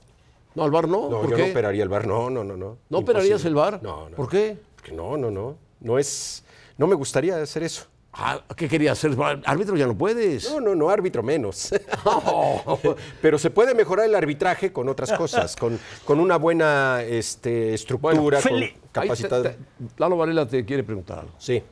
No, 0.55 0.63
al 0.63 0.71
bar 0.71 0.87
no. 0.87 1.09
No, 1.09 1.21
¿Por 1.21 1.31
yo 1.31 1.35
qué? 1.35 1.43
no 1.45 1.51
operaría 1.51 1.83
el 1.83 1.89
bar. 1.89 2.05
No, 2.07 2.29
no, 2.29 2.43
no, 2.43 2.55
no. 2.55 2.77
¿No 2.89 2.97
operarías 2.99 3.43
el 3.45 3.55
VAR? 3.55 3.81
No, 3.81 4.09
no. 4.09 4.15
¿Por 4.15 4.29
qué? 4.29 4.57
Porque 4.75 4.91
no, 4.91 5.17
no, 5.17 5.31
no. 5.31 5.57
No 5.79 5.97
es. 5.97 6.43
No 6.77 6.87
me 6.87 6.95
gustaría 6.95 7.41
hacer 7.41 7.63
eso. 7.63 7.85
Ah, 8.15 8.39
¿Qué 8.55 8.69
querías 8.69 8.97
hacer? 8.97 9.17
Árbitro 9.45 9.75
ya 9.75 9.87
no 9.87 9.97
puedes. 9.97 10.49
No, 10.51 10.59
no, 10.61 10.75
no, 10.75 10.89
árbitro 10.89 11.23
menos. 11.23 11.73
Pero 13.21 13.39
se 13.39 13.49
puede 13.49 13.73
mejorar 13.73 14.05
el 14.05 14.13
arbitraje 14.15 14.71
con 14.71 14.87
otras 14.87 15.11
cosas, 15.13 15.55
con, 15.55 15.79
con 16.05 16.19
una 16.19 16.37
buena 16.37 17.01
este, 17.01 17.73
estructura, 17.73 18.13
Bueno, 18.19 18.39
con 18.41 18.59
te- 18.59 18.77
capacidad. 18.91 19.41
te- 19.41 19.57
Lalo 19.97 20.17
Varela 20.17 20.47
te 20.47 20.63
quiere 20.63 20.83
preguntar 20.83 21.19
algo. 21.19 21.33
Sí. 21.39 21.63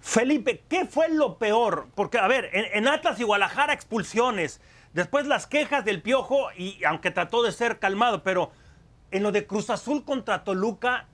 Felipe, 0.00 0.62
¿qué 0.68 0.86
fue 0.86 1.10
lo 1.10 1.36
peor? 1.36 1.88
Porque, 1.94 2.18
a 2.18 2.26
ver, 2.26 2.48
en, 2.54 2.64
en 2.72 2.88
Atlas 2.88 3.20
y 3.20 3.24
Guadalajara 3.24 3.74
expulsiones, 3.74 4.60
después 4.94 5.26
las 5.26 5.46
quejas 5.46 5.84
del 5.84 6.00
Piojo, 6.00 6.50
y 6.56 6.82
aunque 6.84 7.10
trató 7.10 7.42
de 7.42 7.52
ser 7.52 7.78
calmado, 7.78 8.22
pero 8.22 8.50
en 9.10 9.22
lo 9.22 9.32
de 9.32 9.46
Cruz 9.46 9.68
Azul 9.68 10.04
contra 10.04 10.42
Toluca, 10.44 11.06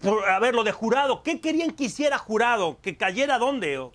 por- 0.00 0.24
a 0.28 0.38
ver, 0.38 0.54
lo 0.54 0.64
de 0.64 0.72
Jurado, 0.72 1.22
¿qué 1.22 1.40
querían 1.40 1.70
que 1.72 1.84
hiciera 1.84 2.18
Jurado? 2.18 2.78
¿Que 2.82 2.96
cayera 2.96 3.38
dónde? 3.38 3.88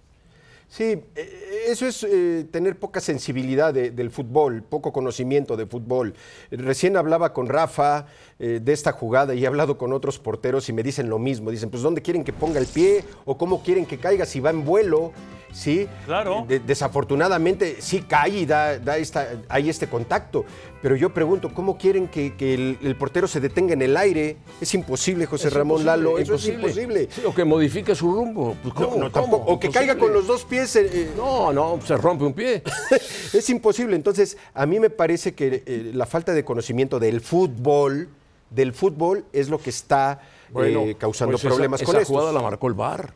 Sí, 0.67 1.01
eh, 1.15 1.63
eso 1.67 1.87
es 1.87 2.03
eh, 2.03 2.45
tener 2.51 2.77
poca 2.77 2.99
sensibilidad 3.01 3.73
de- 3.73 3.89
del 3.89 4.11
fútbol, 4.11 4.61
poco 4.61 4.93
conocimiento 4.93 5.57
de 5.57 5.65
fútbol. 5.65 6.13
Recién 6.51 6.95
hablaba 6.95 7.33
con 7.33 7.47
Rafa 7.47 8.05
eh, 8.37 8.59
de 8.61 8.73
esta 8.73 8.91
jugada 8.91 9.33
y 9.33 9.43
he 9.43 9.47
hablado 9.47 9.79
con 9.79 9.93
otros 9.93 10.19
porteros 10.19 10.69
y 10.69 10.73
me 10.73 10.83
dicen 10.83 11.09
lo 11.09 11.17
mismo. 11.17 11.49
Dicen, 11.49 11.71
pues 11.71 11.81
¿dónde 11.81 12.03
quieren 12.03 12.23
que 12.23 12.33
ponga 12.33 12.59
el 12.59 12.67
pie 12.67 13.03
o 13.25 13.35
cómo 13.37 13.63
quieren 13.63 13.85
que 13.87 13.97
caiga 13.97 14.25
si 14.27 14.39
va 14.39 14.51
en 14.51 14.63
vuelo? 14.63 15.11
Sí, 15.51 15.87
Claro. 16.05 16.45
De- 16.47 16.59
desafortunadamente 16.59 17.77
sí 17.79 18.01
cae 18.07 18.29
y 18.29 18.45
da, 18.45 18.77
da 18.79 18.97
esta, 18.97 19.27
hay 19.49 19.69
este 19.69 19.87
contacto. 19.87 20.45
Pero 20.81 20.95
yo 20.95 21.13
pregunto, 21.13 21.53
¿cómo 21.53 21.77
quieren 21.77 22.07
que, 22.07 22.35
que 22.35 22.53
el, 22.53 22.77
el 22.81 22.95
portero 22.95 23.27
se 23.27 23.39
detenga 23.39 23.73
en 23.73 23.81
el 23.81 23.97
aire? 23.97 24.37
Es 24.61 24.73
imposible, 24.73 25.25
José 25.25 25.47
Es 25.47 25.53
Ramón 25.53 25.81
imposible, 25.81 26.03
Lalo, 26.03 26.17
eso 26.19 26.35
es 26.35 26.47
imposible. 26.47 27.09
Sí, 27.11 27.21
o 27.25 27.33
que 27.33 27.43
modifique 27.43 27.95
su 27.95 28.13
rumbo. 28.13 28.55
Pues, 28.61 28.73
No, 28.75 28.79
¿cómo? 28.79 28.87
no, 28.91 29.11
¿Cómo? 29.11 29.11
tampoco. 29.11 29.51
O 29.53 29.59
que 29.59 29.69
caiga 29.69 29.97
con 29.97 30.13
los 30.13 30.27
dos 30.27 30.45
pies. 30.45 30.75
eh, 30.75 30.89
eh, 30.93 31.11
No, 31.17 31.51
no, 31.51 31.79
se 31.85 31.97
rompe 31.97 32.23
un 32.25 32.33
pie. 32.33 32.63
es 33.33 33.49
imposible. 33.49 33.95
Entonces, 33.95 34.37
a 34.53 34.65
mí 34.65 34.79
me 34.79 34.89
parece 34.89 35.33
que 35.35 35.63
eh, 35.65 35.91
la 35.93 36.05
falta 36.05 36.33
de 36.33 36.45
conocimiento 36.45 36.99
del 36.99 37.21
fútbol, 37.21 38.07
del 38.49 38.73
fútbol, 38.73 39.25
es 39.33 39.49
lo 39.49 39.57
que 39.59 39.71
está 39.71 40.21
eh, 40.55 40.95
causando 40.97 41.31
pues 41.33 41.43
esa- 41.43 41.49
problemas 41.49 41.81
con 41.83 41.95
esa 41.95 42.01
esto. 42.03 42.13
jugada 42.13 42.31
la 42.31 42.41
marcó 42.41 42.67
el 42.67 42.73
VAR. 42.73 43.13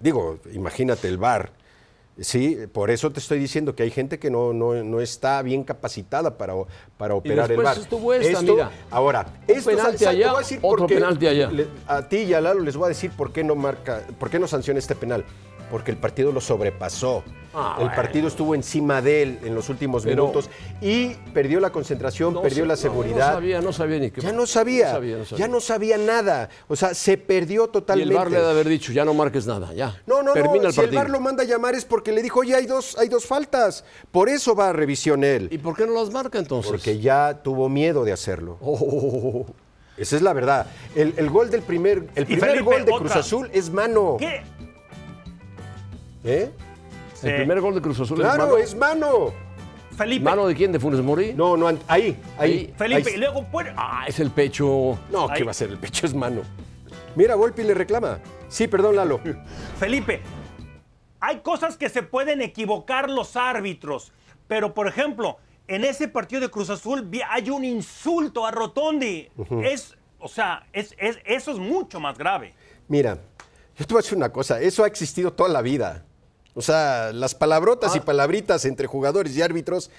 Digo, 0.00 0.38
imagínate 0.52 1.06
el 1.08 1.18
VAR. 1.18 1.52
Sí, 2.18 2.58
por 2.72 2.90
eso 2.90 3.10
te 3.12 3.18
estoy 3.20 3.38
diciendo 3.38 3.74
que 3.74 3.82
hay 3.82 3.90
gente 3.90 4.18
que 4.18 4.30
no, 4.30 4.52
no, 4.52 4.74
no 4.84 5.00
está 5.00 5.40
bien 5.40 5.62
capacitada 5.64 6.36
para, 6.36 6.52
para 6.98 7.14
operar 7.14 7.50
el 7.50 7.56
bar. 7.62 7.78
estuvo 7.78 8.12
esta, 8.12 8.42
mira. 8.42 8.70
Ahora, 8.90 9.26
esto, 9.46 9.70
penalti 9.70 10.04
voy 10.04 10.22
a 10.22 10.38
decir 10.38 10.58
otro 10.60 10.78
por 10.80 10.86
qué- 10.88 10.94
penalti 10.96 11.26
allá. 11.28 11.50
le- 11.50 11.68
a 11.86 12.06
ti 12.08 12.16
y 12.18 12.34
a 12.34 12.40
Lalo 12.42 12.60
les 12.60 12.76
voy 12.76 12.86
a 12.86 12.88
decir 12.88 13.10
por 13.12 13.32
qué 13.32 13.42
no 13.42 13.54
marca, 13.54 14.02
por 14.18 14.28
qué 14.28 14.38
no 14.38 14.46
sanciona 14.48 14.78
este 14.78 14.94
penal. 14.94 15.24
Porque 15.70 15.90
el 15.90 15.96
partido 15.96 16.32
lo 16.32 16.40
sobrepasó. 16.40 17.22
Ah, 17.52 17.74
el 17.78 17.84
bueno. 17.86 17.96
partido 17.96 18.28
estuvo 18.28 18.54
encima 18.54 19.02
de 19.02 19.22
él 19.22 19.38
en 19.44 19.54
los 19.56 19.68
últimos 19.68 20.04
Pero- 20.04 20.22
minutos 20.28 20.48
y 20.80 21.08
perdió 21.34 21.58
la 21.58 21.70
concentración, 21.70 22.34
No 22.34 22.42
perdió 22.42 22.64
la 22.64 22.76
seguridad. 22.76 23.28
No, 23.30 23.34
sabía, 23.34 23.60
no 23.60 23.72
sabía 23.72 23.98
ni 23.98 24.10
qué. 24.12 24.20
Ya 24.20 24.32
no 24.32 24.46
sabía, 24.46 24.86
No 24.86 24.92
sabía, 24.94 25.16
no 25.18 25.24
sabía. 25.24 25.46
ya 25.46 25.48
no 25.52 25.60
sabía 25.60 25.98
nada. 25.98 26.48
O 26.68 26.76
sea, 26.76 26.94
se 26.94 27.16
perdió 27.16 27.64
Y 27.64 27.68
totalmente. 27.72 28.12
el 28.12 28.16
VAR 28.18 28.30
le 28.30 28.40
de 28.40 28.50
haber 28.50 28.68
dicho, 28.68 28.92
ya 28.92 29.04
no 29.04 29.14
marques 29.14 29.46
nada, 29.46 29.72
ya. 29.74 30.00
No, 30.06 30.22
no, 30.22 30.32
Termina 30.32 30.62
no. 30.64 30.68
el 30.68 30.74
si 30.74 30.80
el. 30.80 30.90
VAR 30.94 31.10
lo 31.10 31.18
manda 31.20 31.42
a 31.42 31.46
llamar 31.46 31.74
es 31.74 31.84
porque 31.84 32.12
le 32.12 32.22
dijo, 32.22 32.40
oye, 32.40 32.54
hay 32.54 32.66
dos, 32.66 32.96
hay 32.98 33.08
dos 33.08 33.26
faltas. 33.26 33.84
Por 34.12 34.28
eso 34.28 34.54
va 34.54 34.68
a 34.68 34.72
revisión 34.72 35.24
él. 35.24 35.48
¿Y 35.50 35.58
por 35.58 35.76
qué 35.76 35.86
no 35.86 35.92
las 35.94 36.10
marca 36.12 36.38
entonces? 36.38 36.70
Porque 36.70 37.00
ya 37.00 37.40
tuvo 37.42 37.68
miedo 37.68 38.04
de 38.04 38.12
hacerlo. 38.12 38.58
Oh, 38.60 39.46
Esa 39.96 40.16
es 40.16 40.22
la 40.22 40.32
verdad. 40.32 40.66
El, 40.94 41.14
el 41.16 41.28
gol 41.28 41.50
del 41.50 41.62
primer, 41.62 42.08
el 42.14 42.24
primer 42.26 42.50
Felipe, 42.50 42.62
gol 42.64 42.76
de 42.84 42.92
otra. 42.92 42.98
Cruz 42.98 43.16
Azul 43.16 43.50
es 43.52 43.70
mano. 43.70 44.16
¿Qué? 44.18 44.42
¿Eh? 46.24 46.50
el 47.22 47.36
primer 47.36 47.60
gol 47.60 47.74
de 47.74 47.80
Cruz 47.82 48.00
Azul 48.00 48.18
Claro, 48.18 48.56
es 48.56 48.70
es 48.70 48.74
mano. 48.76 49.32
Felipe. 49.96 50.24
mano. 50.24 50.36
¿Mano 50.36 50.48
de 50.48 50.54
quién? 50.54 50.72
¿De 50.72 50.80
Funes 50.80 51.00
Mori? 51.02 51.34
No, 51.34 51.56
no, 51.56 51.66
ahí, 51.68 51.78
ahí. 51.88 52.16
Ahí. 52.38 52.74
Felipe, 52.78 53.10
ahí. 53.10 53.14
y 53.16 53.18
luego 53.18 53.44
puede. 53.50 53.74
Ah, 53.76 54.04
es 54.06 54.18
el 54.20 54.30
pecho. 54.30 54.98
No, 55.10 55.28
Ahí. 55.28 55.38
¿qué 55.38 55.44
va 55.44 55.50
a 55.50 55.54
ser? 55.54 55.68
El 55.70 55.78
pecho 55.78 56.06
es 56.06 56.14
mano. 56.14 56.42
Mira, 57.16 57.34
Volpi 57.34 57.62
le 57.62 57.74
reclama. 57.74 58.18
Sí, 58.48 58.66
perdón, 58.68 58.96
Lalo. 58.96 59.20
Felipe, 59.78 60.22
hay 61.20 61.40
cosas 61.40 61.76
que 61.76 61.88
se 61.90 62.02
pueden 62.02 62.40
equivocar 62.40 63.10
los 63.10 63.36
árbitros, 63.36 64.12
pero 64.48 64.72
por 64.72 64.88
ejemplo, 64.88 65.36
en 65.68 65.84
ese 65.84 66.08
partido 66.08 66.40
de 66.40 66.48
Cruz 66.50 66.70
Azul 66.70 67.10
hay 67.28 67.50
un 67.50 67.64
insulto 67.64 68.46
a 68.46 68.50
Rotondi. 68.50 69.28
Es, 69.62 69.96
o 70.18 70.28
sea, 70.28 70.66
es, 70.72 70.94
es- 70.98 71.18
eso 71.24 71.50
es 71.52 71.58
mucho 71.58 72.00
más 72.00 72.16
grave. 72.16 72.54
Mira, 72.88 73.18
yo 73.76 73.86
te 73.86 73.92
voy 73.92 74.00
a 74.00 74.02
decir 74.02 74.16
una 74.16 74.32
cosa. 74.32 74.60
Eso 74.60 74.82
ha 74.84 74.86
existido 74.86 75.32
toda 75.32 75.50
la 75.50 75.60
vida. 75.62 76.06
O 76.60 76.62
sea, 76.62 77.10
las 77.14 77.34
palabrotas 77.34 77.92
Ah. 77.94 77.96
y 77.96 78.00
palabritas 78.00 78.64
entre 78.66 78.86
jugadores 78.86 79.34
y 79.34 79.40
árbitros, 79.42 79.90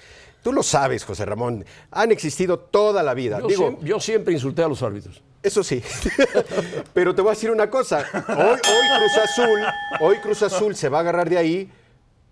tú 0.44 0.52
lo 0.52 0.62
sabes, 0.62 1.04
José 1.04 1.24
Ramón, 1.26 1.64
han 1.90 2.12
existido 2.12 2.58
toda 2.58 3.02
la 3.02 3.14
vida. 3.14 3.40
Yo, 3.40 3.46
Digo, 3.48 3.70
siem- 3.72 3.82
yo 3.82 3.98
siempre 4.00 4.32
insulté 4.32 4.62
a 4.62 4.68
los 4.68 4.80
árbitros. 4.82 5.20
Eso 5.42 5.64
sí. 5.64 5.82
Pero 6.94 7.14
te 7.14 7.20
voy 7.22 7.30
a 7.32 7.34
decir 7.34 7.50
una 7.50 7.68
cosa. 7.68 8.06
Hoy, 8.28 8.44
hoy 8.44 8.58
Cruz 8.98 9.18
Azul, 9.24 9.60
hoy 10.00 10.16
Cruz 10.18 10.42
Azul 10.42 10.76
se 10.76 10.88
va 10.88 10.98
a 10.98 11.00
agarrar 11.00 11.28
de 11.28 11.38
ahí 11.38 11.70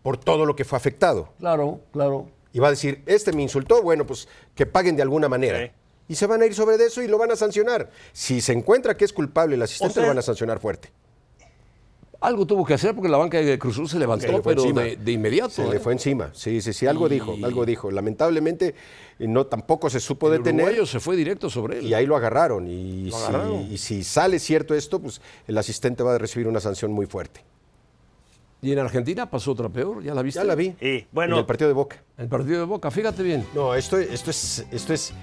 por 0.03 0.17
todo 0.17 0.47
lo 0.47 0.55
que 0.55 0.65
fue 0.65 0.77
afectado. 0.79 1.33
Claro, 1.41 1.81
claro. 1.93 2.29
Y 2.53 2.59
va 2.61 2.69
a 2.69 2.71
decir, 2.71 3.03
este 3.07 3.33
me 3.33 3.43
insultó, 3.43 3.83
bueno, 3.83 4.07
pues 4.07 4.29
que 4.55 4.65
paguen 4.67 4.95
de 4.97 5.03
alguna 5.03 5.29
manera. 5.29 5.59
Sí. 5.67 5.71
Y 6.09 6.15
se 6.17 6.27
van 6.27 6.43
a 6.43 6.47
ir 6.47 6.55
sobre 6.55 6.77
de 6.79 6.87
eso 6.87 7.03
y 7.03 7.09
lo 7.09 7.19
van 7.19 7.31
a 7.33 7.37
sancionar. 7.37 7.91
Si 8.13 8.41
se 8.41 8.53
encuentra 8.53 8.97
que 8.97 9.05
es 9.05 9.13
culpable 9.13 9.55
el 9.57 9.63
asistente, 9.63 9.91
O 9.91 9.95
sea- 9.95 10.03
lo 10.03 10.09
van 10.09 10.19
a 10.19 10.23
sancionar 10.23 10.59
fuerte. 10.61 10.91
Algo 12.23 12.45
tuvo 12.47 12.67
que 12.67 12.75
hacer 12.75 12.95
porque 12.95 13.09
la 13.09 13.17
banca 13.17 13.39
de 13.39 13.59
Cruz 13.59 13.77
Azul 13.77 13.89
se 13.89 13.99
levantó, 13.99 14.27
Se 14.27 14.33
le 14.33 14.43
fue 14.43 14.55
pero 14.55 14.71
de, 14.75 14.97
de 14.97 15.13
inmediato. 15.13 15.49
Se 15.51 15.65
¿eh? 15.67 15.71
le 15.71 15.81
fue 15.81 15.95
encima. 15.95 16.31
Sí, 16.35 16.61
sí, 16.61 16.75
sí, 16.75 16.87
algo 16.87 17.07
Y- 17.07 17.11
dijo, 17.11 17.35
algo 17.43 17.65
dijo. 17.65 17.91
Lamentablemente, 17.91 18.75
eh, 19.19 19.27
no, 19.27 19.47
tampoco 19.47 19.89
se 19.89 20.01
supo 20.01 20.31
El 20.31 20.39
detener. 20.39 20.67
uruguayo 20.67 20.85
se 20.87 21.01
fue 21.01 21.17
directo 21.17 21.49
sobre 21.49 21.79
él. 21.79 21.87
Y 21.87 21.95
ahí 21.95 22.05
lo 22.05 22.17
agarraron. 22.17 22.67
Y, 22.69 23.09
Lo 23.09 23.17
si, 23.17 23.25
agarraron. 23.25 23.63
y 23.73 23.79
si 23.79 24.05
sale 24.05 24.39
cierto 24.39 24.75
esto, 24.75 25.01
pues 25.01 25.23
el 25.49 25.57
asistente 25.57 26.03
va 26.03 26.15
a 26.15 26.19
recibir 26.19 26.47
una 26.47 26.61
sanción 26.61 26.93
muy 26.93 27.07
fuerte. 27.07 27.41
Y 28.61 28.73
en 28.73 28.79
Argentina 28.81 29.31
pasó 29.31 29.53
otra 29.53 29.71
peor, 29.71 30.03
¿ya 30.03 30.13
la 30.15 30.21
viste? 30.21 30.39
Ya 30.41 30.45
la 30.45 30.55
vi. 30.55 30.75
Y 30.79 30.89
En 30.99 31.07
bueno, 31.13 31.39
el 31.39 31.47
partido 31.47 31.69
de 31.69 31.75
Boca. 31.75 32.03
El 32.19 32.29
partido 32.29 32.59
de 32.59 32.67
Boca, 32.67 32.91
fíjate 32.91 33.23
bien. 33.23 33.47
No, 33.55 33.75
esto, 33.75 33.97
esto 33.97 34.29
es. 34.31 34.67
Esto 34.71 34.93
es. 34.93 35.15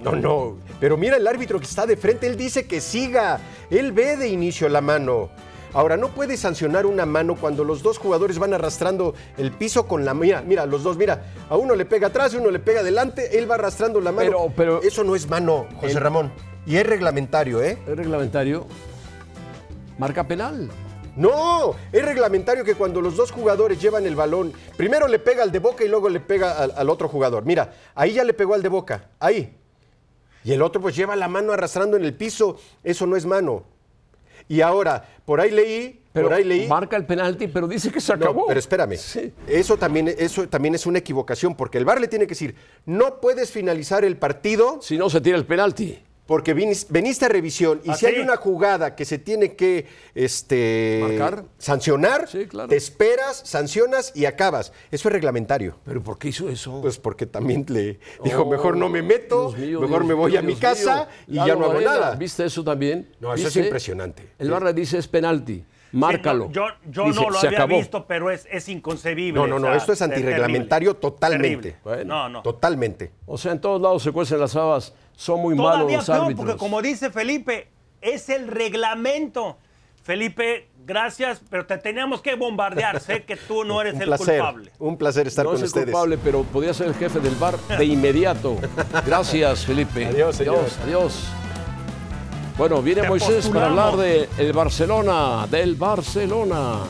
No, 0.00 0.12
no. 0.12 0.58
Pero 0.78 0.96
mira 0.96 1.16
el 1.16 1.26
árbitro 1.26 1.58
que 1.58 1.64
está 1.64 1.86
de 1.86 1.96
frente, 1.96 2.28
él 2.28 2.36
dice 2.36 2.68
que 2.68 2.80
siga. 2.80 3.40
Él 3.70 3.90
ve 3.90 4.16
de 4.16 4.28
inicio 4.28 4.68
la 4.68 4.80
mano. 4.80 5.30
Ahora, 5.74 5.96
no 5.96 6.08
puede 6.10 6.36
sancionar 6.36 6.86
una 6.86 7.04
mano 7.04 7.34
cuando 7.34 7.64
los 7.64 7.82
dos 7.82 7.98
jugadores 7.98 8.38
van 8.38 8.54
arrastrando 8.54 9.14
el 9.36 9.50
piso 9.50 9.86
con 9.88 10.04
la 10.04 10.14
mira, 10.14 10.40
mira, 10.40 10.66
los 10.66 10.84
dos, 10.84 10.96
mira, 10.96 11.24
a 11.50 11.56
uno 11.56 11.74
le 11.74 11.84
pega 11.84 12.06
atrás 12.06 12.32
y 12.32 12.36
uno 12.36 12.50
le 12.50 12.60
pega 12.60 12.80
adelante, 12.80 13.36
él 13.38 13.50
va 13.50 13.56
arrastrando 13.56 14.00
la 14.00 14.12
mano. 14.12 14.30
Pero- 14.30 14.52
pero- 14.56 14.82
eso 14.82 15.02
no 15.02 15.16
es 15.16 15.28
mano, 15.28 15.66
José 15.80 15.92
El- 15.94 16.00
Ramón. 16.00 16.32
Y 16.64 16.76
es 16.76 16.86
reglamentario, 16.86 17.60
¿eh? 17.62 17.76
El 17.88 17.96
reglamentario 17.96 18.66
marca 19.98 20.26
penal. 20.26 20.70
No, 21.16 21.74
es 21.92 22.04
reglamentario 22.04 22.64
que 22.64 22.74
cuando 22.74 23.00
los 23.00 23.16
dos 23.16 23.30
jugadores 23.30 23.80
llevan 23.80 24.06
el 24.06 24.16
balón, 24.16 24.52
primero 24.76 25.06
le 25.06 25.18
pega 25.18 25.42
al 25.42 25.52
de 25.52 25.58
Boca 25.60 25.84
y 25.84 25.88
luego 25.88 26.08
le 26.08 26.20
pega 26.20 26.52
al, 26.52 26.72
al 26.76 26.90
otro 26.90 27.08
jugador. 27.08 27.44
Mira, 27.44 27.72
ahí 27.94 28.12
ya 28.14 28.24
le 28.24 28.32
pegó 28.34 28.54
al 28.54 28.62
de 28.62 28.68
Boca, 28.68 29.10
ahí. 29.20 29.56
Y 30.44 30.52
el 30.52 30.62
otro 30.62 30.80
pues 30.80 30.94
lleva 30.96 31.14
la 31.16 31.28
mano 31.28 31.52
arrastrando 31.52 31.96
en 31.96 32.04
el 32.04 32.14
piso, 32.14 32.58
eso 32.82 33.06
no 33.06 33.16
es 33.16 33.26
mano. 33.26 33.64
Y 34.48 34.60
ahora, 34.60 35.04
por 35.24 35.40
ahí 35.40 35.50
leí, 35.50 36.00
Pero 36.12 36.26
por 36.28 36.34
ahí 36.34 36.44
leí. 36.44 36.66
marca 36.68 36.96
el 36.96 37.06
penalti, 37.06 37.48
pero 37.48 37.66
dice 37.66 37.90
que 37.90 38.00
se 38.00 38.12
No, 38.16 38.24
acabó. 38.24 38.46
pero 38.46 38.60
espérame. 38.60 38.96
Sí. 38.96 39.32
Eso 39.48 39.76
también, 39.76 40.14
eso 40.18 40.46
también 40.48 40.74
es 40.74 40.86
una 40.86 40.98
equivocación, 40.98 41.54
porque 41.56 41.78
el 41.78 41.84
VAR 41.84 42.00
le 42.00 42.08
tiene 42.08 42.26
que 42.26 42.30
decir, 42.30 42.54
no 42.86 43.20
puedes 43.20 43.50
finalizar 43.50 44.04
el 44.04 44.16
partido 44.16 44.78
Si 44.82 44.96
no, 44.98 45.08
se 45.10 45.20
tira 45.20 45.36
el 45.36 45.46
penalti. 45.46 45.98
Porque 46.26 46.54
veniste 46.54 47.24
a 47.26 47.28
revisión 47.28 47.80
y 47.84 47.90
¿Ah, 47.90 47.94
si 47.94 48.06
hay 48.06 48.18
una 48.18 48.36
jugada 48.36 48.94
que 48.96 49.04
se 49.04 49.18
tiene 49.18 49.54
que 49.56 49.86
este, 50.14 50.98
Marcar. 51.02 51.44
sancionar, 51.58 52.28
Sí, 52.28 52.46
claro. 52.46 52.68
te 52.68 52.76
esperas, 52.76 53.42
sancionas 53.44 54.12
y 54.14 54.24
acabas. 54.24 54.72
Eso 54.90 55.08
es 55.08 55.12
reglamentario. 55.12 55.76
¿Pero 55.84 56.02
por 56.02 56.18
qué 56.18 56.28
hizo 56.28 56.48
eso? 56.48 56.80
Pues 56.80 56.98
porque 56.98 57.26
también 57.26 57.66
le 57.68 57.98
dijo, 58.22 58.42
Oh, 58.42 58.50
mejor 58.50 58.76
no 58.76 58.88
me 58.88 59.02
meto, 59.02 59.52
mío, 59.52 59.80
mejor 59.80 59.98
Dios 60.00 60.08
me 60.08 60.14
voy 60.14 60.36
a 60.36 60.40
mi 60.42 60.48
Dios 60.54 60.60
casa 60.60 61.08
mío. 61.28 61.42
y 61.42 61.46
ya 61.46 61.54
no 61.56 61.66
hago 61.66 61.80
nada. 61.80 62.14
¿Viste 62.16 62.44
eso 62.46 62.64
también? 62.64 63.08
No, 63.20 63.34
eso 63.34 63.48
es 63.48 63.56
impresionante. 63.56 64.30
El 64.38 64.48
le 64.64 64.72
dice 64.72 64.98
es 64.98 65.08
penalti. 65.08 65.64
Márcalo. 65.94 66.44
Sí, 66.46 66.52
no, 66.54 66.54
yo 66.54 66.74
yo 66.90 67.04
Dice, 67.06 67.20
no 67.22 67.30
lo 67.30 67.38
"Se 67.40 67.46
había 67.46 67.58
acabó". 67.60 67.78
visto, 67.78 68.06
pero 68.06 68.30
es, 68.30 68.46
es 68.50 68.68
inconcebible. 68.68 69.40
No, 69.40 69.46
no, 69.46 69.58
no, 69.58 69.66
o 69.68 69.70
sea, 69.70 69.76
esto 69.78 69.92
es 69.92 70.02
antirreglamentario 70.02 70.94
terrible, 70.94 71.00
totalmente. 71.10 71.72
terrible. 71.82 72.04
No, 72.04 72.28
no. 72.28 72.42
Totalmente. 72.42 73.12
O 73.26 73.38
sea, 73.38 73.52
en 73.52 73.60
todos 73.60 73.80
lados 73.80 74.02
se 74.02 74.12
cuecen 74.12 74.40
las 74.40 74.54
habas. 74.56 74.94
Son 75.16 75.40
muy 75.40 75.54
malos 75.54 75.90
los 75.92 76.04
peor, 76.06 76.20
árbitros. 76.22 76.46
porque 76.46 76.58
como 76.58 76.82
dice 76.82 77.10
Felipe, 77.10 77.68
es 78.00 78.28
el 78.28 78.48
reglamento. 78.48 79.58
Felipe, 80.02 80.68
gracias, 80.84 81.40
pero 81.48 81.64
te 81.64 81.78
teníamos 81.78 82.20
que 82.20 82.34
bombardear. 82.34 83.00
sé 83.00 83.22
que 83.24 83.36
tú 83.36 83.64
no 83.64 83.80
eres 83.80 83.94
Un 83.94 84.02
el 84.02 84.08
placer, 84.08 84.38
culpable. 84.40 84.72
un 84.78 84.98
placer 84.98 85.26
estar 85.26 85.44
no 85.44 85.52
con 85.52 85.56
es 85.56 85.62
el 85.62 85.66
ustedes. 85.68 85.84
culpable, 85.86 86.18
pero 86.22 86.42
podría 86.42 86.74
ser 86.74 86.88
el 86.88 86.94
jefe 86.94 87.20
del 87.20 87.34
bar 87.36 87.56
de 87.56 87.84
inmediato. 87.86 88.56
Gracias, 89.06 89.64
Felipe. 89.64 90.04
Adiós, 90.04 90.36
señor. 90.36 90.56
Adiós, 90.58 90.78
adiós. 90.84 91.43
Bueno, 92.56 92.80
viene 92.82 93.02
Te 93.02 93.08
Moisés 93.08 93.48
para 93.48 93.66
hablar 93.66 93.96
de 93.96 94.28
el 94.38 94.52
Barcelona, 94.52 95.44
del 95.48 95.74
Barcelona. 95.74 96.84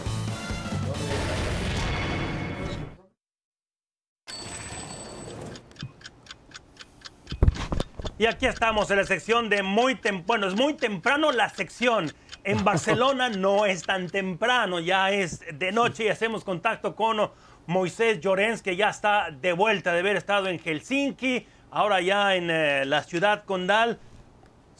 Y 8.19 8.27
aquí 8.27 8.45
estamos 8.45 8.91
en 8.91 8.99
la 8.99 9.05
sección 9.05 9.49
de 9.49 9.63
muy 9.63 9.95
temprano. 9.95 10.25
Bueno, 10.27 10.47
es 10.49 10.55
muy 10.55 10.75
temprano 10.75 11.33
la 11.33 11.49
sección. 11.49 12.13
En 12.45 12.63
Barcelona 12.65 13.31
no 13.31 13.65
es 13.65 13.85
tan 13.85 14.11
temprano, 14.11 14.81
ya 14.81 15.13
es 15.13 15.41
de 15.51 15.73
noche 15.73 16.05
y 16.05 16.09
hacemos 16.09 16.45
contacto 16.45 16.95
con 16.95 17.31
Moisés 17.67 18.21
Llorens, 18.21 18.61
que 18.61 18.77
ya 18.77 18.91
está 18.91 19.31
de 19.31 19.55
vuelta 19.55 19.95
de 19.95 20.01
haber 20.01 20.17
estado 20.17 20.49
en 20.49 20.59
Helsinki, 20.59 21.47
ahora 21.71 22.03
ya 22.03 22.35
en 22.35 22.51
eh, 22.51 22.85
la 22.85 23.03
ciudad 23.03 23.45
condal. 23.45 23.99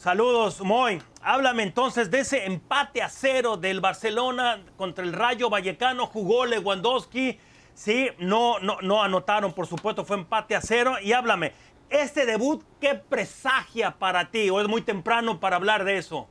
Saludos, 0.05 0.61
Moy. 0.61 1.01
Háblame 1.23 1.63
entonces 1.63 2.11
de 2.11 2.19
ese 2.19 2.45
empate 2.45 3.01
a 3.01 3.09
cero 3.09 3.57
del 3.57 3.81
Barcelona 3.81 4.61
contra 4.77 5.03
el 5.03 5.13
Rayo 5.13 5.49
Vallecano. 5.49 6.05
Jugó 6.05 6.45
Lewandowski. 6.45 7.39
Sí, 7.73 8.09
no, 8.19 8.59
no, 8.59 8.77
no 8.83 9.01
anotaron, 9.01 9.53
por 9.53 9.65
supuesto, 9.65 10.05
fue 10.05 10.17
empate 10.17 10.55
a 10.55 10.61
cero. 10.61 10.97
Y 11.01 11.13
háblame, 11.13 11.53
este 11.89 12.27
debut, 12.27 12.63
¿qué 12.79 12.93
presagia 12.93 13.95
para 13.97 14.29
ti? 14.29 14.47
¿O 14.51 14.61
es 14.61 14.67
muy 14.67 14.83
temprano 14.83 15.39
para 15.39 15.55
hablar 15.55 15.83
de 15.83 15.97
eso? 15.97 16.27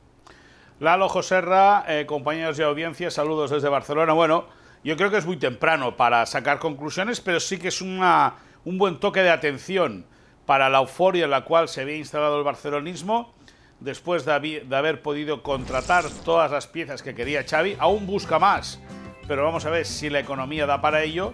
Lalo 0.79 1.09
Joserra, 1.09 1.83
eh, 1.89 2.05
compañeros 2.05 2.55
de 2.55 2.63
audiencia, 2.63 3.11
saludos 3.11 3.51
desde 3.51 3.67
Barcelona. 3.67 4.13
Bueno, 4.13 4.45
yo 4.85 4.95
creo 4.95 5.11
que 5.11 5.17
es 5.17 5.25
muy 5.25 5.35
temprano 5.35 5.97
para 5.97 6.25
sacar 6.27 6.59
conclusiones, 6.59 7.19
pero 7.19 7.41
sí 7.41 7.59
que 7.59 7.67
es 7.67 7.81
una, 7.81 8.35
un 8.63 8.77
buen 8.77 9.01
toque 9.01 9.21
de 9.21 9.31
atención 9.31 10.05
para 10.45 10.69
la 10.69 10.77
euforia 10.77 11.25
en 11.25 11.31
la 11.31 11.43
cual 11.43 11.67
se 11.67 11.81
había 11.81 11.97
instalado 11.97 12.37
el 12.37 12.45
barcelonismo 12.45 13.34
después 13.79 14.25
de, 14.25 14.31
haber 14.71 15.01
podido 15.01 15.43
contratar 15.43 16.05
todas 16.23 16.51
las 16.51 16.67
piezas 16.67 17.01
que 17.01 17.15
quería 17.15 17.43
Xavi. 17.43 17.75
Aún 17.79 18.07
busca 18.07 18.39
más, 18.39 18.79
pero 19.27 19.43
vamos 19.43 19.65
a 19.65 19.69
ver 19.69 19.85
si 19.85 20.09
la 20.09 20.19
economía 20.19 20.65
da 20.65 20.81
para 20.81 21.03
ello. 21.03 21.33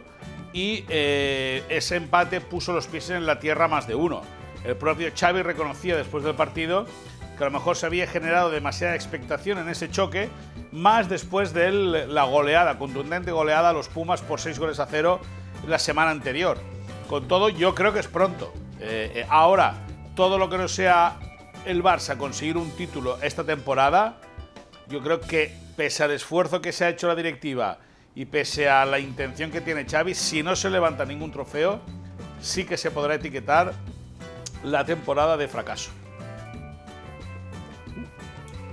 Y 0.54 0.84
eh, 0.90 1.64
ese 1.70 1.96
empate 1.96 2.42
puso 2.42 2.74
los 2.74 2.88
pies 2.88 3.10
en 3.10 3.26
la 3.26 3.40
tierra 3.40 3.68
más 3.68 3.88
de 3.88 3.96
uno. 3.96 4.22
El 4.66 4.76
propio 4.76 5.10
Xavi 5.18 5.42
reconocía 5.42 5.96
después 5.96 6.24
del 6.24 6.36
partido 6.36 6.86
que 7.38 7.46
a 7.46 7.50
lo 7.50 7.58
mejor 7.58 7.76
se 7.76 7.88
había 7.88 8.06
generado 8.06 8.52
demasiada 8.52 8.94
expectación 8.94 9.58
en 9.58 9.68
ese 9.68 9.90
choque, 9.90 10.30
más 10.72 11.10
después 11.10 11.54
de 11.54 11.72
la 11.72 12.24
goleada, 12.26 12.78
contundente 12.78 13.32
goleada 13.32 13.70
a 13.70 13.74
los 13.74 13.88
Pumas 13.88 14.22
por 14.22 14.40
6 14.40 14.60
goles 14.60 14.80
a 14.80 14.86
0 14.86 15.20
la 15.68 15.80
semana 15.80 16.12
anterior. 16.12 16.60
Con 17.10 17.28
todo, 17.28 17.50
yo 17.50 17.74
creo 17.74 17.94
que 17.94 18.00
es 18.00 18.08
pronto. 18.08 18.54
Eh, 18.80 19.12
eh, 19.16 19.26
ahora, 19.28 19.74
todo 20.16 20.38
lo 20.38 20.52
que 20.52 20.60
no 20.60 20.68
sea 20.68 21.18
el 21.66 21.84
Barça 21.84 22.18
conseguir 22.18 22.58
un 22.58 22.72
título 22.72 23.18
esta 23.22 23.44
temporada, 23.44 24.18
yo 24.90 25.02
creo 25.02 25.22
que 25.22 25.54
pese 25.76 26.04
al 26.04 26.12
esfuerzo 26.12 26.62
que 26.62 26.72
se 26.72 26.86
ha 26.86 26.90
hecho 26.90 27.08
la 27.08 27.16
directiva 27.16 27.80
y 28.16 28.26
pese 28.26 28.70
a 28.70 28.86
la 28.86 29.00
intención 29.00 29.52
que 29.52 29.62
tiene 29.62 29.86
Xavi, 29.86 30.14
si 30.14 30.44
no 30.44 30.56
se 30.56 30.70
levanta 30.70 31.06
ningún 31.06 31.32
trofeo, 31.32 31.80
sí 32.42 32.66
que 32.66 32.78
se 32.78 32.92
podrá 32.92 33.16
etiquetar 33.16 33.74
la 34.64 34.86
temporada 34.86 35.38
de 35.38 35.48
fracaso. 35.48 35.92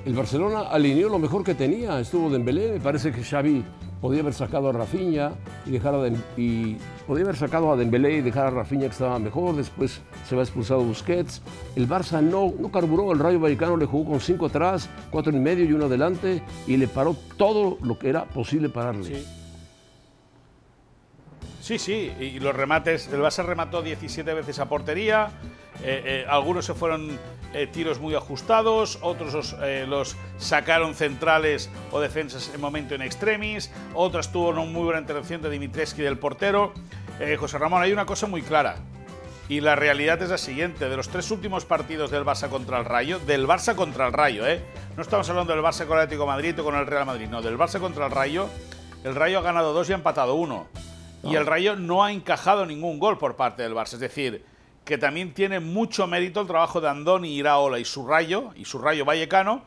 El 0.04 0.14
Barcelona 0.14 0.62
alineó 0.70 1.08
lo 1.08 1.18
mejor 1.18 1.44
que 1.44 1.54
tenía, 1.54 2.00
estuvo 2.00 2.30
Dembélé, 2.30 2.72
me 2.72 2.80
parece 2.80 3.12
que 3.12 3.22
Xavi 3.22 3.62
podía 4.00 4.20
haber 4.20 4.34
sacado 4.34 4.68
a 4.68 4.72
Rafinha 4.72 5.32
y 5.66 5.70
dejar 5.70 5.94
a 5.94 6.08
y 6.36 6.76
podía 7.06 7.24
haber 7.24 7.36
sacado 7.36 7.72
a 7.72 7.76
Dembélé 7.76 8.18
y 8.18 8.20
dejar 8.20 8.46
a 8.46 8.50
Rafinha 8.50 8.86
que 8.86 8.92
estaba 8.92 9.18
mejor, 9.18 9.56
después 9.56 10.00
se 10.28 10.36
va 10.36 10.42
expulsado 10.42 10.82
Busquets. 10.82 11.42
El 11.76 11.88
Barça 11.88 12.22
no, 12.22 12.52
no 12.58 12.70
carburó, 12.70 13.12
el 13.12 13.18
Rayo 13.18 13.40
Vallecano 13.40 13.76
le 13.76 13.86
jugó 13.86 14.10
con 14.10 14.20
cinco 14.20 14.46
atrás, 14.46 14.88
cuatro 15.10 15.32
y 15.32 15.40
medio 15.40 15.64
y 15.64 15.72
uno 15.72 15.86
adelante 15.86 16.42
y 16.66 16.76
le 16.76 16.88
paró 16.88 17.16
todo 17.36 17.78
lo 17.82 17.98
que 17.98 18.08
era 18.08 18.24
posible 18.24 18.68
pararle. 18.68 19.04
Sí. 19.04 19.26
Sí, 21.60 21.78
sí, 21.78 22.12
y 22.18 22.40
los 22.40 22.56
remates, 22.56 23.12
el 23.12 23.20
Barça 23.20 23.44
remató 23.44 23.82
17 23.82 24.32
veces 24.32 24.58
a 24.58 24.70
portería, 24.70 25.28
eh, 25.82 26.02
eh, 26.04 26.26
algunos 26.28 26.64
se 26.64 26.74
fueron 26.74 27.18
eh, 27.54 27.66
tiros 27.66 27.98
muy 28.00 28.14
ajustados, 28.14 28.98
otros 29.00 29.56
los, 29.86 30.16
sacaron 30.38 30.94
centrales 30.94 31.70
o 31.90 32.00
defensas 32.00 32.50
en 32.54 32.60
momento 32.60 32.94
en 32.94 33.02
extremis, 33.02 33.70
otras 33.94 34.32
tuvo 34.32 34.48
una 34.48 34.64
muy 34.64 34.84
buena 34.84 35.00
intervención 35.00 35.40
de 35.42 35.50
Dimitrescu 35.50 36.02
del 36.02 36.18
portero. 36.18 36.72
José 37.38 37.58
Ramón, 37.58 37.82
hay 37.82 37.92
una 37.92 38.06
cosa 38.06 38.28
muy 38.28 38.42
clara, 38.42 38.76
y 39.48 39.60
la 39.60 39.74
realidad 39.74 40.22
es 40.22 40.28
la 40.28 40.38
siguiente, 40.38 40.88
de 40.88 40.96
los 40.96 41.08
tres 41.08 41.30
últimos 41.32 41.64
partidos 41.64 42.12
del 42.12 42.24
Barça 42.24 42.48
contra 42.48 42.78
el 42.78 42.84
Rayo, 42.84 43.18
del 43.18 43.46
Barça 43.48 43.74
contra 43.74 44.06
el 44.06 44.12
Rayo, 44.12 44.46
¿eh? 44.46 44.62
no 44.94 45.02
estamos 45.02 45.28
hablando 45.28 45.52
del 45.52 45.64
Barça 45.64 45.84
con 45.86 45.96
el 45.96 46.04
Atlético 46.04 46.26
Madrid 46.26 46.60
o 46.60 46.64
con 46.64 46.76
el 46.76 46.86
Real 46.86 47.06
Madrid, 47.06 47.28
no, 47.28 47.42
del 47.42 47.58
Barça 47.58 47.80
contra 47.80 48.06
el 48.06 48.12
Rayo, 48.12 48.48
el 49.04 49.14
Rayo 49.14 49.38
ha 49.38 49.42
ganado 49.42 49.72
dos 49.72 49.88
y 49.88 49.92
ha 49.92 49.96
empatado 49.96 50.34
uno. 50.34 50.66
Y 51.22 51.34
el 51.34 51.46
Rayo 51.46 51.76
no 51.76 52.04
ha 52.04 52.12
encajado 52.12 52.64
ningún 52.64 52.98
gol 52.98 53.18
por 53.18 53.36
parte 53.36 53.62
del 53.62 53.74
Barça. 53.74 53.94
Es 53.94 54.00
decir, 54.00 54.44
que 54.88 54.96
también 54.96 55.34
tiene 55.34 55.60
mucho 55.60 56.06
mérito 56.06 56.40
el 56.40 56.46
trabajo 56.46 56.80
de 56.80 56.88
Andoni 56.88 57.36
Iraola 57.36 57.78
y 57.78 57.84
su 57.84 58.06
Rayo, 58.06 58.52
y 58.56 58.64
su 58.64 58.78
Rayo 58.78 59.04
Vallecano, 59.04 59.62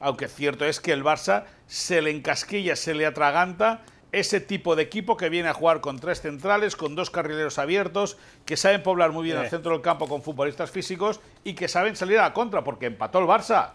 aunque 0.00 0.26
cierto 0.26 0.64
es 0.64 0.80
que 0.80 0.90
el 0.90 1.04
Barça 1.04 1.44
se 1.68 2.02
le 2.02 2.10
encasquilla, 2.10 2.74
se 2.74 2.92
le 2.92 3.06
atraganta 3.06 3.82
ese 4.10 4.40
tipo 4.40 4.74
de 4.74 4.82
equipo 4.82 5.16
que 5.16 5.28
viene 5.28 5.48
a 5.48 5.54
jugar 5.54 5.80
con 5.80 6.00
tres 6.00 6.22
centrales, 6.22 6.74
con 6.74 6.96
dos 6.96 7.10
carrileros 7.10 7.60
abiertos, 7.60 8.16
que 8.44 8.56
saben 8.56 8.82
poblar 8.82 9.12
muy 9.12 9.22
bien 9.22 9.38
el 9.38 9.48
centro 9.48 9.70
del 9.70 9.80
campo 9.80 10.08
con 10.08 10.22
futbolistas 10.22 10.72
físicos 10.72 11.20
y 11.44 11.54
que 11.54 11.68
saben 11.68 11.94
salir 11.94 12.18
a 12.18 12.22
la 12.22 12.32
contra, 12.32 12.64
porque 12.64 12.86
empató 12.86 13.20
el 13.20 13.26
Barça, 13.26 13.74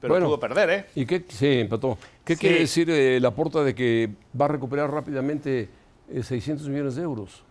pero 0.00 0.14
pudo 0.20 0.38
perder, 0.38 0.70
¿eh? 0.70 0.86
¿Y 0.94 1.06
qué? 1.06 1.24
Sí, 1.28 1.58
empató. 1.58 1.98
¿Qué 2.24 2.36
quiere 2.36 2.60
decir 2.60 2.88
eh, 2.88 3.18
la 3.18 3.32
porta 3.32 3.64
de 3.64 3.74
que 3.74 4.10
va 4.40 4.44
a 4.44 4.48
recuperar 4.48 4.92
rápidamente 4.92 5.70
600 6.08 6.68
millones 6.68 6.94
de 6.94 7.02
euros. 7.02 7.42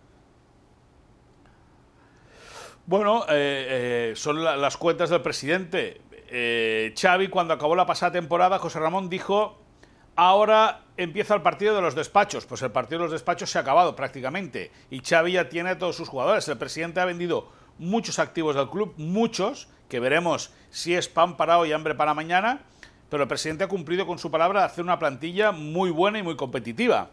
Bueno, 2.86 3.24
eh, 3.28 4.10
eh, 4.10 4.12
son 4.14 4.44
las 4.44 4.76
cuentas 4.76 5.10
del 5.10 5.20
presidente. 5.20 6.00
Eh, 6.28 6.94
Xavi, 6.96 7.26
cuando 7.26 7.52
acabó 7.52 7.74
la 7.74 7.84
pasada 7.84 8.12
temporada, 8.12 8.60
José 8.60 8.78
Ramón 8.78 9.08
dijo, 9.08 9.58
ahora 10.14 10.82
empieza 10.96 11.34
el 11.34 11.42
partido 11.42 11.74
de 11.74 11.82
los 11.82 11.96
despachos. 11.96 12.46
Pues 12.46 12.62
el 12.62 12.70
partido 12.70 13.00
de 13.00 13.06
los 13.06 13.12
despachos 13.12 13.50
se 13.50 13.58
ha 13.58 13.62
acabado 13.62 13.96
prácticamente. 13.96 14.70
Y 14.88 15.00
Xavi 15.00 15.32
ya 15.32 15.48
tiene 15.48 15.70
a 15.70 15.78
todos 15.78 15.96
sus 15.96 16.08
jugadores. 16.08 16.46
El 16.46 16.58
presidente 16.58 17.00
ha 17.00 17.04
vendido 17.04 17.50
muchos 17.78 18.20
activos 18.20 18.54
del 18.54 18.70
club, 18.70 18.94
muchos, 18.98 19.68
que 19.88 19.98
veremos 19.98 20.52
si 20.70 20.94
es 20.94 21.08
pan 21.08 21.36
para 21.36 21.58
hoy 21.58 21.70
y 21.70 21.72
hambre 21.72 21.96
para 21.96 22.14
mañana. 22.14 22.60
Pero 23.10 23.24
el 23.24 23.28
presidente 23.28 23.64
ha 23.64 23.68
cumplido 23.68 24.06
con 24.06 24.20
su 24.20 24.30
palabra 24.30 24.60
de 24.60 24.66
hacer 24.66 24.84
una 24.84 25.00
plantilla 25.00 25.50
muy 25.50 25.90
buena 25.90 26.20
y 26.20 26.22
muy 26.22 26.36
competitiva 26.36 27.10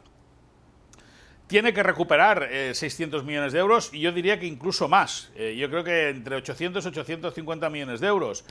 tiene 1.54 1.72
que 1.72 1.84
recuperar 1.84 2.50
600 2.74 3.22
eh, 3.22 3.26
millones 3.26 3.54
de 3.54 3.60
euros 3.60 3.92
y 3.94 4.00
yo 4.00 4.12
diría 4.12 4.40
que 4.40 4.48
incluso 4.48 4.88
más. 4.88 5.30
Eh, 5.36 5.56
yo 5.56 5.70
creo 5.70 5.84
que 5.84 6.10
entre 6.10 6.36
800 6.38 6.84
y 6.84 6.88
850 6.88 7.70
millones 7.70 8.00
de 8.00 8.08
euros. 8.08 8.44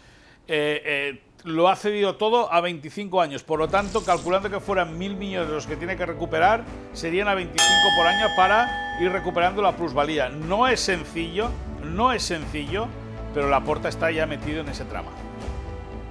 Eh, 0.47 1.21
lo 1.43 1.69
ha 1.69 1.75
cedido 1.75 2.15
todo 2.15 2.53
a 2.53 2.61
25 2.61 3.21
años, 3.21 3.43
por 3.43 3.59
lo 3.59 3.67
tanto, 3.67 4.05
calculando 4.05 4.51
que 4.51 4.61
fueran 4.61 4.97
mil 4.99 5.17
millones 5.17 5.51
los 5.51 5.67
que 5.67 5.75
tiene 5.75 5.97
que 5.97 6.07
recuperar, 6.07 6.63
serían 6.93 7.27
a 7.27 7.35
25 7.35 7.69
por 7.97 8.07
año 8.07 8.29
para 8.37 8.97
ir 9.01 9.11
recuperando 9.11 9.63
la 9.63 9.75
plusvalía. 9.75 10.29
No 10.29 10.69
es 10.69 10.79
sencillo, 10.79 11.51
no 11.83 12.13
es 12.13 12.23
sencillo, 12.23 12.87
pero 13.35 13.49
la 13.49 13.65
porta 13.65 13.89
está 13.89 14.13
ya 14.13 14.27
metido 14.27 14.61
en 14.61 14.69
ese 14.69 14.85
trama. 14.85 15.11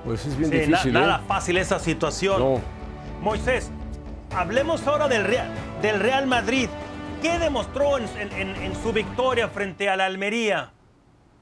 Pues 0.04 0.26
es 0.26 0.38
bien 0.38 0.52
difícil. 0.52 0.92
nada 0.92 1.20
fácil 1.20 1.56
esa 1.56 1.80
situación. 1.80 2.62
Moisés, 3.22 3.72
hablemos 4.36 4.86
ahora 4.88 5.08
del 5.08 5.24
Real, 5.24 5.52
del 5.82 6.00
Real 6.00 6.28
Madrid. 6.28 6.70
¿Qué 7.22 7.40
demostró 7.40 7.98
en, 7.98 8.76
su 8.82 8.94
victoria 8.94 9.48
frente 9.48 9.90
a 9.90 9.96
la 9.96 10.06
Almería? 10.06 10.72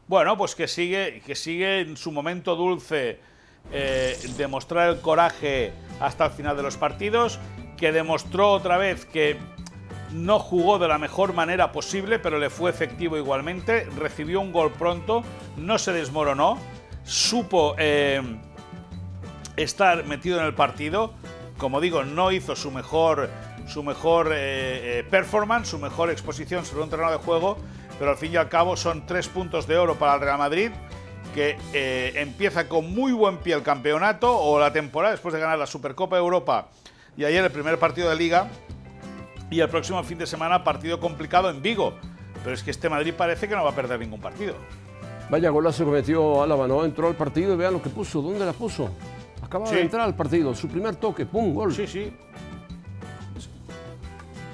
Bueno, 0.07 0.37
pues 0.37 0.55
que 0.55 0.67
sigue, 0.67 1.21
que 1.25 1.35
sigue 1.35 1.81
en 1.81 1.97
su 1.97 2.11
momento 2.11 2.55
dulce 2.55 3.19
eh, 3.71 4.17
demostrar 4.37 4.89
el 4.89 5.01
coraje 5.01 5.73
hasta 5.99 6.25
el 6.25 6.31
final 6.31 6.57
de 6.57 6.63
los 6.63 6.77
partidos, 6.77 7.39
que 7.77 7.91
demostró 7.91 8.51
otra 8.51 8.77
vez 8.77 9.05
que 9.05 9.37
no 10.11 10.39
jugó 10.39 10.79
de 10.79 10.87
la 10.87 10.97
mejor 10.97 11.33
manera 11.33 11.71
posible, 11.71 12.17
pero 12.19 12.39
le 12.39 12.49
fue 12.49 12.71
efectivo 12.71 13.17
igualmente, 13.17 13.87
recibió 13.97 14.41
un 14.41 14.51
gol 14.51 14.71
pronto, 14.71 15.23
no 15.55 15.77
se 15.77 15.93
desmoronó, 15.93 16.57
supo 17.03 17.75
eh, 17.77 18.21
estar 19.55 20.05
metido 20.05 20.39
en 20.39 20.45
el 20.45 20.53
partido, 20.55 21.13
como 21.57 21.79
digo, 21.81 22.03
no 22.03 22.31
hizo 22.31 22.55
su 22.55 22.71
mejor, 22.71 23.29
su 23.69 23.83
mejor 23.83 24.31
eh, 24.31 24.99
eh, 24.99 25.03
performance, 25.09 25.69
su 25.69 25.77
mejor 25.77 26.09
exposición 26.09 26.65
sobre 26.65 26.83
un 26.83 26.89
terreno 26.89 27.11
de 27.11 27.17
juego, 27.17 27.57
pero 27.97 28.11
al 28.11 28.17
fin 28.17 28.33
y 28.33 28.35
al 28.35 28.49
cabo 28.49 28.75
son 28.75 29.05
tres 29.05 29.27
puntos 29.27 29.67
de 29.67 29.77
oro 29.77 29.95
para 29.95 30.15
el 30.15 30.21
Real 30.21 30.39
Madrid, 30.39 30.71
que 31.35 31.55
eh, 31.73 32.13
empieza 32.15 32.67
con 32.67 32.93
muy 32.93 33.11
buen 33.11 33.37
pie 33.37 33.53
el 33.53 33.61
campeonato 33.61 34.35
o 34.35 34.59
la 34.59 34.73
temporada 34.73 35.11
después 35.11 35.33
de 35.33 35.39
ganar 35.39 35.59
la 35.59 35.67
Supercopa 35.67 36.15
de 36.15 36.23
Europa 36.23 36.69
y 37.15 37.25
ayer 37.25 37.43
el 37.43 37.51
primer 37.51 37.77
partido 37.77 38.09
de 38.09 38.15
liga 38.15 38.47
y 39.51 39.59
el 39.59 39.69
próximo 39.69 40.03
fin 40.03 40.17
de 40.17 40.25
semana 40.25 40.63
partido 40.63 40.99
complicado 40.99 41.49
en 41.49 41.61
Vigo. 41.61 41.93
Pero 42.43 42.55
es 42.55 42.63
que 42.63 42.71
este 42.71 42.89
Madrid 42.89 43.13
parece 43.15 43.47
que 43.47 43.55
no 43.55 43.63
va 43.63 43.71
a 43.71 43.75
perder 43.75 43.99
ningún 43.99 44.21
partido. 44.21 44.55
Vaya 45.29 45.49
golazo 45.49 45.85
que 45.85 45.91
metió 45.91 46.41
Álava, 46.41 46.67
¿no? 46.67 46.85
Entró 46.85 47.07
al 47.07 47.15
partido 47.15 47.53
y 47.53 47.57
vean 47.57 47.73
lo 47.73 47.81
que 47.81 47.89
puso. 47.89 48.21
¿Dónde 48.21 48.45
la 48.45 48.53
puso? 48.53 48.89
Acaba 49.43 49.69
de 49.69 49.81
entrar 49.81 50.03
al 50.03 50.15
partido, 50.15 50.55
su 50.55 50.67
primer 50.67 50.95
toque, 50.95 51.25
¡pum! 51.25 51.53
Gol. 51.53 51.73
Sí, 51.73 51.85
sí. 51.85 52.11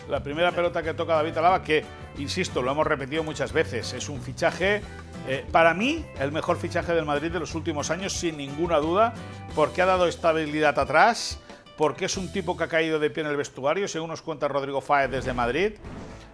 La 0.09 0.21
primera 0.21 0.51
pelota 0.51 0.83
que 0.83 0.93
toca 0.93 1.15
David 1.15 1.37
Alaba, 1.37 1.63
que, 1.63 1.83
insisto, 2.17 2.61
lo 2.61 2.71
hemos 2.71 2.85
repetido 2.85 3.23
muchas 3.23 3.51
veces, 3.51 3.93
es 3.93 4.07
un 4.07 4.21
fichaje, 4.21 4.81
eh, 5.27 5.43
para 5.51 5.73
mí, 5.73 6.05
el 6.19 6.31
mejor 6.31 6.57
fichaje 6.57 6.93
del 6.93 7.05
Madrid 7.05 7.31
de 7.31 7.39
los 7.39 7.55
últimos 7.55 7.89
años, 7.89 8.13
sin 8.13 8.37
ninguna 8.37 8.77
duda, 8.77 9.13
porque 9.55 9.81
ha 9.81 9.85
dado 9.87 10.07
estabilidad 10.07 10.77
atrás, 10.77 11.39
porque 11.75 12.05
es 12.05 12.17
un 12.17 12.31
tipo 12.31 12.55
que 12.55 12.65
ha 12.65 12.67
caído 12.67 12.99
de 12.99 13.09
pie 13.09 13.23
en 13.23 13.29
el 13.29 13.37
vestuario, 13.37 13.87
según 13.87 14.09
nos 14.09 14.21
cuenta 14.21 14.47
Rodrigo 14.47 14.79
Fáez 14.79 15.09
desde 15.09 15.33
Madrid, 15.33 15.73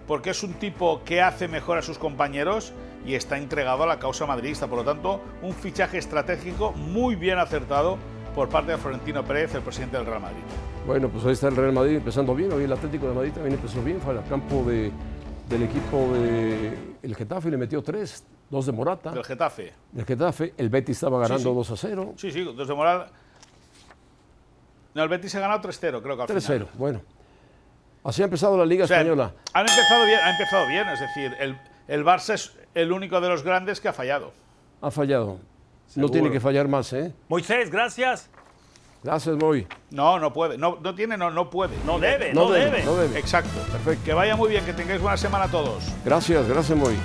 porque 0.05 0.31
es 0.31 0.43
un 0.43 0.53
tipo 0.55 1.03
que 1.05 1.21
hace 1.21 1.47
mejor 1.47 1.77
a 1.77 1.81
sus 1.81 1.97
compañeros 1.97 2.73
y 3.05 3.15
está 3.15 3.37
entregado 3.37 3.83
a 3.83 3.87
la 3.87 3.99
causa 3.99 4.25
madridista. 4.25 4.67
Por 4.67 4.79
lo 4.79 4.83
tanto, 4.83 5.21
un 5.41 5.53
fichaje 5.53 5.97
estratégico 5.97 6.73
muy 6.73 7.15
bien 7.15 7.39
acertado 7.39 7.97
por 8.35 8.49
parte 8.49 8.73
de 8.73 8.77
Florentino 8.77 9.23
Pérez, 9.23 9.55
el 9.55 9.61
presidente 9.61 9.97
del 9.97 10.05
Real 10.05 10.21
Madrid. 10.21 10.43
Bueno, 10.85 11.09
pues 11.09 11.25
ahí 11.25 11.33
está 11.33 11.47
el 11.47 11.55
Real 11.55 11.73
Madrid 11.73 11.97
empezando 11.97 12.33
bien, 12.35 12.51
hoy 12.51 12.63
el 12.63 12.73
Atlético 12.73 13.07
de 13.07 13.13
Madrid 13.13 13.31
también 13.33 13.55
empezó 13.55 13.83
bien, 13.83 14.01
fue 14.01 14.17
al 14.17 14.25
campo 14.25 14.63
de, 14.63 14.91
del 15.47 15.63
equipo 15.63 16.11
de 16.13 16.77
el 17.03 17.15
Getafe 17.15 17.51
le 17.51 17.57
metió 17.57 17.81
tres, 17.83 18.25
dos 18.49 18.65
de 18.65 18.71
Morata. 18.71 19.11
Del 19.11 19.23
Getafe. 19.23 19.73
Del 19.91 20.05
Getafe, 20.05 20.53
el 20.57 20.69
Betis 20.69 20.97
estaba 20.97 21.19
ganando 21.19 21.53
2 21.53 21.71
a 21.71 21.77
0. 21.77 22.13
Sí, 22.17 22.31
sí, 22.31 22.43
dos 22.43 22.67
de 22.67 22.73
Morata. 22.73 23.11
No, 24.93 25.03
el 25.03 25.09
Betis 25.09 25.31
se 25.31 25.37
ha 25.37 25.41
ganado 25.41 25.61
3-0, 25.61 26.01
creo 26.01 26.15
que 26.17 26.21
al 26.23 26.27
3-0, 26.27 26.67
bueno. 26.75 27.01
Así 28.03 28.21
ha 28.23 28.25
empezado 28.25 28.57
la 28.57 28.65
Liga 28.65 28.85
Española. 28.85 29.33
Han 29.53 29.61
empezado 29.61 30.05
bien, 30.05 30.19
ha 30.19 30.31
empezado 30.31 30.67
bien, 30.67 30.87
es 30.89 30.99
decir, 30.99 31.31
el, 31.39 31.57
el 31.87 32.03
Barça 32.03 32.33
es 32.33 32.57
el 32.73 32.91
único 32.91 33.21
de 33.21 33.29
los 33.29 33.43
grandes 33.43 33.79
que 33.79 33.87
ha 33.87 33.93
fallado. 33.93 34.33
Ha 34.81 34.91
fallado. 34.91 35.39
No 35.95 36.09
tiene 36.09 36.31
que 36.31 36.39
fallar 36.39 36.67
más, 36.67 36.91
¿eh? 36.93 37.13
Moisés, 37.29 37.69
gracias. 37.69 38.29
Gracias, 39.03 39.35
Moy. 39.35 39.67
No, 39.89 40.19
no 40.19 40.31
puede. 40.31 40.57
No, 40.57 40.77
no 40.81 40.93
tiene, 40.93 41.17
no, 41.17 41.31
no 41.31 41.49
puede. 41.49 41.75
No 41.85 41.97
debe, 41.99 42.33
no, 42.33 42.51
debe, 42.51 42.83
No 42.83 42.95
debe. 42.95 43.17
Exacto. 43.17 43.59
Perfecto. 43.71 44.05
Que 44.05 44.13
vaya 44.13 44.35
muy 44.35 44.49
bien, 44.49 44.63
que 44.63 44.73
tengáis 44.73 45.01
buena 45.01 45.17
semana 45.17 45.47
todos. 45.49 45.83
Gracias, 46.05 46.47
gracias, 46.47 46.77
Moy. 46.77 46.95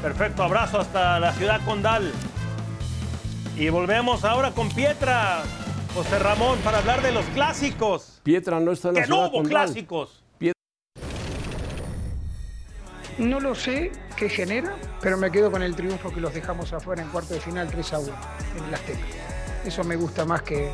Perfecto, 0.00 0.42
abrazo 0.42 0.80
hasta 0.80 1.20
la 1.20 1.32
ciudad 1.34 1.60
condal. 1.64 2.10
Y 3.56 3.68
volvemos 3.68 4.24
ahora 4.24 4.52
con 4.52 4.70
Pietra, 4.70 5.42
José 5.94 6.18
Ramón, 6.18 6.58
para 6.64 6.78
hablar 6.78 7.02
de 7.02 7.12
los 7.12 7.24
clásicos. 7.26 8.20
Pietra 8.22 8.58
no 8.58 8.72
está 8.72 8.88
en 8.88 8.94
la 8.94 9.02
Que 9.02 9.08
no 9.08 9.14
ciudad 9.16 9.28
hubo 9.28 9.36
condal. 9.42 9.64
clásicos. 9.66 10.18
No 13.18 13.40
lo 13.40 13.54
sé 13.54 13.92
qué 14.16 14.30
genera, 14.30 14.74
pero 15.02 15.18
me 15.18 15.30
quedo 15.30 15.50
con 15.52 15.62
el 15.62 15.76
triunfo 15.76 16.10
que 16.12 16.20
los 16.20 16.32
dejamos 16.32 16.72
afuera 16.72 17.02
en 17.02 17.08
cuarto 17.10 17.34
de 17.34 17.40
final 17.40 17.68
3 17.70 17.92
a 17.92 17.98
1 17.98 18.12
en 18.56 18.64
el 18.64 18.74
Azteca. 18.74 18.98
Eso 19.66 19.84
me 19.84 19.96
gusta 19.96 20.24
más 20.24 20.42
que 20.42 20.72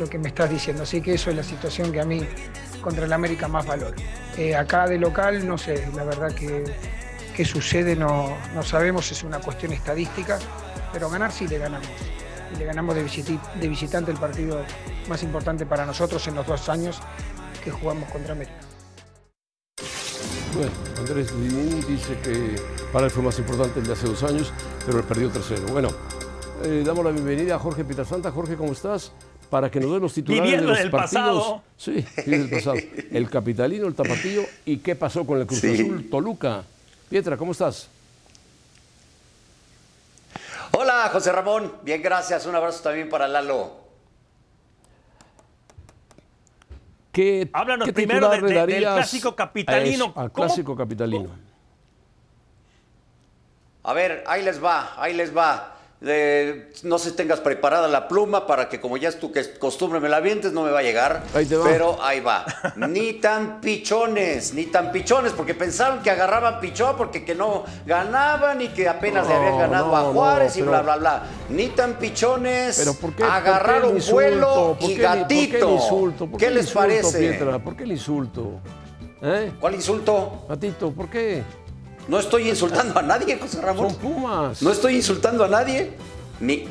lo 0.00 0.08
que 0.08 0.18
me 0.18 0.28
estás 0.28 0.50
diciendo. 0.50 0.82
Así 0.82 1.00
que 1.00 1.14
eso 1.14 1.30
es 1.30 1.36
la 1.36 1.44
situación 1.44 1.92
que 1.92 2.00
a 2.00 2.04
mí 2.04 2.26
contra 2.80 3.04
el 3.04 3.12
América 3.12 3.46
más 3.46 3.66
valoro. 3.66 3.94
Eh, 4.36 4.56
acá 4.56 4.86
de 4.88 4.98
local, 4.98 5.46
no 5.46 5.58
sé, 5.58 5.86
la 5.94 6.04
verdad 6.04 6.32
que 6.34 6.64
qué 7.36 7.44
sucede 7.44 7.94
no, 7.94 8.36
no 8.54 8.62
sabemos, 8.62 9.12
es 9.12 9.22
una 9.22 9.38
cuestión 9.38 9.72
estadística, 9.72 10.38
pero 10.92 11.08
ganar 11.08 11.30
sí 11.30 11.46
le 11.46 11.58
ganamos. 11.58 11.88
Y 12.52 12.58
le 12.58 12.64
ganamos 12.64 12.96
de, 12.96 13.02
de 13.02 13.68
visitante 13.68 14.10
el 14.10 14.16
partido 14.16 14.64
más 15.08 15.22
importante 15.22 15.66
para 15.66 15.86
nosotros 15.86 16.26
en 16.26 16.34
los 16.34 16.46
dos 16.46 16.68
años 16.68 17.00
que 17.62 17.70
jugamos 17.70 18.10
contra 18.10 18.32
América. 18.32 18.58
Bueno, 20.56 20.72
Andrés 20.98 21.32
dice 21.86 22.18
que 22.24 22.56
para 22.92 23.06
él 23.06 23.10
fue 23.12 23.22
más 23.22 23.38
importante 23.38 23.78
el 23.78 23.86
de 23.86 23.92
hace 23.92 24.06
dos 24.06 24.22
años, 24.24 24.52
pero 24.84 24.98
él 24.98 25.04
perdió 25.04 25.30
3-0. 25.30 25.70
Bueno, 25.70 25.90
eh, 26.64 26.82
damos 26.84 27.04
la 27.04 27.12
bienvenida 27.12 27.54
a 27.54 27.58
Jorge 27.58 27.84
Pietrasanta. 27.84 28.32
Jorge, 28.32 28.56
¿cómo 28.56 28.72
estás? 28.72 29.12
Para 29.50 29.68
que 29.70 29.80
nos 29.80 29.92
dé 29.92 29.98
los 29.98 30.14
titulares 30.14 30.44
Viviendo 30.44 30.66
de 30.68 30.72
los 30.72 30.78
en 30.78 30.84
el 30.86 30.90
partidos. 30.92 31.38
pasado. 31.38 31.62
Sí, 31.76 32.06
pasado. 32.50 32.76
El 33.10 33.28
capitalino, 33.28 33.86
el 33.88 33.94
tapatillo 33.94 34.42
y 34.64 34.78
qué 34.78 34.94
pasó 34.94 35.26
con 35.26 35.40
el 35.40 35.46
Cruz 35.46 35.60
Sí. 35.60 35.74
Azul 35.74 36.08
Toluca. 36.08 36.62
Pietra, 37.08 37.36
¿cómo 37.36 37.50
estás? 37.52 37.88
Hola, 40.72 41.08
José 41.12 41.32
Ramón. 41.32 41.72
Bien, 41.82 42.00
gracias. 42.00 42.46
Un 42.46 42.54
abrazo 42.54 42.80
también 42.84 43.08
para 43.08 43.26
Lalo. 43.26 43.72
¿Qué, 47.12 47.50
Háblanos 47.52 47.86
qué 47.86 47.92
primero 47.92 48.30
titular 48.30 48.40
de- 48.42 48.46
del 48.48 48.56
darías 48.56 48.94
clásico 48.94 49.34
capitalino. 49.34 50.04
a 50.04 50.08
eso, 50.10 50.20
al 50.20 50.30
clásico 50.32 50.76
capitalino. 50.76 51.28
A 53.82 53.92
ver, 53.94 54.22
ahí 54.28 54.44
les 54.44 54.62
va, 54.62 54.94
ahí 54.96 55.12
les 55.14 55.36
va. 55.36 55.74
Eh, 56.02 56.72
no 56.84 56.98
sé 56.98 57.10
si 57.10 57.16
tengas 57.16 57.40
preparada 57.40 57.86
la 57.86 58.08
pluma 58.08 58.46
para 58.46 58.70
que 58.70 58.80
como 58.80 58.96
ya 58.96 59.10
es 59.10 59.20
tu 59.20 59.30
costumbre 59.58 60.00
me 60.00 60.08
la 60.08 60.16
avientes, 60.16 60.52
no 60.52 60.62
me 60.62 60.70
va 60.70 60.78
a 60.78 60.82
llegar. 60.82 61.22
Ahí 61.34 61.44
te 61.44 61.56
va. 61.56 61.64
Pero 61.64 62.02
ahí 62.02 62.20
va. 62.20 62.46
ni 62.76 63.14
tan 63.14 63.60
pichones, 63.60 64.54
ni 64.54 64.64
tan 64.64 64.92
pichones, 64.92 65.32
porque 65.32 65.54
pensaron 65.54 66.00
que 66.02 66.10
agarraban 66.10 66.58
pichón 66.58 66.96
porque 66.96 67.24
que 67.24 67.34
no 67.34 67.64
ganaban 67.84 68.62
y 68.62 68.68
que 68.68 68.88
apenas 68.88 69.28
le 69.28 69.34
habían 69.34 69.58
ganado 69.58 69.88
no, 69.88 69.96
a 69.96 70.02
no, 70.04 70.12
Juárez 70.12 70.56
y 70.56 70.62
bla, 70.62 70.80
bla, 70.80 70.96
bla. 70.96 71.22
Ni 71.50 71.68
tan 71.68 71.94
pichones. 71.94 72.78
Pero 72.78 72.94
¿por 72.94 73.14
qué? 73.14 73.24
agarraron 73.24 73.92
por 73.92 74.02
qué 74.02 74.12
vuelo 74.12 74.76
¿Por 74.80 74.90
y 74.90 74.94
gatito. 74.96 75.28
¿Por 75.28 75.50
qué 75.50 75.58
el 75.58 75.72
insulto? 75.72 76.26
¿Por 76.26 76.40
¿Qué 76.40 76.46
el 76.46 76.54
les 76.54 76.64
insulto, 76.64 76.80
parece? 76.80 77.18
Pietra? 77.18 77.58
¿Por 77.58 77.76
qué 77.76 77.84
el 77.84 77.92
insulto? 77.92 78.60
¿Eh? 79.22 79.52
¿Cuál 79.60 79.74
insulto? 79.74 80.46
Gatito, 80.48 80.92
¿por 80.92 81.10
qué? 81.10 81.42
No 82.10 82.18
estoy 82.18 82.48
insultando 82.48 82.98
a 82.98 83.02
nadie, 83.02 83.38
José 83.38 83.60
Ramón. 83.60 83.90
Son 83.90 83.98
Pumas. 84.00 84.60
No 84.62 84.72
estoy 84.72 84.96
insultando 84.96 85.44
a 85.44 85.48
nadie. 85.48 85.92
Ni, 86.40 86.64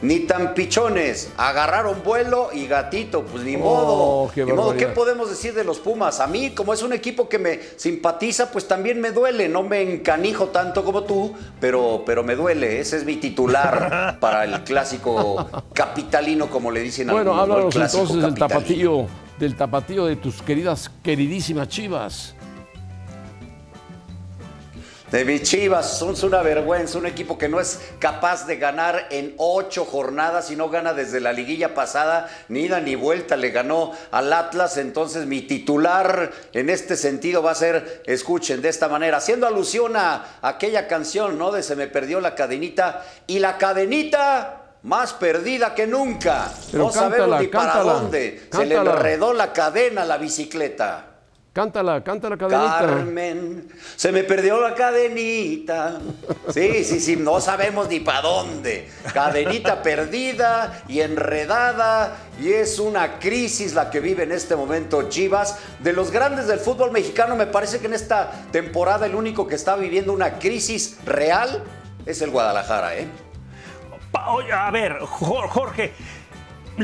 ni 0.00 0.20
tan 0.20 0.54
pichones. 0.54 1.30
Agarraron 1.36 2.04
vuelo 2.04 2.50
y 2.52 2.68
gatito. 2.68 3.24
Pues 3.24 3.42
ni 3.42 3.56
Oh, 3.56 3.58
modo. 3.58 4.30
qué 4.32 4.44
ni 4.44 4.52
modo. 4.52 4.76
¿Qué 4.76 4.86
podemos 4.86 5.28
decir 5.28 5.54
de 5.54 5.64
los 5.64 5.80
Pumas? 5.80 6.20
A 6.20 6.28
mí, 6.28 6.50
como 6.50 6.72
es 6.72 6.84
un 6.84 6.92
equipo 6.92 7.28
que 7.28 7.40
me 7.40 7.58
simpatiza, 7.74 8.52
pues 8.52 8.68
también 8.68 9.00
me 9.00 9.10
duele. 9.10 9.48
No 9.48 9.64
me 9.64 9.82
encanijo 9.82 10.50
tanto 10.50 10.84
como 10.84 11.02
tú, 11.02 11.34
pero, 11.58 12.04
pero 12.06 12.22
me 12.22 12.36
duele. 12.36 12.78
Ese 12.78 12.96
es 12.98 13.04
mi 13.04 13.16
titular 13.16 14.18
para 14.20 14.44
el 14.44 14.62
clásico 14.62 15.48
capitalino, 15.74 16.48
como 16.48 16.70
le 16.70 16.78
dicen 16.82 17.08
Bueno, 17.08 17.32
algunos. 17.32 17.36
¿no? 17.36 17.44
El 17.44 17.50
háblanos 17.50 17.74
clásico 17.74 18.02
entonces 18.04 18.22
del 18.22 18.38
capitalino. 18.38 18.90
tapatío, 19.00 19.06
del 19.40 19.56
tapatío 19.56 20.06
de 20.06 20.14
tus 20.14 20.40
queridas, 20.42 20.88
queridísimas 21.02 21.66
chivas. 21.68 22.36
De 25.10 25.24
mis 25.24 25.42
Chivas, 25.42 25.98
son 25.98 26.14
una 26.22 26.40
vergüenza, 26.40 26.96
un 26.96 27.06
equipo 27.06 27.36
que 27.36 27.48
no 27.48 27.58
es 27.58 27.80
capaz 27.98 28.46
de 28.46 28.56
ganar 28.56 29.08
en 29.10 29.34
ocho 29.38 29.84
jornadas 29.84 30.52
y 30.52 30.56
no 30.56 30.70
gana 30.70 30.92
desde 30.92 31.18
la 31.18 31.32
liguilla 31.32 31.74
pasada, 31.74 32.28
ni 32.48 32.60
ida 32.60 32.80
ni 32.80 32.94
vuelta, 32.94 33.36
le 33.36 33.50
ganó 33.50 33.92
al 34.12 34.32
Atlas, 34.32 34.76
entonces 34.76 35.26
mi 35.26 35.42
titular 35.42 36.30
en 36.52 36.70
este 36.70 36.96
sentido 36.96 37.42
va 37.42 37.50
a 37.50 37.56
ser, 37.56 38.02
escuchen, 38.06 38.62
de 38.62 38.68
esta 38.68 38.88
manera, 38.88 39.16
haciendo 39.16 39.48
alusión 39.48 39.96
a 39.96 40.38
aquella 40.42 40.86
canción, 40.86 41.36
¿no? 41.36 41.50
De 41.50 41.64
Se 41.64 41.74
me 41.74 41.88
perdió 41.88 42.20
la 42.20 42.36
cadenita, 42.36 43.04
y 43.26 43.40
la 43.40 43.58
cadenita 43.58 44.76
más 44.82 45.12
perdida 45.14 45.74
que 45.74 45.88
nunca, 45.88 46.52
Pero 46.70 46.84
no 46.84 46.92
sabemos 46.92 47.18
cántala, 47.18 47.40
ni 47.40 47.46
para 47.48 47.72
cántala, 47.72 47.92
dónde, 47.94 48.48
se 48.52 48.66
le 48.66 48.76
enredó 48.76 49.32
la 49.32 49.52
cadena 49.52 50.02
a 50.02 50.06
la 50.06 50.18
bicicleta. 50.18 51.09
Cántala, 51.60 52.02
cántala, 52.02 52.38
cadenita. 52.38 52.78
Carmen, 52.78 53.68
se 53.94 54.12
me 54.12 54.24
perdió 54.24 54.58
la 54.62 54.74
cadenita. 54.74 56.00
Sí, 56.54 56.84
sí, 56.84 56.98
sí, 57.00 57.16
no 57.16 57.38
sabemos 57.38 57.86
ni 57.90 58.00
para 58.00 58.22
dónde. 58.22 58.88
Cadenita 59.12 59.82
perdida 59.82 60.84
y 60.88 61.00
enredada. 61.00 62.16
Y 62.40 62.50
es 62.50 62.78
una 62.78 63.18
crisis 63.18 63.74
la 63.74 63.90
que 63.90 64.00
vive 64.00 64.22
en 64.22 64.32
este 64.32 64.56
momento 64.56 65.10
Chivas. 65.10 65.58
De 65.80 65.92
los 65.92 66.10
grandes 66.10 66.46
del 66.46 66.60
fútbol 66.60 66.92
mexicano, 66.92 67.36
me 67.36 67.44
parece 67.46 67.78
que 67.78 67.88
en 67.88 67.92
esta 67.94 68.30
temporada 68.50 69.04
el 69.04 69.14
único 69.14 69.46
que 69.46 69.54
está 69.56 69.76
viviendo 69.76 70.14
una 70.14 70.38
crisis 70.38 70.96
real 71.04 71.62
es 72.06 72.22
el 72.22 72.30
Guadalajara, 72.30 72.96
¿eh? 72.96 73.06
A 74.14 74.70
ver, 74.70 74.98
Jo- 75.00 75.46
Jorge, 75.48 75.92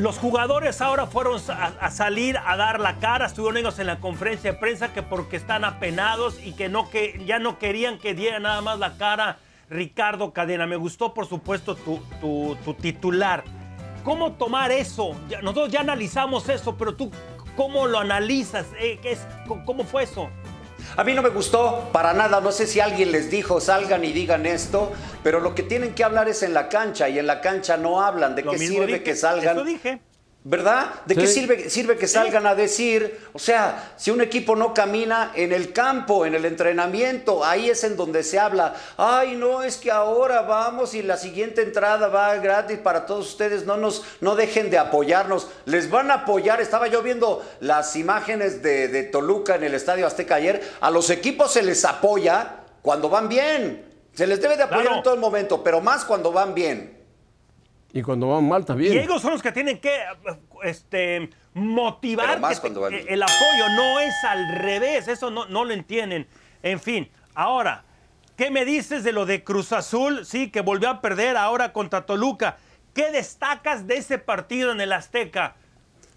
los 0.03 0.19
jugadores 0.19 0.81
ahora 0.81 1.07
fueron 1.07 1.41
a, 1.49 1.91
salir 1.91 2.39
a 2.45 2.57
dar 2.57 2.81
la 2.81 2.97
cara, 2.97 3.27
estuvieron 3.27 3.57
ellos 3.57 3.79
en 3.79 3.87
la 3.87 3.99
conferencia 4.01 4.53
de 4.53 4.59
prensa 4.59 4.93
que 4.93 5.03
porque 5.03 5.37
están 5.37 5.65
apenados 5.65 6.39
y 6.45 6.53
que 6.53 6.69
no 6.69 6.91
que 6.91 7.23
ya 7.27 7.39
no 7.39 7.59
querían 7.59 7.99
que 7.99 8.15
diera 8.15 8.39
nada 8.39 8.61
más 8.61 8.79
la 8.79 8.97
cara 8.99 9.39
Ricardo 9.71 10.33
Cadena. 10.33 10.67
Me 10.67 10.77
gustó, 10.77 11.13
por 11.15 11.27
supuesto, 11.27 11.75
tu, 11.75 11.99
tu- 12.21 12.57
tu 12.65 12.75
titular. 12.75 13.43
¿Cómo 14.05 14.33
tomar 14.33 14.71
eso? 14.71 15.17
Nosotros 15.43 15.71
ya 15.71 15.81
analizamos 15.81 16.49
eso, 16.49 16.77
pero 16.77 16.95
tú, 16.95 17.11
¿cómo 17.57 17.87
lo 17.89 17.99
analizas? 17.99 18.67
Eh, 18.79 18.99
¿qué 19.03 19.13
es, 19.13 19.27
¿Cómo 19.65 19.83
fue 19.85 20.05
eso? 20.05 20.29
A 20.97 21.05
mí 21.05 21.15
no 21.15 21.23
me 21.23 21.29
gustó 21.31 21.91
para 21.93 22.13
nada, 22.13 22.41
no 22.41 22.53
sé 22.53 22.67
si 22.67 22.81
alguien 22.81 23.13
les 23.13 23.31
dijo 23.31 23.61
salgan 23.61 24.05
y 24.05 24.13
digan 24.13 24.47
esto, 24.47 24.93
pero 25.23 25.41
lo 25.41 25.55
que 25.55 25.63
tienen 25.63 25.95
que 25.95 26.05
hablar 26.05 26.29
es 26.29 26.43
en 26.43 26.55
la 26.55 26.69
cancha 26.69 27.09
y 27.09 27.19
en 27.19 27.27
la 27.27 27.41
cancha 27.41 27.77
no 27.77 28.01
hablan. 28.01 28.35
¿De 28.35 28.43
Lo 28.43 28.53
qué 28.53 28.59
sirve 28.59 28.87
dije, 28.87 29.03
que 29.03 29.17
salgan? 29.17 29.57
Eso 29.57 29.65
dije. 29.65 30.01
¿Verdad? 30.49 30.91
¿De 31.07 31.17
qué 31.17 31.27
sirve, 31.27 31.69
sirve 31.71 31.97
que 31.97 32.07
salgan 32.07 32.47
a 32.47 32.55
decir? 32.55 33.19
O 33.33 33.39
sea, 33.41 33.95
si 33.97 34.13
un 34.13 34.21
equipo 34.21 34.55
no 34.55 34.73
camina 34.73 35.33
en 35.35 35.53
el 35.53 35.73
campo, 35.73 36.25
en 36.25 36.37
el 36.37 36.45
entrenamiento, 36.45 37.45
ahí 37.45 37.69
es 37.69 37.83
en 37.83 37.97
donde 37.97 38.23
se 38.23 38.39
habla. 38.39 38.77
Ay, 38.97 39.35
no, 39.35 39.65
es 39.65 39.77
que 39.77 39.91
ahora 39.91 40.43
vamos 40.43 40.95
y 40.95 41.03
la 41.03 41.17
siguiente 41.17 41.63
entrada 41.63 42.07
va 42.07 42.37
gratis 42.37 42.79
para 42.79 43.07
todos 43.07 43.27
ustedes. 43.29 43.67
No 43.67 43.77
nos, 43.77 44.05
no 44.21 44.37
dejen 44.37 44.71
de 44.71 44.79
apoyarnos. 44.79 45.49
Les 45.65 45.91
van 45.91 46.13
a 46.13 46.15
apoyar. 46.15 46.61
Estaba 46.61 46.87
yo 46.87 47.03
viendo 47.03 47.45
las 47.59 47.97
imágenes 47.97 48.63
de, 48.63 48.87
de 48.87 49.03
Toluca 49.03 49.57
en 49.57 49.65
el 49.65 49.75
Estadio 49.75 50.07
Azteca 50.07 50.37
ayer. 50.37 50.63
A 50.81 50.93
los 50.93 51.11
equipos 51.11 51.53
se 51.53 51.63
les 51.65 51.85
apoya 51.85 52.59
cuando 52.83 53.09
van 53.09 53.29
bien. 53.29 53.85
Se 54.15 54.29
les 54.29 54.41
debe 54.41 54.57
de 54.57 54.63
apoyar 54.63 54.83
Claro. 54.85 54.97
en 54.99 55.03
todo 55.03 55.15
el 55.15 55.21
momento, 55.21 55.65
pero 55.65 55.81
más 55.81 56.05
cuando 56.05 56.31
van 56.31 56.55
bien. 56.55 56.96
Y 57.97 58.03
cuando 58.03 58.29
van 58.29 58.47
mal 58.47 58.63
también. 58.67 58.93
Y 58.93 58.99
ellos 58.99 59.23
son 59.23 59.33
los 59.33 59.43
que 59.43 59.53
tienen 59.53 59.79
que 59.81 59.91
este, 60.65 61.31
motivar 61.55 62.39
más 62.41 62.61
que 62.61 62.69
te- 62.69 62.79
bien. 62.91 63.07
el 63.09 63.23
apoyo, 63.23 63.69
no 63.75 64.01
es 64.01 64.13
al 64.29 64.49
revés, 64.59 65.09
eso 65.09 65.31
no, 65.31 65.47
no 65.47 65.65
lo 65.65 65.73
entienden. 65.73 66.27
En 66.63 66.79
fin, 66.79 67.09
ahora, 67.35 67.85
¿qué 68.37 68.51
me 68.51 68.67
dices 68.67 69.03
de 69.03 69.13
lo 69.13 69.25
de 69.25 69.43
Cruz 69.45 69.73
Azul? 69.73 70.27
Sí, 70.27 70.51
que 70.51 70.61
volvió 70.61 70.91
a 70.91 71.01
perder 71.01 71.39
ahora 71.39 71.73
contra 71.73 72.05
Toluca. 72.05 72.59
¿Qué 72.93 73.11
destacas 73.13 73.87
de 73.87 73.97
ese 73.97 74.19
partido 74.19 74.73
en 74.73 74.83
el 74.83 74.93
Azteca? 74.93 75.55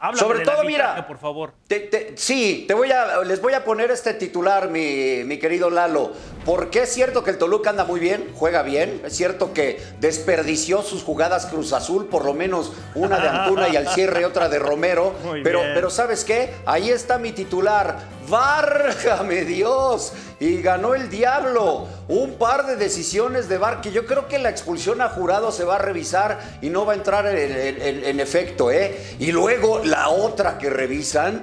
Háblame 0.02 0.20
Sobre 0.20 0.46
todo, 0.46 0.64
mira, 0.64 1.06
por 1.08 1.18
favor. 1.18 1.54
Te- 1.68 1.82
te- 1.82 2.14
sí, 2.18 2.64
te 2.68 2.74
voy 2.74 2.90
a, 2.92 3.22
les 3.26 3.42
voy 3.42 3.54
a 3.54 3.66
poner 3.66 3.92
este 3.92 4.14
titular, 4.14 4.70
mi, 4.70 5.24
mi 5.26 5.38
querido 5.40 5.70
Lalo, 5.70 6.14
porque 6.46 6.84
es 6.84 6.94
cierto 6.94 7.22
que 7.24 7.32
el 7.32 7.38
Toluca 7.38 7.70
anda 7.72 7.84
muy 7.84 8.00
bien, 8.00 8.32
juega 8.34 8.62
bien, 8.64 9.02
es 9.06 9.18
cierto 9.18 9.54
que 9.54 9.82
desperdició 10.00 10.84
sus 10.84 11.04
jugadas 11.04 11.48
Cruz 11.48 11.74
Azul, 11.74 12.08
por 12.08 12.24
lo 12.24 12.34
menos 12.34 12.72
una 12.96 13.20
de 13.20 13.28
Antuna 13.28 13.68
y 13.68 13.76
al 13.76 13.88
cierre 13.94 14.24
otra 14.26 14.48
de 14.48 14.58
Romero, 14.60 15.14
Muy 15.26 15.44
pero, 15.44 15.60
bien. 15.60 15.74
pero 15.74 15.90
¿sabes 15.90 16.24
qué? 16.24 16.54
Ahí 16.66 16.90
está 16.92 17.18
mi 17.18 17.34
titular, 17.34 17.98
¡Várgame 18.30 19.44
Dios! 19.44 20.14
Y 20.40 20.62
ganó 20.62 20.96
el 20.96 21.10
diablo. 21.10 21.88
Un 22.08 22.36
par 22.36 22.66
de 22.66 22.76
decisiones 22.78 23.50
de 23.50 23.58
VAR 23.58 23.82
que 23.82 23.92
yo 23.92 24.06
creo 24.06 24.28
que 24.28 24.40
la 24.40 24.50
expulsión 24.50 25.02
a 25.02 25.10
jurado 25.10 25.52
se 25.52 25.66
va 25.66 25.76
a 25.76 25.80
revisar 25.80 26.40
y 26.62 26.70
no 26.70 26.86
va 26.86 26.94
a 26.94 26.96
entrar 26.96 27.28
en, 27.28 27.52
en- 27.52 27.82
en- 27.82 28.04
en 28.06 28.20
efecto, 28.20 28.72
¿eh? 28.72 28.98
Y 29.20 29.32
luego 29.32 29.82
la 29.84 30.10
otra 30.10 30.58
que 30.58 30.70
revisan, 30.70 31.42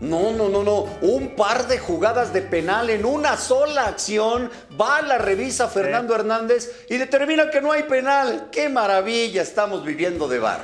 No, 0.00 0.30
no, 0.30 0.48
no, 0.48 0.62
no. 0.62 0.86
Un 1.02 1.30
par 1.34 1.66
de 1.66 1.80
jugadas 1.80 2.32
de 2.32 2.40
penal 2.40 2.88
en 2.88 3.04
una 3.04 3.36
sola 3.36 3.86
acción. 3.88 4.48
Va, 4.80 5.02
la 5.02 5.18
revisa 5.18 5.66
Fernando 5.66 6.14
Hernández 6.14 6.86
y 6.88 6.98
determina 6.98 7.50
que 7.50 7.60
no 7.60 7.72
hay 7.72 7.82
penal. 7.82 8.46
¡Qué 8.52 8.68
maravilla 8.68 9.42
estamos 9.42 9.84
viviendo 9.84 10.28
de 10.28 10.38
VAR! 10.38 10.60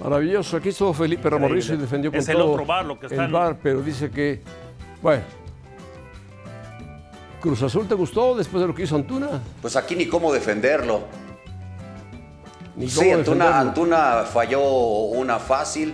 Maravilloso. 0.00 0.56
Aquí 0.58 0.68
estuvo 0.68 0.94
Felipe 0.94 1.28
Ramorrizo 1.28 1.74
y 1.74 1.76
defendió 1.76 2.12
con 2.12 2.20
Es 2.20 2.28
el 2.28 2.36
todo 2.36 2.52
otro 2.52 2.64
VAR 2.64 2.84
lo 2.84 3.00
que 3.00 3.06
el 3.06 3.12
están- 3.12 3.32
VAR, 3.32 3.56
pero 3.60 3.80
dice 3.82 4.12
que, 4.12 4.40
bueno, 5.02 5.22
Cruz 7.42 7.60
Azul 7.60 7.88
te 7.88 7.96
gustó 7.96 8.36
después 8.36 8.60
de 8.60 8.68
lo 8.68 8.74
que 8.74 8.84
hizo 8.84 8.94
Antuna. 8.94 9.42
Pues 9.60 9.74
aquí 9.74 9.96
ni 9.96 10.06
cómo 10.06 10.32
defenderlo. 10.32 11.02
Ni 12.76 12.88
Sí, 12.88 13.00
cómo 13.00 13.16
Antuna, 13.16 13.44
defenderlo. 13.46 13.68
Antuna 13.68 14.24
falló 14.32 14.62
una 14.62 15.40
fácil. 15.40 15.92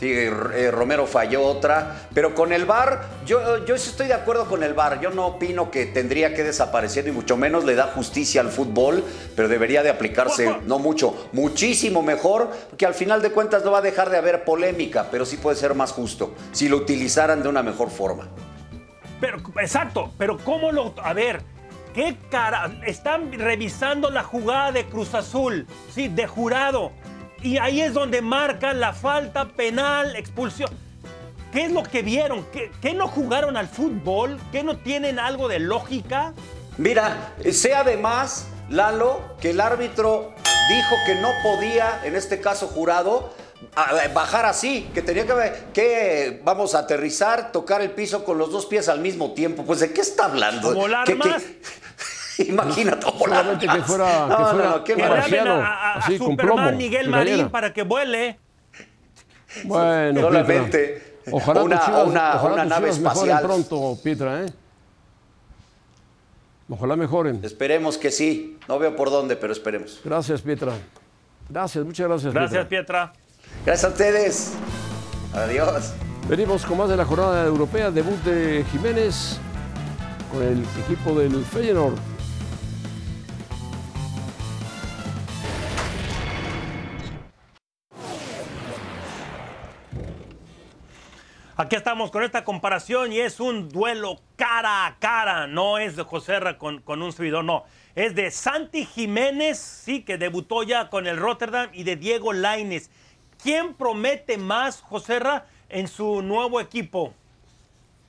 Sí, 0.00 0.10
eh, 0.12 0.72
Romero 0.72 1.06
falló 1.06 1.44
otra. 1.44 2.08
Pero 2.12 2.34
con 2.34 2.52
el 2.52 2.64
VAR, 2.64 3.02
yo, 3.24 3.64
yo 3.64 3.78
sí 3.78 3.90
estoy 3.90 4.08
de 4.08 4.14
acuerdo 4.14 4.46
con 4.46 4.64
el 4.64 4.74
VAR. 4.74 5.00
Yo 5.00 5.10
no 5.10 5.28
opino 5.28 5.70
que 5.70 5.86
tendría 5.86 6.34
que 6.34 6.42
desaparecer, 6.42 7.04
ni 7.04 7.12
mucho 7.12 7.36
menos 7.36 7.64
le 7.64 7.76
da 7.76 7.92
justicia 7.94 8.40
al 8.40 8.50
fútbol, 8.50 9.04
pero 9.36 9.46
debería 9.46 9.84
de 9.84 9.90
aplicarse, 9.90 10.56
no 10.66 10.80
mucho, 10.80 11.28
muchísimo 11.30 12.02
mejor, 12.02 12.50
porque 12.68 12.84
al 12.84 12.94
final 12.94 13.22
de 13.22 13.30
cuentas 13.30 13.64
no 13.64 13.70
va 13.70 13.78
a 13.78 13.82
dejar 13.82 14.10
de 14.10 14.16
haber 14.16 14.44
polémica, 14.44 15.06
pero 15.08 15.24
sí 15.24 15.36
puede 15.36 15.56
ser 15.56 15.76
más 15.76 15.92
justo, 15.92 16.34
si 16.50 16.68
lo 16.68 16.78
utilizaran 16.78 17.44
de 17.44 17.48
una 17.48 17.62
mejor 17.62 17.90
forma. 17.90 18.26
Pero, 19.24 19.38
exacto, 19.58 20.12
pero 20.18 20.36
¿cómo 20.36 20.70
lo.? 20.70 20.94
A 21.02 21.14
ver, 21.14 21.40
¿qué 21.94 22.14
cara? 22.30 22.70
Están 22.84 23.32
revisando 23.32 24.10
la 24.10 24.22
jugada 24.22 24.70
de 24.70 24.84
Cruz 24.84 25.14
Azul, 25.14 25.66
sí, 25.94 26.08
de 26.08 26.26
jurado. 26.26 26.92
Y 27.40 27.56
ahí 27.56 27.80
es 27.80 27.94
donde 27.94 28.20
marcan 28.20 28.80
la 28.80 28.92
falta 28.92 29.46
penal, 29.46 30.14
expulsión. 30.14 30.68
¿Qué 31.54 31.64
es 31.64 31.72
lo 31.72 31.84
que 31.84 32.02
vieron? 32.02 32.44
¿Qué, 32.52 32.70
qué 32.82 32.92
no 32.92 33.08
jugaron 33.08 33.56
al 33.56 33.66
fútbol? 33.66 34.38
¿Qué 34.52 34.62
no 34.62 34.76
tienen 34.76 35.18
algo 35.18 35.48
de 35.48 35.58
lógica? 35.58 36.34
Mira, 36.76 37.32
sé 37.50 37.74
además, 37.74 38.46
Lalo, 38.68 39.22
que 39.40 39.50
el 39.50 39.60
árbitro 39.62 40.34
dijo 40.68 40.96
que 41.06 41.14
no 41.14 41.30
podía, 41.42 41.98
en 42.04 42.14
este 42.14 42.42
caso 42.42 42.66
jurado, 42.66 43.32
bajar 44.14 44.46
así, 44.46 44.88
que 44.94 45.02
tenía 45.02 45.26
que, 45.26 45.52
que, 45.72 46.40
vamos 46.44 46.74
a 46.74 46.80
aterrizar, 46.80 47.50
tocar 47.52 47.80
el 47.82 47.90
piso 47.90 48.24
con 48.24 48.38
los 48.38 48.50
dos 48.52 48.66
pies 48.66 48.88
al 48.88 49.00
mismo 49.00 49.32
tiempo. 49.32 49.64
Pues, 49.64 49.80
¿de 49.80 49.92
qué 49.92 50.00
está 50.00 50.26
hablando? 50.26 50.72
¿Volar 50.74 51.06
¿Qué- 51.06 51.18
qué- 51.18 51.28
más? 51.30 51.42
Imagínate, 52.38 53.06
volar 53.18 53.38
Solamente 53.44 53.66
que 53.66 53.78
más. 53.78 53.86
fuera- 53.86 54.04
que 54.24 54.28
No, 54.28 54.38
no, 54.38 54.46
fuera 54.50 54.68
no, 54.70 54.84
Que 54.84 54.96
marciano, 54.96 55.54
a, 55.54 55.66
a- 55.66 55.92
a 55.94 55.98
así, 55.98 56.18
con 56.18 56.30
Superman 56.30 56.56
plomo, 56.56 56.72
Miguel 56.76 57.08
Marín 57.08 57.48
para 57.50 57.72
que 57.72 57.82
vuele. 57.82 58.38
Bueno, 59.64 60.20
Solamente 60.20 60.78
Pietra. 61.24 61.32
Ojalá 61.32 61.62
una- 61.62 61.80
chivas, 61.84 62.06
una- 62.08 62.34
ojalá 62.36 62.54
una 62.54 62.64
nave 62.64 62.90
espacial. 62.90 63.42
pronto, 63.42 63.98
Pietra, 64.02 64.42
¿eh? 64.44 64.46
Ojalá 66.68 66.96
mejoren. 66.96 67.40
Esperemos 67.44 67.98
que 67.98 68.10
sí. 68.10 68.58
No 68.68 68.78
veo 68.78 68.96
por 68.96 69.10
dónde, 69.10 69.36
pero 69.36 69.52
esperemos. 69.52 70.00
Gracias, 70.04 70.40
Pietra. 70.42 70.72
Gracias, 71.48 71.84
muchas 71.84 72.08
gracias, 72.08 72.32
Gracias, 72.32 72.66
Pietra. 72.66 73.12
Pietra. 73.12 73.23
Gracias 73.64 73.84
a 73.84 73.88
ustedes. 73.88 74.52
Adiós. 75.32 75.92
Venimos 76.28 76.64
con 76.64 76.78
más 76.78 76.88
de 76.88 76.96
la 76.96 77.04
jornada 77.04 77.44
europea, 77.44 77.90
debut 77.90 78.18
de 78.24 78.64
Jiménez 78.72 79.38
con 80.32 80.42
el 80.42 80.64
equipo 80.84 81.18
del 81.18 81.44
Feyenoord. 81.44 81.98
Aquí 91.56 91.76
estamos 91.76 92.10
con 92.10 92.24
esta 92.24 92.42
comparación 92.42 93.12
y 93.12 93.20
es 93.20 93.38
un 93.38 93.68
duelo 93.68 94.20
cara 94.34 94.86
a 94.86 94.98
cara. 94.98 95.46
No 95.46 95.78
es 95.78 95.94
de 95.94 96.02
José 96.02 96.40
Ra 96.40 96.58
con, 96.58 96.80
con 96.80 97.00
un 97.00 97.12
servidor, 97.12 97.44
no. 97.44 97.62
Es 97.94 98.16
de 98.16 98.32
Santi 98.32 98.84
Jiménez, 98.84 99.56
sí, 99.58 100.02
que 100.02 100.18
debutó 100.18 100.64
ya 100.64 100.90
con 100.90 101.06
el 101.06 101.16
Rotterdam, 101.16 101.68
y 101.72 101.84
de 101.84 101.94
Diego 101.94 102.32
Laines. 102.32 102.90
¿Quién 103.44 103.74
promete 103.74 104.38
más, 104.38 104.80
José 104.80 105.18
Ra, 105.18 105.44
en 105.68 105.86
su 105.86 106.22
nuevo 106.22 106.62
equipo? 106.62 107.12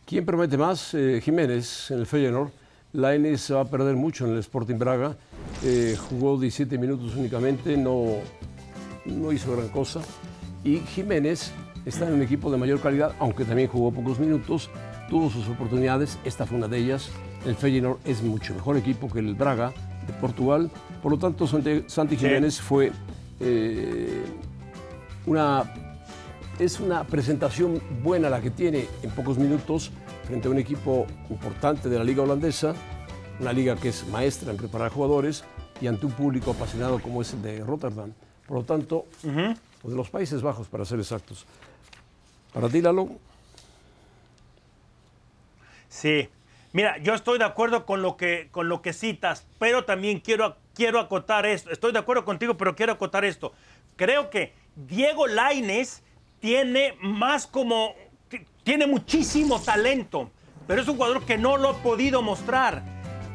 ¿Quién 0.05 0.25
promete 0.25 0.55
más? 0.55 0.93
Eh, 0.93 1.19
Jiménez 1.21 1.91
en 1.91 1.99
el 1.99 2.05
Feyenoord. 2.05 2.51
Lainez 2.93 3.41
se 3.41 3.53
va 3.53 3.59
a 3.59 3.65
perder 3.65 3.97
mucho 3.97 4.25
en 4.25 4.31
el 4.31 4.39
Sporting 4.39 4.77
Braga. 4.77 5.17
Eh, 5.61 5.97
jugó 6.09 6.39
17 6.39 6.77
minutos 6.77 7.17
únicamente, 7.17 7.75
no, 7.75 8.19
no 9.03 9.33
hizo 9.33 9.53
gran 9.57 9.67
cosa. 9.67 9.99
Y 10.63 10.77
Jiménez 10.77 11.51
está 11.85 12.07
en 12.07 12.13
un 12.13 12.21
equipo 12.21 12.49
de 12.49 12.55
mayor 12.55 12.79
calidad, 12.79 13.13
aunque 13.19 13.43
también 13.43 13.67
jugó 13.67 13.91
pocos 13.91 14.19
minutos, 14.19 14.69
tuvo 15.09 15.29
sus 15.29 15.49
oportunidades, 15.49 16.17
esta 16.23 16.45
fue 16.45 16.59
una 16.59 16.69
de 16.69 16.77
ellas. 16.77 17.09
El 17.45 17.55
Feyenoord 17.55 17.99
es 18.05 18.21
mucho 18.21 18.53
mejor 18.53 18.77
equipo 18.77 19.11
que 19.11 19.19
el 19.19 19.35
Braga 19.35 19.73
de 20.07 20.13
Portugal, 20.13 20.71
por 21.03 21.11
lo 21.11 21.19
tanto 21.19 21.45
Santi, 21.45 22.15
Jiménez 22.15 22.61
fue 22.61 22.93
eh, 23.41 24.23
una 25.25 25.71
es 26.59 26.79
una 26.79 27.03
presentación 27.03 27.81
buena 28.01 28.29
la 28.29 28.39
que 28.39 28.49
tiene 28.49 28.87
en 29.03 29.11
pocos 29.11 29.37
minutos 29.37 29.91
frente 30.23 30.47
a 30.47 30.51
un 30.51 30.57
equipo 30.57 31.05
importante 31.29 31.89
de 31.89 31.97
la 31.97 32.03
liga 32.03 32.23
holandesa, 32.23 32.73
una 33.39 33.51
liga 33.51 33.75
que 33.75 33.89
es 33.89 34.07
maestra 34.07 34.51
en 34.51 34.57
preparar 34.57 34.89
jugadores 34.91 35.43
y 35.81 35.87
ante 35.87 36.05
un 36.05 36.13
público 36.13 36.51
apasionado 36.51 36.99
como 36.99 37.21
es 37.21 37.33
el 37.33 37.41
de 37.41 37.59
Rotterdam. 37.59 38.13
Por 38.47 38.57
lo 38.57 38.63
tanto, 38.63 39.05
o 39.83 39.89
de 39.89 39.95
los 39.95 40.09
Países 40.09 40.41
Bajos, 40.41 40.67
para 40.67 40.85
ser 40.85 40.99
exactos. 40.99 41.45
Para 42.53 42.69
ti, 42.69 42.81
Lalo, 42.81 43.09
Sí. 45.89 46.29
Mira, 46.73 46.97
yo 46.97 47.13
estoy 47.13 47.39
de 47.39 47.45
acuerdo 47.45 47.85
con 47.85 48.01
lo 48.01 48.17
que, 48.17 48.49
con 48.51 48.67
lo 48.67 48.81
que 48.81 48.91
citas, 48.91 49.47
pero 49.59 49.85
también 49.85 50.19
quiero, 50.19 50.57
quiero 50.73 50.99
acotar 50.99 51.45
esto. 51.45 51.71
Estoy 51.71 51.93
de 51.93 51.99
acuerdo 51.99 52.25
contigo, 52.25 52.57
pero 52.57 52.75
quiero 52.75 52.91
acotar 52.91 53.23
esto. 53.23 53.53
Creo 53.95 54.29
que 54.29 54.53
Diego 54.75 55.27
Laines 55.27 56.03
tiene 56.39 56.97
más 57.01 57.47
como. 57.47 57.95
tiene 58.63 58.87
muchísimo 58.87 59.59
talento, 59.61 60.29
pero 60.67 60.81
es 60.81 60.87
un 60.87 60.95
jugador 60.95 61.25
que 61.25 61.37
no 61.37 61.57
lo 61.57 61.69
ha 61.69 61.77
podido 61.77 62.21
mostrar. 62.21 62.83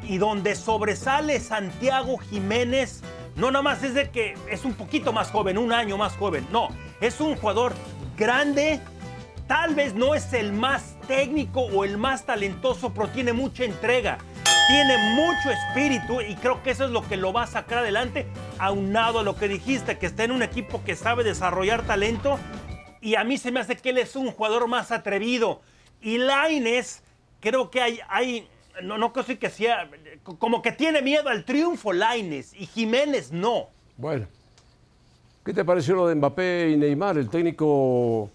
Y 0.02 0.18
donde 0.18 0.54
sobresale 0.56 1.40
Santiago 1.40 2.18
Jiménez, 2.18 3.02
no 3.36 3.50
nada 3.50 3.62
más 3.62 3.82
es 3.82 3.94
de 3.94 4.10
que 4.10 4.34
es 4.50 4.64
un 4.64 4.74
poquito 4.74 5.12
más 5.12 5.30
joven, 5.30 5.58
un 5.58 5.72
año 5.72 5.96
más 5.96 6.16
joven. 6.16 6.46
No, 6.50 6.68
es 7.00 7.20
un 7.20 7.36
jugador 7.36 7.74
grande, 8.16 8.80
Tal 9.50 9.74
vez 9.74 9.96
no 9.96 10.14
es 10.14 10.32
el 10.32 10.52
más 10.52 10.94
técnico 11.08 11.62
o 11.62 11.84
el 11.84 11.98
más 11.98 12.24
talentoso, 12.24 12.94
pero 12.94 13.08
tiene 13.08 13.32
mucha 13.32 13.64
entrega. 13.64 14.18
Tiene 14.70 14.98
mucho 15.16 15.50
espíritu 15.50 16.20
y 16.20 16.36
creo 16.36 16.62
que 16.62 16.70
eso 16.70 16.84
es 16.84 16.92
lo 16.92 17.02
que 17.02 17.16
lo 17.16 17.32
va 17.32 17.42
a 17.42 17.46
sacar 17.48 17.78
adelante, 17.78 18.28
aunado 18.56 19.18
a 19.18 19.22
lo 19.24 19.34
que 19.34 19.48
dijiste, 19.48 19.98
que 19.98 20.06
está 20.06 20.22
en 20.22 20.30
un 20.30 20.44
equipo 20.44 20.84
que 20.84 20.94
sabe 20.94 21.24
desarrollar 21.24 21.84
talento. 21.84 22.38
Y 23.00 23.16
a 23.16 23.24
mí 23.24 23.36
se 23.36 23.50
me 23.50 23.58
hace 23.58 23.76
que 23.76 23.90
él 23.90 23.98
es 23.98 24.14
un 24.14 24.30
jugador 24.30 24.68
más 24.68 24.92
atrevido. 24.92 25.60
Y 26.00 26.18
Laines, 26.18 27.02
creo 27.40 27.68
que 27.68 27.80
hay, 27.80 28.48
no, 28.80 28.96
no 28.96 29.12
creo 29.12 29.40
que 29.40 29.50
sea, 29.50 29.90
como 30.38 30.62
que 30.62 30.70
tiene 30.70 31.02
miedo 31.02 31.28
al 31.30 31.44
triunfo 31.44 31.92
Laines 31.92 32.54
y 32.54 32.66
Jiménez 32.66 33.32
no. 33.32 33.70
bueno, 33.96 34.28
¿qué 35.44 35.52
te 35.52 35.64
pareció 35.64 35.96
lo 35.96 36.06
de 36.06 36.14
Mbappé 36.14 36.70
y 36.70 36.76
Neymar? 36.76 37.18
El 37.18 37.28
técnico, 37.28 38.30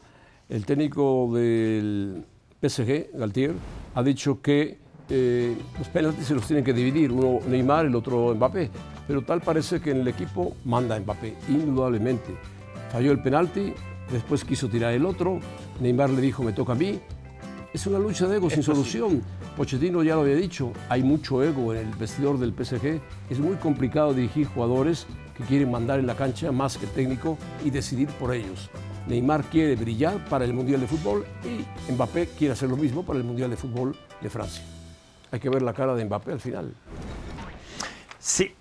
el 0.49 0.65
técnico 0.65 1.29
del 1.33 2.25
PSG, 2.61 3.17
Galtier, 3.17 3.53
ha 3.95 4.03
dicho 4.03 4.41
que 4.41 4.83
eh, 5.09 5.55
los 5.77 5.87
penaltis 5.89 6.25
se 6.27 6.33
los 6.33 6.45
tienen 6.47 6.63
que 6.63 6.73
dividir, 6.73 7.11
uno 7.11 7.39
Neymar, 7.47 7.85
el 7.85 7.95
otro 7.95 8.33
Mbappé. 8.35 8.69
Pero 9.07 9.21
tal 9.21 9.41
parece 9.41 9.79
que 9.79 9.91
en 9.91 10.01
el 10.01 10.07
equipo 10.07 10.55
manda 10.65 10.99
Mbappé, 10.99 11.35
indudablemente. 11.49 12.35
Falló 12.91 13.11
el 13.11 13.21
penalti, 13.21 13.73
después 14.11 14.43
quiso 14.43 14.67
tirar 14.67 14.93
el 14.93 15.05
otro, 15.05 15.39
Neymar 15.79 16.09
le 16.09 16.21
dijo, 16.21 16.43
me 16.43 16.53
toca 16.53 16.73
a 16.73 16.75
mí. 16.75 16.99
Es 17.73 17.85
una 17.87 17.99
lucha 17.99 18.25
de 18.27 18.37
ego 18.37 18.49
sin 18.49 18.63
solución. 18.63 19.21
Pochettino 19.57 20.01
ya 20.01 20.15
lo 20.15 20.21
había 20.21 20.35
dicho, 20.35 20.71
hay 20.89 21.03
mucho 21.03 21.43
ego 21.43 21.73
en 21.73 21.87
el 21.87 21.93
vestidor 21.95 22.39
del 22.39 22.53
PSG. 22.53 23.01
Es 23.29 23.39
muy 23.39 23.55
complicado 23.57 24.13
dirigir 24.13 24.47
jugadores 24.47 25.05
que 25.37 25.43
quieren 25.43 25.71
mandar 25.71 25.99
en 25.99 26.07
la 26.07 26.15
cancha 26.15 26.51
más 26.51 26.77
que 26.77 26.87
técnico 26.87 27.37
y 27.63 27.69
decidir 27.69 28.07
por 28.07 28.33
ellos. 28.33 28.69
Neymar 29.07 29.43
quiere 29.43 29.75
brillar 29.75 30.23
para 30.29 30.45
el 30.45 30.53
Mundial 30.53 30.81
de 30.81 30.87
Fútbol 30.87 31.25
y 31.43 31.91
Mbappé 31.91 32.29
quiere 32.37 32.53
hacer 32.53 32.69
lo 32.69 32.77
mismo 32.77 33.05
para 33.05 33.19
el 33.19 33.25
Mundial 33.25 33.49
de 33.49 33.57
Fútbol 33.57 33.95
de 34.21 34.29
Francia. 34.29 34.63
Hay 35.35 35.41
que 35.41 35.49
ver 35.49 35.63
la 35.63 35.73
cara 35.73 35.95
de 35.95 36.05
Mbappé 36.05 36.31
al 36.31 36.39
final. 36.39 36.73
Sí. 38.19 38.55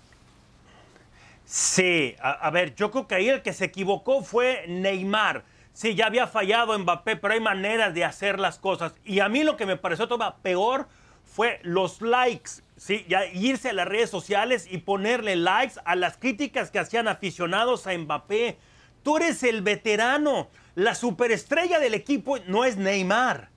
Sí, 1.45 2.17
a, 2.21 2.49
ver, 2.49 2.75
yo 2.75 2.91
creo 2.91 3.07
que 3.07 3.15
ahí 3.15 3.29
el 3.29 3.41
que 3.41 3.53
se 3.53 3.63
equivocó 3.63 4.23
fue 4.23 4.65
Neymar. 4.67 5.45
Sí, 5.71 5.95
ya 5.95 6.07
había 6.07 6.27
fallado 6.27 6.77
Mbappé, 6.77 7.15
pero 7.15 7.33
hay 7.33 7.39
maneras 7.39 7.93
de 7.93 8.03
hacer 8.03 8.41
las 8.41 8.59
cosas. 8.59 8.93
Y 9.05 9.21
a 9.21 9.29
mí 9.29 9.45
lo 9.45 9.55
que 9.55 9.65
me 9.65 9.77
pareció 9.77 10.09
todavía 10.09 10.35
peor 10.41 10.89
fue 11.23 11.61
los 11.63 12.01
likes, 12.01 12.51
¿sí? 12.75 13.05
Ya 13.07 13.25
irse 13.25 13.69
a 13.69 13.73
las 13.73 13.87
redes 13.87 14.09
sociales 14.09 14.67
y 14.69 14.79
ponerle 14.79 15.37
likes 15.37 15.75
a 15.85 15.95
las 15.95 16.17
críticas 16.17 16.71
que 16.71 16.79
hacían 16.79 17.07
aficionados 17.07 17.87
a 17.87 17.97
Mbappé. 17.97 18.57
tú 19.01 19.15
eres 19.15 19.43
el 19.43 19.61
veterano. 19.61 20.49
La 20.75 20.93
superestrella 20.93 21.79
del 21.79 21.93
equipo 21.93 22.37
no 22.47 22.65
es 22.65 22.75
Neymar, 22.75 23.54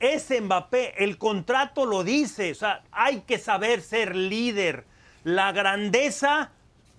es 0.00 0.28
Mbappé. 0.40 1.04
El 1.04 1.18
contrato 1.18 1.84
lo 1.84 2.02
dice. 2.02 2.50
O 2.50 2.54
sea, 2.54 2.82
hay 2.90 3.20
que 3.20 3.38
saber 3.38 3.82
ser 3.82 4.16
líder. 4.16 4.84
La 5.22 5.52
grandeza 5.52 6.50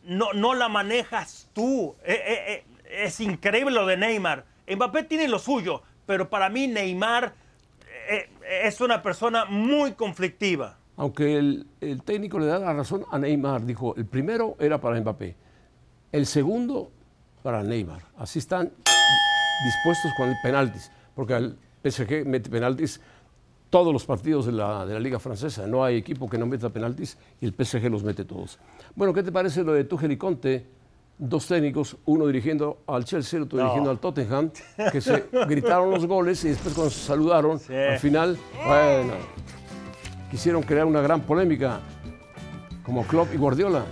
no, 0.03 0.33
no 0.33 0.53
la 0.53 0.69
manejas 0.69 1.49
tú. 1.53 1.95
Eh, 2.05 2.13
eh, 2.13 2.63
eh, 2.85 3.03
es 3.05 3.19
increíble 3.19 3.73
lo 3.73 3.85
de 3.85 3.97
Neymar. 3.97 4.45
Mbappé 4.67 5.03
tiene 5.03 5.27
lo 5.27 5.39
suyo, 5.39 5.81
pero 6.05 6.29
para 6.29 6.49
mí 6.49 6.67
Neymar 6.67 7.33
es 8.63 8.79
una 8.81 9.01
persona 9.01 9.45
muy 9.45 9.93
conflictiva. 9.93 10.77
Aunque 10.97 11.37
el, 11.37 11.67
el, 11.79 12.03
técnico 12.03 12.37
le 12.39 12.45
da 12.45 12.59
la 12.59 12.73
razón 12.73 13.05
a 13.11 13.17
Neymar, 13.17 13.65
dijo, 13.65 13.95
el 13.95 14.05
primero 14.05 14.55
era 14.59 14.79
para 14.79 14.99
Mbappé, 14.99 15.35
el 16.11 16.25
segundo 16.25 16.91
para 17.41 17.63
Neymar. 17.63 18.01
Así 18.17 18.39
están 18.39 18.71
dispuestos 19.65 20.11
con 20.17 20.29
el 20.29 20.35
penaltis, 20.43 20.91
porque 21.15 21.33
el 21.35 21.57
PSG 21.83 22.25
mete 22.25 22.49
penaltis 22.49 23.01
todos 23.69 23.93
los 23.93 24.05
partidos 24.05 24.45
de 24.45 24.51
la, 24.51 24.85
de 24.85 24.93
la, 24.93 24.99
Liga 24.99 25.17
Francesa. 25.17 25.65
No 25.65 25.83
hay 25.83 25.95
equipo 25.95 26.29
que 26.29 26.37
no 26.37 26.45
meta 26.45 26.69
penaltis 26.69 27.17
y 27.39 27.45
el 27.45 27.53
PSG 27.53 27.89
los 27.89 28.03
mete 28.03 28.25
todos. 28.25 28.59
Bueno, 28.95 29.13
¿qué 29.13 29.23
te 29.23 29.31
parece 29.31 29.63
lo 29.63 29.73
de 29.73 29.85
Tuchel 29.85 30.11
y 30.11 30.17
Conte? 30.17 30.65
Dos 31.17 31.47
técnicos, 31.47 31.97
uno 32.05 32.25
dirigiendo 32.25 32.79
al 32.87 33.05
Chelsea, 33.05 33.41
otro 33.41 33.59
dirigiendo 33.59 33.91
al 33.91 33.99
Tottenham, 33.99 34.51
que 34.91 35.01
se 35.01 35.25
gritaron 35.47 35.91
los 35.91 36.05
goles 36.07 36.43
y 36.45 36.49
después 36.49 36.73
cuando 36.73 36.91
se 36.91 37.05
saludaron, 37.05 37.59
al 37.69 37.99
final, 37.99 38.37
bueno, 38.65 39.13
quisieron 40.31 40.63
crear 40.63 40.87
una 40.87 40.99
gran 41.01 41.21
polémica, 41.21 41.79
como 42.83 43.05
Klopp 43.05 43.33
y 43.35 43.37
Guardiola. 43.37 43.85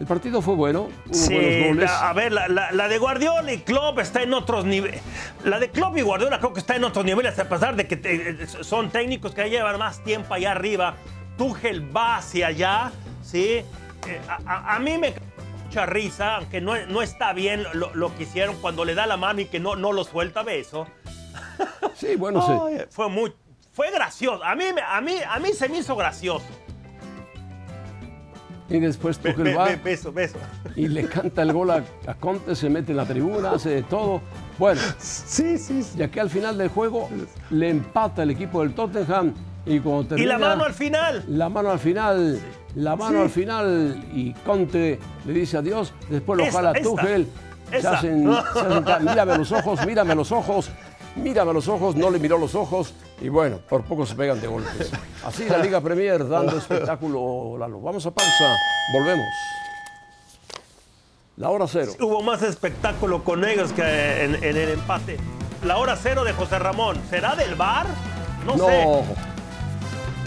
El 0.00 0.06
partido 0.06 0.40
fue 0.40 0.54
bueno, 0.54 0.88
hubo 1.06 1.14
sí, 1.14 1.34
buenos 1.34 1.68
goles. 1.68 1.90
La, 1.90 2.08
a 2.08 2.12
ver, 2.14 2.32
la, 2.32 2.48
la, 2.48 2.72
la, 2.72 2.88
de 2.88 2.96
Guardiola 2.96 3.52
y 3.52 3.58
Klopp 3.58 3.98
está 3.98 4.22
en 4.22 4.32
otros 4.32 4.64
niveles. 4.64 5.02
La 5.44 5.60
de 5.60 5.70
Klopp 5.70 5.98
y 5.98 6.00
Guardiola 6.00 6.38
creo 6.38 6.54
que 6.54 6.60
está 6.60 6.74
en 6.74 6.84
otros 6.84 7.04
niveles, 7.04 7.38
a 7.38 7.48
pesar 7.50 7.76
de 7.76 7.86
que 7.86 7.98
te, 7.98 8.46
son 8.46 8.90
técnicos 8.90 9.34
que 9.34 9.50
llevan 9.50 9.78
más 9.78 10.02
tiempo 10.02 10.32
allá 10.32 10.52
arriba. 10.52 10.96
Tuchel 11.36 11.94
va 11.94 12.16
hacia 12.16 12.46
allá, 12.46 12.92
¿sí? 13.22 13.62
Eh, 14.06 14.20
a, 14.26 14.74
a, 14.74 14.78
mí 14.78 14.96
me 14.96 15.12
mucha 15.66 15.84
risa, 15.84 16.36
aunque 16.36 16.62
no, 16.62 16.74
no 16.86 17.02
está 17.02 17.34
bien 17.34 17.64
lo, 17.74 17.94
lo, 17.94 18.16
que 18.16 18.22
hicieron 18.22 18.56
cuando 18.56 18.86
le 18.86 18.94
da 18.94 19.06
la 19.06 19.18
mano 19.18 19.42
y 19.42 19.44
que 19.44 19.60
no, 19.60 19.76
no 19.76 19.92
lo 19.92 20.04
suelta 20.04 20.42
beso. 20.42 20.86
Sí, 21.94 22.16
bueno, 22.16 22.40
sí. 22.70 22.84
Fue 22.88 23.10
muy, 23.10 23.34
fue 23.72 23.90
gracioso. 23.90 24.42
A 24.42 24.54
mí, 24.54 24.64
a 24.64 25.00
mí, 25.02 25.16
a 25.28 25.38
mí 25.38 25.52
se 25.52 25.68
me 25.68 25.78
hizo 25.78 25.94
gracioso. 25.94 26.46
Y 28.70 28.78
después 28.78 29.18
Tuchel 29.18 29.42
be, 29.42 29.54
va 29.54 29.64
be, 29.64 29.76
beso, 29.76 30.12
beso. 30.12 30.38
y 30.76 30.86
le 30.86 31.06
canta 31.06 31.42
el 31.42 31.52
gol 31.52 31.70
a, 31.70 31.82
a, 32.06 32.14
Conte, 32.14 32.54
se 32.54 32.70
mete 32.70 32.92
en 32.92 32.98
la 32.98 33.04
tribuna, 33.04 33.50
hace 33.50 33.70
de 33.70 33.82
todo. 33.82 34.22
Bueno, 34.58 34.80
sí, 34.98 35.58
sí, 35.58 35.82
sí. 35.82 35.98
ya 35.98 36.08
que 36.08 36.20
al 36.20 36.30
final 36.30 36.56
del 36.56 36.68
juego 36.68 37.08
le 37.50 37.68
empata 37.68 38.22
el 38.22 38.30
equipo 38.30 38.60
del 38.62 38.72
Tottenham 38.72 39.34
y 39.66 39.80
cuando 39.80 40.04
termina, 40.04 40.24
Y 40.24 40.28
la 40.28 40.38
mano 40.38 40.64
al 40.64 40.74
final. 40.74 41.24
La 41.28 41.48
mano 41.48 41.70
al 41.70 41.78
final, 41.80 42.38
sí. 42.38 42.80
la 42.80 42.94
mano 42.96 43.18
sí. 43.18 43.22
al 43.24 43.30
final 43.30 44.04
y 44.14 44.32
Conte 44.34 44.98
le 45.26 45.32
dice 45.32 45.56
adiós, 45.56 45.92
después 46.08 46.38
lo 46.38 46.52
jala 46.52 46.72
esta, 46.72 46.88
Tuchel. 46.88 47.26
Se 47.70 47.86
hacen, 47.86 48.24
se 48.52 48.60
hacen, 48.60 49.04
mírame 49.04 49.38
los 49.38 49.52
ojos, 49.52 49.86
mírame 49.86 50.14
los 50.14 50.32
ojos, 50.32 50.70
mírame 51.20 51.52
los 51.52 51.68
ojos, 51.68 51.94
no 51.94 52.10
le 52.10 52.18
miró 52.18 52.38
los 52.38 52.54
ojos 52.54 52.94
y 53.20 53.28
bueno, 53.28 53.58
por 53.68 53.84
poco 53.84 54.04
se 54.06 54.14
pegan 54.14 54.40
de 54.40 54.46
golpes. 54.48 54.90
Así 55.24 55.44
la 55.48 55.58
Liga 55.58 55.80
Premier 55.80 56.26
dando 56.28 56.56
espectáculo, 56.58 57.56
Lalo. 57.58 57.80
Vamos 57.80 58.04
a 58.06 58.10
pausa, 58.10 58.56
volvemos. 58.92 59.26
La 61.36 61.50
hora 61.50 61.66
cero. 61.68 61.92
Hubo 62.00 62.22
más 62.22 62.42
espectáculo 62.42 63.24
con 63.24 63.44
ellos 63.44 63.72
que 63.72 64.24
en, 64.24 64.34
en 64.36 64.56
el 64.56 64.68
empate. 64.70 65.16
La 65.64 65.78
hora 65.78 65.96
cero 65.96 66.24
de 66.24 66.32
José 66.32 66.58
Ramón, 66.58 67.00
¿será 67.08 67.34
del 67.34 67.54
bar? 67.54 67.86
No, 68.46 68.56
no. 68.56 68.66
sé. 68.66 68.86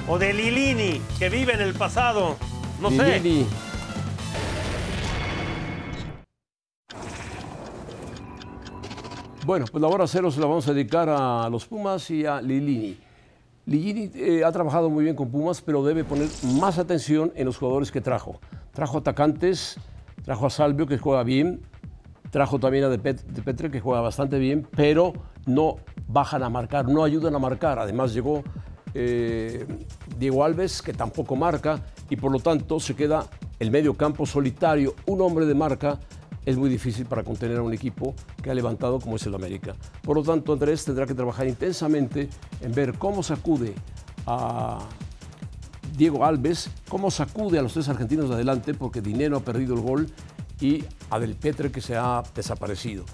O 0.07 0.17
de 0.19 0.33
Lilini, 0.33 1.01
que 1.19 1.29
vive 1.29 1.53
en 1.53 1.61
el 1.61 1.73
pasado. 1.73 2.35
No 2.81 2.89
Lilini. 2.89 3.43
sé. 3.43 3.49
Bueno, 9.45 9.65
pues 9.69 9.81
la 9.81 9.89
hora 9.89 10.07
cero 10.07 10.31
se 10.31 10.39
la 10.39 10.45
vamos 10.45 10.65
a 10.69 10.73
dedicar 10.73 11.09
a 11.09 11.49
los 11.49 11.65
Pumas 11.65 12.09
y 12.11 12.25
a 12.25 12.41
Lilini. 12.41 12.97
Lilini 13.65 14.09
eh, 14.15 14.41
ha 14.45 14.51
trabajado 14.53 14.89
muy 14.89 15.03
bien 15.03 15.17
con 15.17 15.29
Pumas, 15.29 15.61
pero 15.61 15.83
debe 15.83 16.05
poner 16.05 16.29
más 16.61 16.77
atención 16.77 17.33
en 17.35 17.45
los 17.45 17.57
jugadores 17.57 17.91
que 17.91 17.99
trajo. 17.99 18.39
Trajo 18.71 18.99
atacantes, 18.99 19.77
trajo 20.23 20.45
a 20.45 20.49
Salvio, 20.49 20.87
que 20.87 20.97
juega 20.97 21.23
bien, 21.23 21.59
trajo 22.31 22.57
también 22.57 22.85
a 22.85 22.89
De, 22.89 22.99
Pet 22.99 23.21
de 23.21 23.41
Petre, 23.41 23.69
que 23.69 23.81
juega 23.81 23.99
bastante 23.99 24.39
bien, 24.39 24.65
pero 24.77 25.11
no 25.45 25.75
bajan 26.07 26.41
a 26.41 26.49
marcar, 26.49 26.87
no 26.87 27.03
ayudan 27.03 27.35
a 27.35 27.39
marcar. 27.39 27.79
Además 27.79 28.13
llegó 28.13 28.43
eh, 28.93 29.67
Diego 30.17 30.45
Alves, 30.45 30.81
que 30.81 30.93
tampoco 30.93 31.35
marca, 31.35 31.81
y 32.09 32.15
por 32.15 32.31
lo 32.31 32.39
tanto 32.39 32.79
se 32.79 32.95
queda 32.95 33.25
el 33.59 33.71
medio 33.71 33.93
campo 33.95 34.25
solitario, 34.25 34.95
un 35.05 35.19
hombre 35.19 35.45
de 35.45 35.53
marca, 35.53 35.99
es 36.45 36.57
muy 36.57 36.69
difícil 36.69 37.05
para 37.05 37.23
contener 37.23 37.57
a 37.57 37.61
un 37.61 37.73
equipo 37.73 38.15
que 38.41 38.51
ha 38.51 38.53
levantado 38.53 38.99
como 38.99 39.15
es 39.15 39.25
el 39.25 39.35
América. 39.35 39.75
Por 40.01 40.17
lo 40.17 40.23
tanto, 40.23 40.53
Andrés 40.53 40.83
tendrá 40.85 41.05
que 41.05 41.13
trabajar 41.13 41.47
intensamente 41.47 42.29
en 42.61 42.71
ver 42.73 42.97
cómo 42.97 43.23
sacude 43.23 43.73
a 44.25 44.79
Diego 45.97 46.25
Alves, 46.25 46.69
cómo 46.89 47.11
sacude 47.11 47.59
a 47.59 47.61
los 47.61 47.73
tres 47.73 47.87
argentinos 47.89 48.29
de 48.29 48.35
adelante, 48.35 48.73
porque 48.73 49.01
Dinero 49.01 49.37
ha 49.37 49.41
perdido 49.41 49.75
el 49.75 49.81
gol 49.81 50.09
y 50.59 50.83
a 51.09 51.19
Del 51.19 51.35
Petre 51.35 51.71
que 51.71 51.81
se 51.81 51.95
ha 51.95 52.23
desaparecido. 52.35 53.05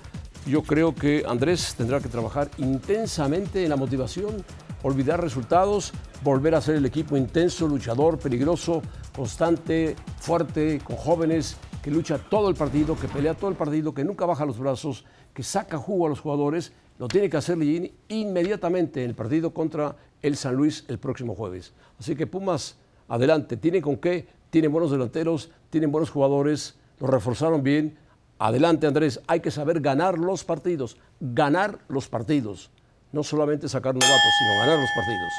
Yo 0.45 0.63
creo 0.63 0.95
que 0.95 1.23
Andrés 1.27 1.75
tendrá 1.77 1.99
que 1.99 2.09
trabajar 2.09 2.49
intensamente 2.57 3.63
en 3.63 3.69
la 3.69 3.75
motivación, 3.75 4.43
olvidar 4.84 5.21
resultados, 5.21 5.91
volver 6.23 6.55
a 6.55 6.61
ser 6.61 6.75
el 6.75 6.86
equipo 6.86 7.17
intenso, 7.17 7.67
luchador, 7.67 8.17
peligroso, 8.17 8.82
constante, 9.15 9.95
fuerte, 10.19 10.80
con 10.84 10.95
jóvenes 10.95 11.57
que 11.89 11.95
lucha 11.95 12.19
todo 12.19 12.49
el 12.49 12.55
partido, 12.55 12.95
que 12.95 13.07
pelea 13.07 13.33
todo 13.33 13.49
el 13.49 13.55
partido, 13.55 13.95
que 13.95 14.03
nunca 14.03 14.27
baja 14.27 14.45
los 14.45 14.59
brazos, 14.59 15.05
que 15.33 15.41
saca 15.41 15.79
jugo 15.79 16.05
a 16.05 16.09
los 16.09 16.19
jugadores, 16.19 16.71
lo 16.99 17.07
tiene 17.07 17.31
que 17.31 17.37
hacer 17.37 17.57
Ligini 17.57 17.91
inmediatamente 18.09 19.03
en 19.03 19.09
el 19.09 19.15
partido 19.15 19.55
contra 19.55 19.95
el 20.21 20.37
San 20.37 20.53
Luis 20.53 20.85
el 20.87 20.99
próximo 20.99 21.33
jueves. 21.33 21.73
Así 21.99 22.15
que 22.15 22.27
Pumas, 22.27 22.75
adelante, 23.07 23.57
tiene 23.57 23.81
con 23.81 23.97
qué, 23.97 24.27
tienen 24.51 24.71
buenos 24.71 24.91
delanteros, 24.91 25.49
tienen 25.71 25.91
buenos 25.91 26.11
jugadores, 26.11 26.75
los 26.99 27.09
reforzaron 27.09 27.63
bien. 27.63 27.97
Adelante 28.37 28.85
Andrés, 28.85 29.19
hay 29.25 29.39
que 29.39 29.49
saber 29.49 29.81
ganar 29.81 30.19
los 30.19 30.43
partidos, 30.43 30.95
ganar 31.19 31.79
los 31.87 32.07
partidos, 32.07 32.69
no 33.11 33.23
solamente 33.23 33.67
sacar 33.67 33.95
novatos, 33.95 34.33
sino 34.37 34.59
ganar 34.59 34.79
los 34.79 34.91
partidos. 34.95 35.33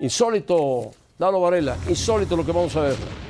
Insólito, 0.00 0.90
Dalo 1.18 1.40
Varela, 1.40 1.74
insólito 1.88 2.36
lo 2.36 2.44
que 2.44 2.52
vamos 2.52 2.76
a 2.76 2.82
ver. 2.82 3.25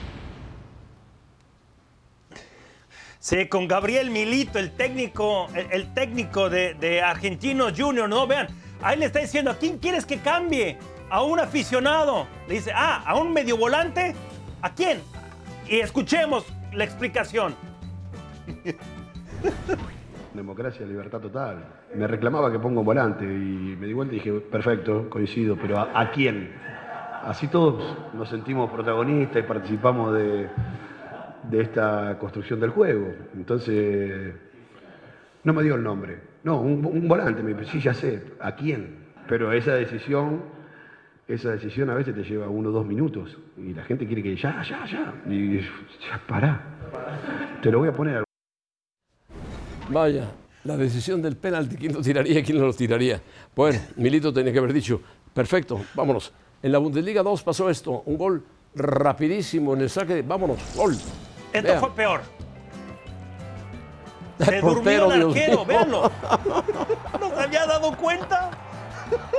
Sí, 3.26 3.48
con 3.48 3.66
Gabriel 3.66 4.12
Milito, 4.12 4.60
el 4.60 4.70
técnico, 4.70 5.48
el, 5.52 5.92
técnico 5.94 6.48
de, 6.48 6.74
de 6.74 7.02
Argentinos 7.02 7.72
Junior, 7.76 8.08
¿no? 8.08 8.24
Vean, 8.24 8.46
ahí 8.80 8.96
le 8.96 9.06
está 9.06 9.18
diciendo, 9.18 9.50
¿a 9.50 9.56
quién 9.56 9.78
quieres 9.78 10.06
que 10.06 10.18
cambie? 10.18 10.78
A 11.10 11.24
un 11.24 11.40
aficionado. 11.40 12.28
Le 12.46 12.54
dice, 12.54 12.70
ah, 12.72 13.02
¿a 13.04 13.18
un 13.18 13.32
medio 13.32 13.56
volante? 13.56 14.14
¿A 14.62 14.72
quién? 14.72 15.00
Y 15.68 15.80
escuchemos 15.80 16.46
la 16.72 16.84
explicación. 16.84 17.56
Democracia, 20.32 20.86
libertad 20.86 21.18
total. 21.18 21.64
Me 21.96 22.06
reclamaba 22.06 22.52
que 22.52 22.60
pongo 22.60 22.84
volante 22.84 23.24
y 23.24 23.76
me 23.76 23.88
di 23.88 23.92
vuelta 23.92 24.14
y 24.14 24.18
dije, 24.18 24.34
perfecto, 24.34 25.10
coincido, 25.10 25.56
pero 25.60 25.80
¿a, 25.80 26.00
a 26.00 26.12
quién? 26.12 26.52
Así 27.24 27.48
todos 27.48 27.82
nos 28.14 28.28
sentimos 28.28 28.70
protagonistas 28.70 29.42
y 29.42 29.46
participamos 29.48 30.14
de, 30.14 30.48
de 31.51 31.62
esta 31.62 32.18
construcción 32.18 32.61
del 32.61 32.70
juego. 32.70 33.14
Entonces, 33.34 34.34
no 35.44 35.53
me 35.53 35.62
dio 35.62 35.76
el 35.76 35.82
nombre. 35.82 36.18
No, 36.44 36.61
un, 36.61 37.09
volante, 37.09 37.42
me 37.42 37.55
dijo, 37.55 37.64
sí, 37.70 37.80
ya 37.80 37.94
sé, 37.94 38.22
¿a 38.40 38.55
quién? 38.55 39.07
Pero 39.28 39.53
esa 39.53 39.74
decisión, 39.74 40.42
esa 41.26 41.51
decisión 41.51 41.90
a 41.90 41.94
veces 41.94 42.14
te 42.14 42.22
lleva 42.22 42.49
uno 42.49 42.68
o 42.68 42.72
dos 42.72 42.86
minutos 42.86 43.36
y 43.57 43.74
la 43.74 43.84
gente 43.84 44.07
quiere 44.07 44.22
que 44.22 44.36
ya, 44.36 44.62
ya, 44.62 44.84
ya. 44.86 45.14
Y 45.28 45.61
ya, 45.61 46.22
pará. 46.26 46.61
Te 47.62 47.70
lo 47.70 47.80
voy 47.80 47.88
a 47.88 47.92
poner. 47.92 48.24
Vaya, 49.88 50.30
la 50.64 50.76
decisión 50.76 51.22
del 51.22 51.36
penalti, 51.36 51.76
¿quién 51.76 51.92
lo 51.92 52.01
tiraría 52.01 52.42
quién 52.42 52.59
no 52.59 52.66
lo 52.66 52.72
tiraría? 52.72 53.20
Bueno, 53.55 53.78
Milito 53.97 54.32
tenía 54.32 54.53
que 54.53 54.59
haber 54.59 54.72
dicho, 54.72 55.01
perfecto, 55.32 55.80
vámonos. 55.94 56.32
En 56.62 56.72
la 56.72 56.78
Bundesliga 56.78 57.22
2 57.22 57.42
pasó 57.44 57.70
esto, 57.70 58.03
un 58.07 58.16
gol 58.16 58.44
rapidísimo 58.74 59.74
en 59.74 59.82
el 59.82 59.90
saque, 59.90 60.22
vámonos, 60.22 60.59
gol. 60.76 60.97
Esto 61.53 61.68
Vean. 61.68 61.80
fue 61.80 61.90
peor. 61.92 62.20
Se 64.44 64.61
durmió 64.61 65.11
el 65.12 65.22
arquero, 65.28 65.64
véanlo. 65.64 66.03
¿No 67.20 67.28
se 67.34 67.42
había 67.42 67.66
dado 67.66 67.97
cuenta? 67.97 68.51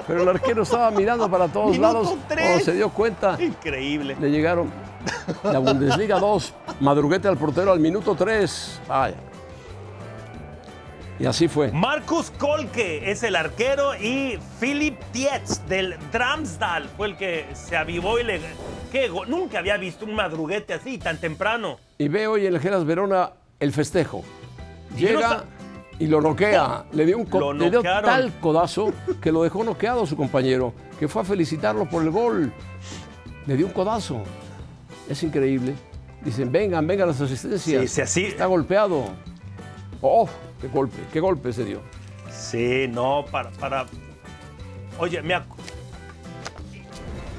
Pero 0.07 0.23
el 0.23 0.29
arquero 0.29 0.63
estaba 0.63 0.89
mirando 0.91 1.29
para 1.29 1.47
todos 1.47 1.71
Minuto 1.71 1.93
lados. 1.93 2.15
tres. 2.27 2.45
Cuando 2.47 2.65
se 2.65 2.73
dio 2.73 2.89
cuenta, 2.89 3.37
Increíble. 3.39 4.15
le 4.19 4.31
llegaron 4.31 4.71
la 5.43 5.59
Bundesliga 5.59 6.19
2, 6.19 6.53
madruguete 6.79 7.27
al 7.27 7.37
portero 7.37 7.71
al 7.73 7.79
minuto 7.79 8.15
3. 8.15 8.81
Vaya. 8.87 9.15
Y 11.19 11.25
así 11.25 11.47
fue. 11.47 11.71
Marcus 11.71 12.29
Kolke 12.37 13.09
es 13.09 13.23
el 13.23 13.35
arquero 13.35 13.95
y 13.95 14.37
Philip 14.59 14.99
Tietz 15.11 15.61
del 15.67 15.95
Dramsdal 16.11 16.87
fue 16.95 17.07
el 17.07 17.17
que 17.17 17.45
se 17.53 17.75
avivó 17.75 18.19
y 18.19 18.23
le... 18.23 18.39
¿Qué 18.91 19.09
Nunca 19.27 19.59
había 19.59 19.77
visto 19.77 20.05
un 20.05 20.13
madruguete 20.15 20.73
así 20.73 20.97
tan 20.97 21.17
temprano. 21.17 21.77
Y 21.97 22.07
ve 22.07 22.27
hoy 22.27 22.45
en 22.45 22.53
el 22.53 22.59
Geras 22.61 22.85
Verona 22.85 23.31
el 23.59 23.73
festejo. 23.73 24.23
Llega 24.95 25.43
y 25.99 26.05
lo 26.07 26.21
noquea. 26.21 26.85
Le 26.91 27.05
dio, 27.05 27.17
un 27.17 27.25
co- 27.25 27.51
le 27.53 27.69
dio 27.71 27.81
tal 27.81 28.31
codazo 28.39 28.93
que 29.19 29.31
lo 29.31 29.41
dejó 29.43 29.63
noqueado 29.63 30.05
su 30.05 30.15
compañero, 30.15 30.73
que 30.99 31.07
fue 31.07 31.23
a 31.23 31.25
felicitarlo 31.25 31.85
por 31.89 32.03
el 32.03 32.11
gol. 32.11 32.53
Le 33.47 33.55
dio 33.57 33.65
un 33.65 33.73
codazo. 33.73 34.21
Es 35.09 35.23
increíble. 35.23 35.73
Dicen, 36.23 36.51
vengan, 36.51 36.85
vengan 36.85 37.07
las 37.07 37.19
asistencias. 37.19 37.81
Sí, 37.81 37.87
sí, 37.87 38.01
así- 38.01 38.25
Está 38.25 38.45
golpeado. 38.45 39.05
¡Oh! 40.01 40.29
¡Qué 40.61 40.67
golpe! 40.67 40.97
¡Qué 41.11 41.19
golpe 41.19 41.53
se 41.53 41.65
dio! 41.65 41.81
Sí, 42.31 42.87
no, 42.89 43.25
para... 43.31 43.49
para... 43.51 43.85
Oye, 44.99 45.21
me 45.21 45.35
ac- 45.35 45.45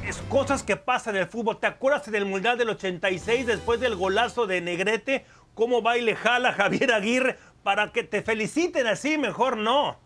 Es 0.07 0.19
cosas 0.29 0.63
que 0.63 0.77
pasan 0.77 1.17
en 1.17 1.23
el 1.23 1.29
fútbol. 1.29 1.59
¿Te 1.59 1.67
acuerdas 1.67 2.11
del 2.11 2.25
Mundial 2.25 2.57
del 2.57 2.71
86 2.71 3.47
después 3.47 3.81
del 3.81 3.97
golazo 3.97 4.47
de 4.47 4.61
Negrete? 4.61 5.25
¿Cómo 5.55 5.83
va 5.83 5.99
y 5.99 6.03
le 6.03 6.15
jala 6.15 6.53
Javier 6.53 6.93
Aguirre 6.93 7.37
para 7.65 7.91
que 7.93 8.05
te 8.05 8.23
feliciten 8.23 8.87
así? 8.87 9.19
Mejor 9.19 9.57
no. 9.57 9.97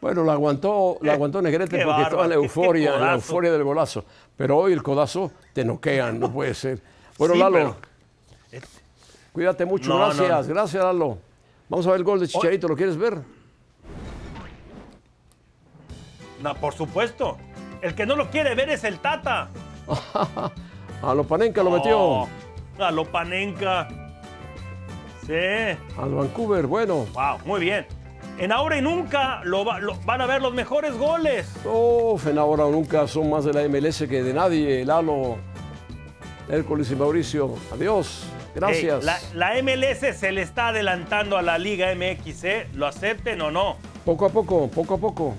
Bueno, 0.00 0.24
la 0.24 0.32
aguantó, 0.32 0.98
la 1.02 1.12
aguantó 1.14 1.40
Negrete 1.40 1.82
porque 1.84 2.02
estaba 2.02 2.24
en 2.24 2.30
la 2.30 2.36
bárbaro, 2.36 2.42
qué- 2.42 2.48
qué 2.48 2.60
euforia, 2.60 2.94
en 2.94 3.00
la 3.00 3.12
euforia 3.14 3.52
del 3.52 3.64
golazo. 3.64 4.04
Pero 4.36 4.58
hoy 4.58 4.72
el 4.72 4.82
codazo 4.82 5.30
te 5.52 5.64
noquean, 5.64 6.18
no 6.18 6.32
puede 6.32 6.54
ser. 6.54 6.80
Bueno, 7.18 7.34
Sí, 7.34 7.40
Lalo, 7.40 7.76
pero- 8.50 8.62
cuídate 9.32 9.64
mucho, 9.64 9.90
No, 9.90 9.98
no. 9.98 10.04
gracias, 10.14 10.48
gracias 10.48 10.82
Lalo. 10.84 11.18
Vamos 11.74 11.88
a 11.88 11.90
ver 11.90 11.98
el 11.98 12.04
gol 12.04 12.20
de 12.20 12.28
Chicharito, 12.28 12.68
¿lo 12.68 12.76
quieres 12.76 12.96
ver? 12.96 13.18
No, 16.40 16.54
por 16.54 16.72
supuesto. 16.72 17.36
El 17.82 17.96
que 17.96 18.06
no 18.06 18.14
lo 18.14 18.30
quiere 18.30 18.54
ver 18.54 18.68
es 18.70 18.84
el 18.84 19.00
Tata. 19.00 19.48
A 21.02 21.14
lo 21.14 21.24
Panenka 21.24 21.64
lo 21.64 21.72
metió. 21.72 22.28
A 22.78 22.92
lo 22.92 23.04
Panenka. 23.10 23.88
Sí. 25.26 25.32
Al 26.00 26.10
Vancouver, 26.14 26.68
bueno. 26.68 27.06
Wow, 27.12 27.38
muy 27.44 27.62
bien. 27.62 27.86
En 28.38 28.52
ahora 28.52 28.78
y 28.78 28.80
nunca 28.80 29.40
lo, 29.42 29.64
va- 29.64 29.80
lo- 29.80 29.96
van 30.06 30.20
a 30.20 30.26
ver 30.26 30.42
los 30.42 30.54
mejores 30.54 30.96
goles. 30.96 31.50
Uf, 31.64 32.24
en 32.28 32.38
ahora 32.38 32.66
o 32.66 32.70
nunca 32.70 33.08
son 33.08 33.30
más 33.30 33.44
de 33.46 33.52
la 33.52 33.68
MLS 33.68 33.98
que 34.08 34.22
de 34.22 34.32
nadie. 34.32 34.84
Lalo, 34.84 35.38
Hércules 36.48 36.88
y 36.92 36.94
Mauricio, 36.94 37.52
adiós. 37.72 38.26
Gracias. 38.54 39.04
La, 39.04 39.18
la 39.34 39.62
MLS 39.62 40.16
se 40.16 40.32
le 40.32 40.42
está 40.42 40.68
adelantando 40.68 41.36
a 41.36 41.42
la 41.42 41.58
Liga 41.58 41.94
MX, 41.94 42.44
¿eh? 42.44 42.66
¿Lo 42.74 42.86
acepten 42.86 43.40
o 43.40 43.50
no? 43.50 43.76
Poco 44.04 44.26
a 44.26 44.30
poco, 44.30 44.68
poco 44.68 44.94
a 44.94 44.98
poco. 44.98 45.34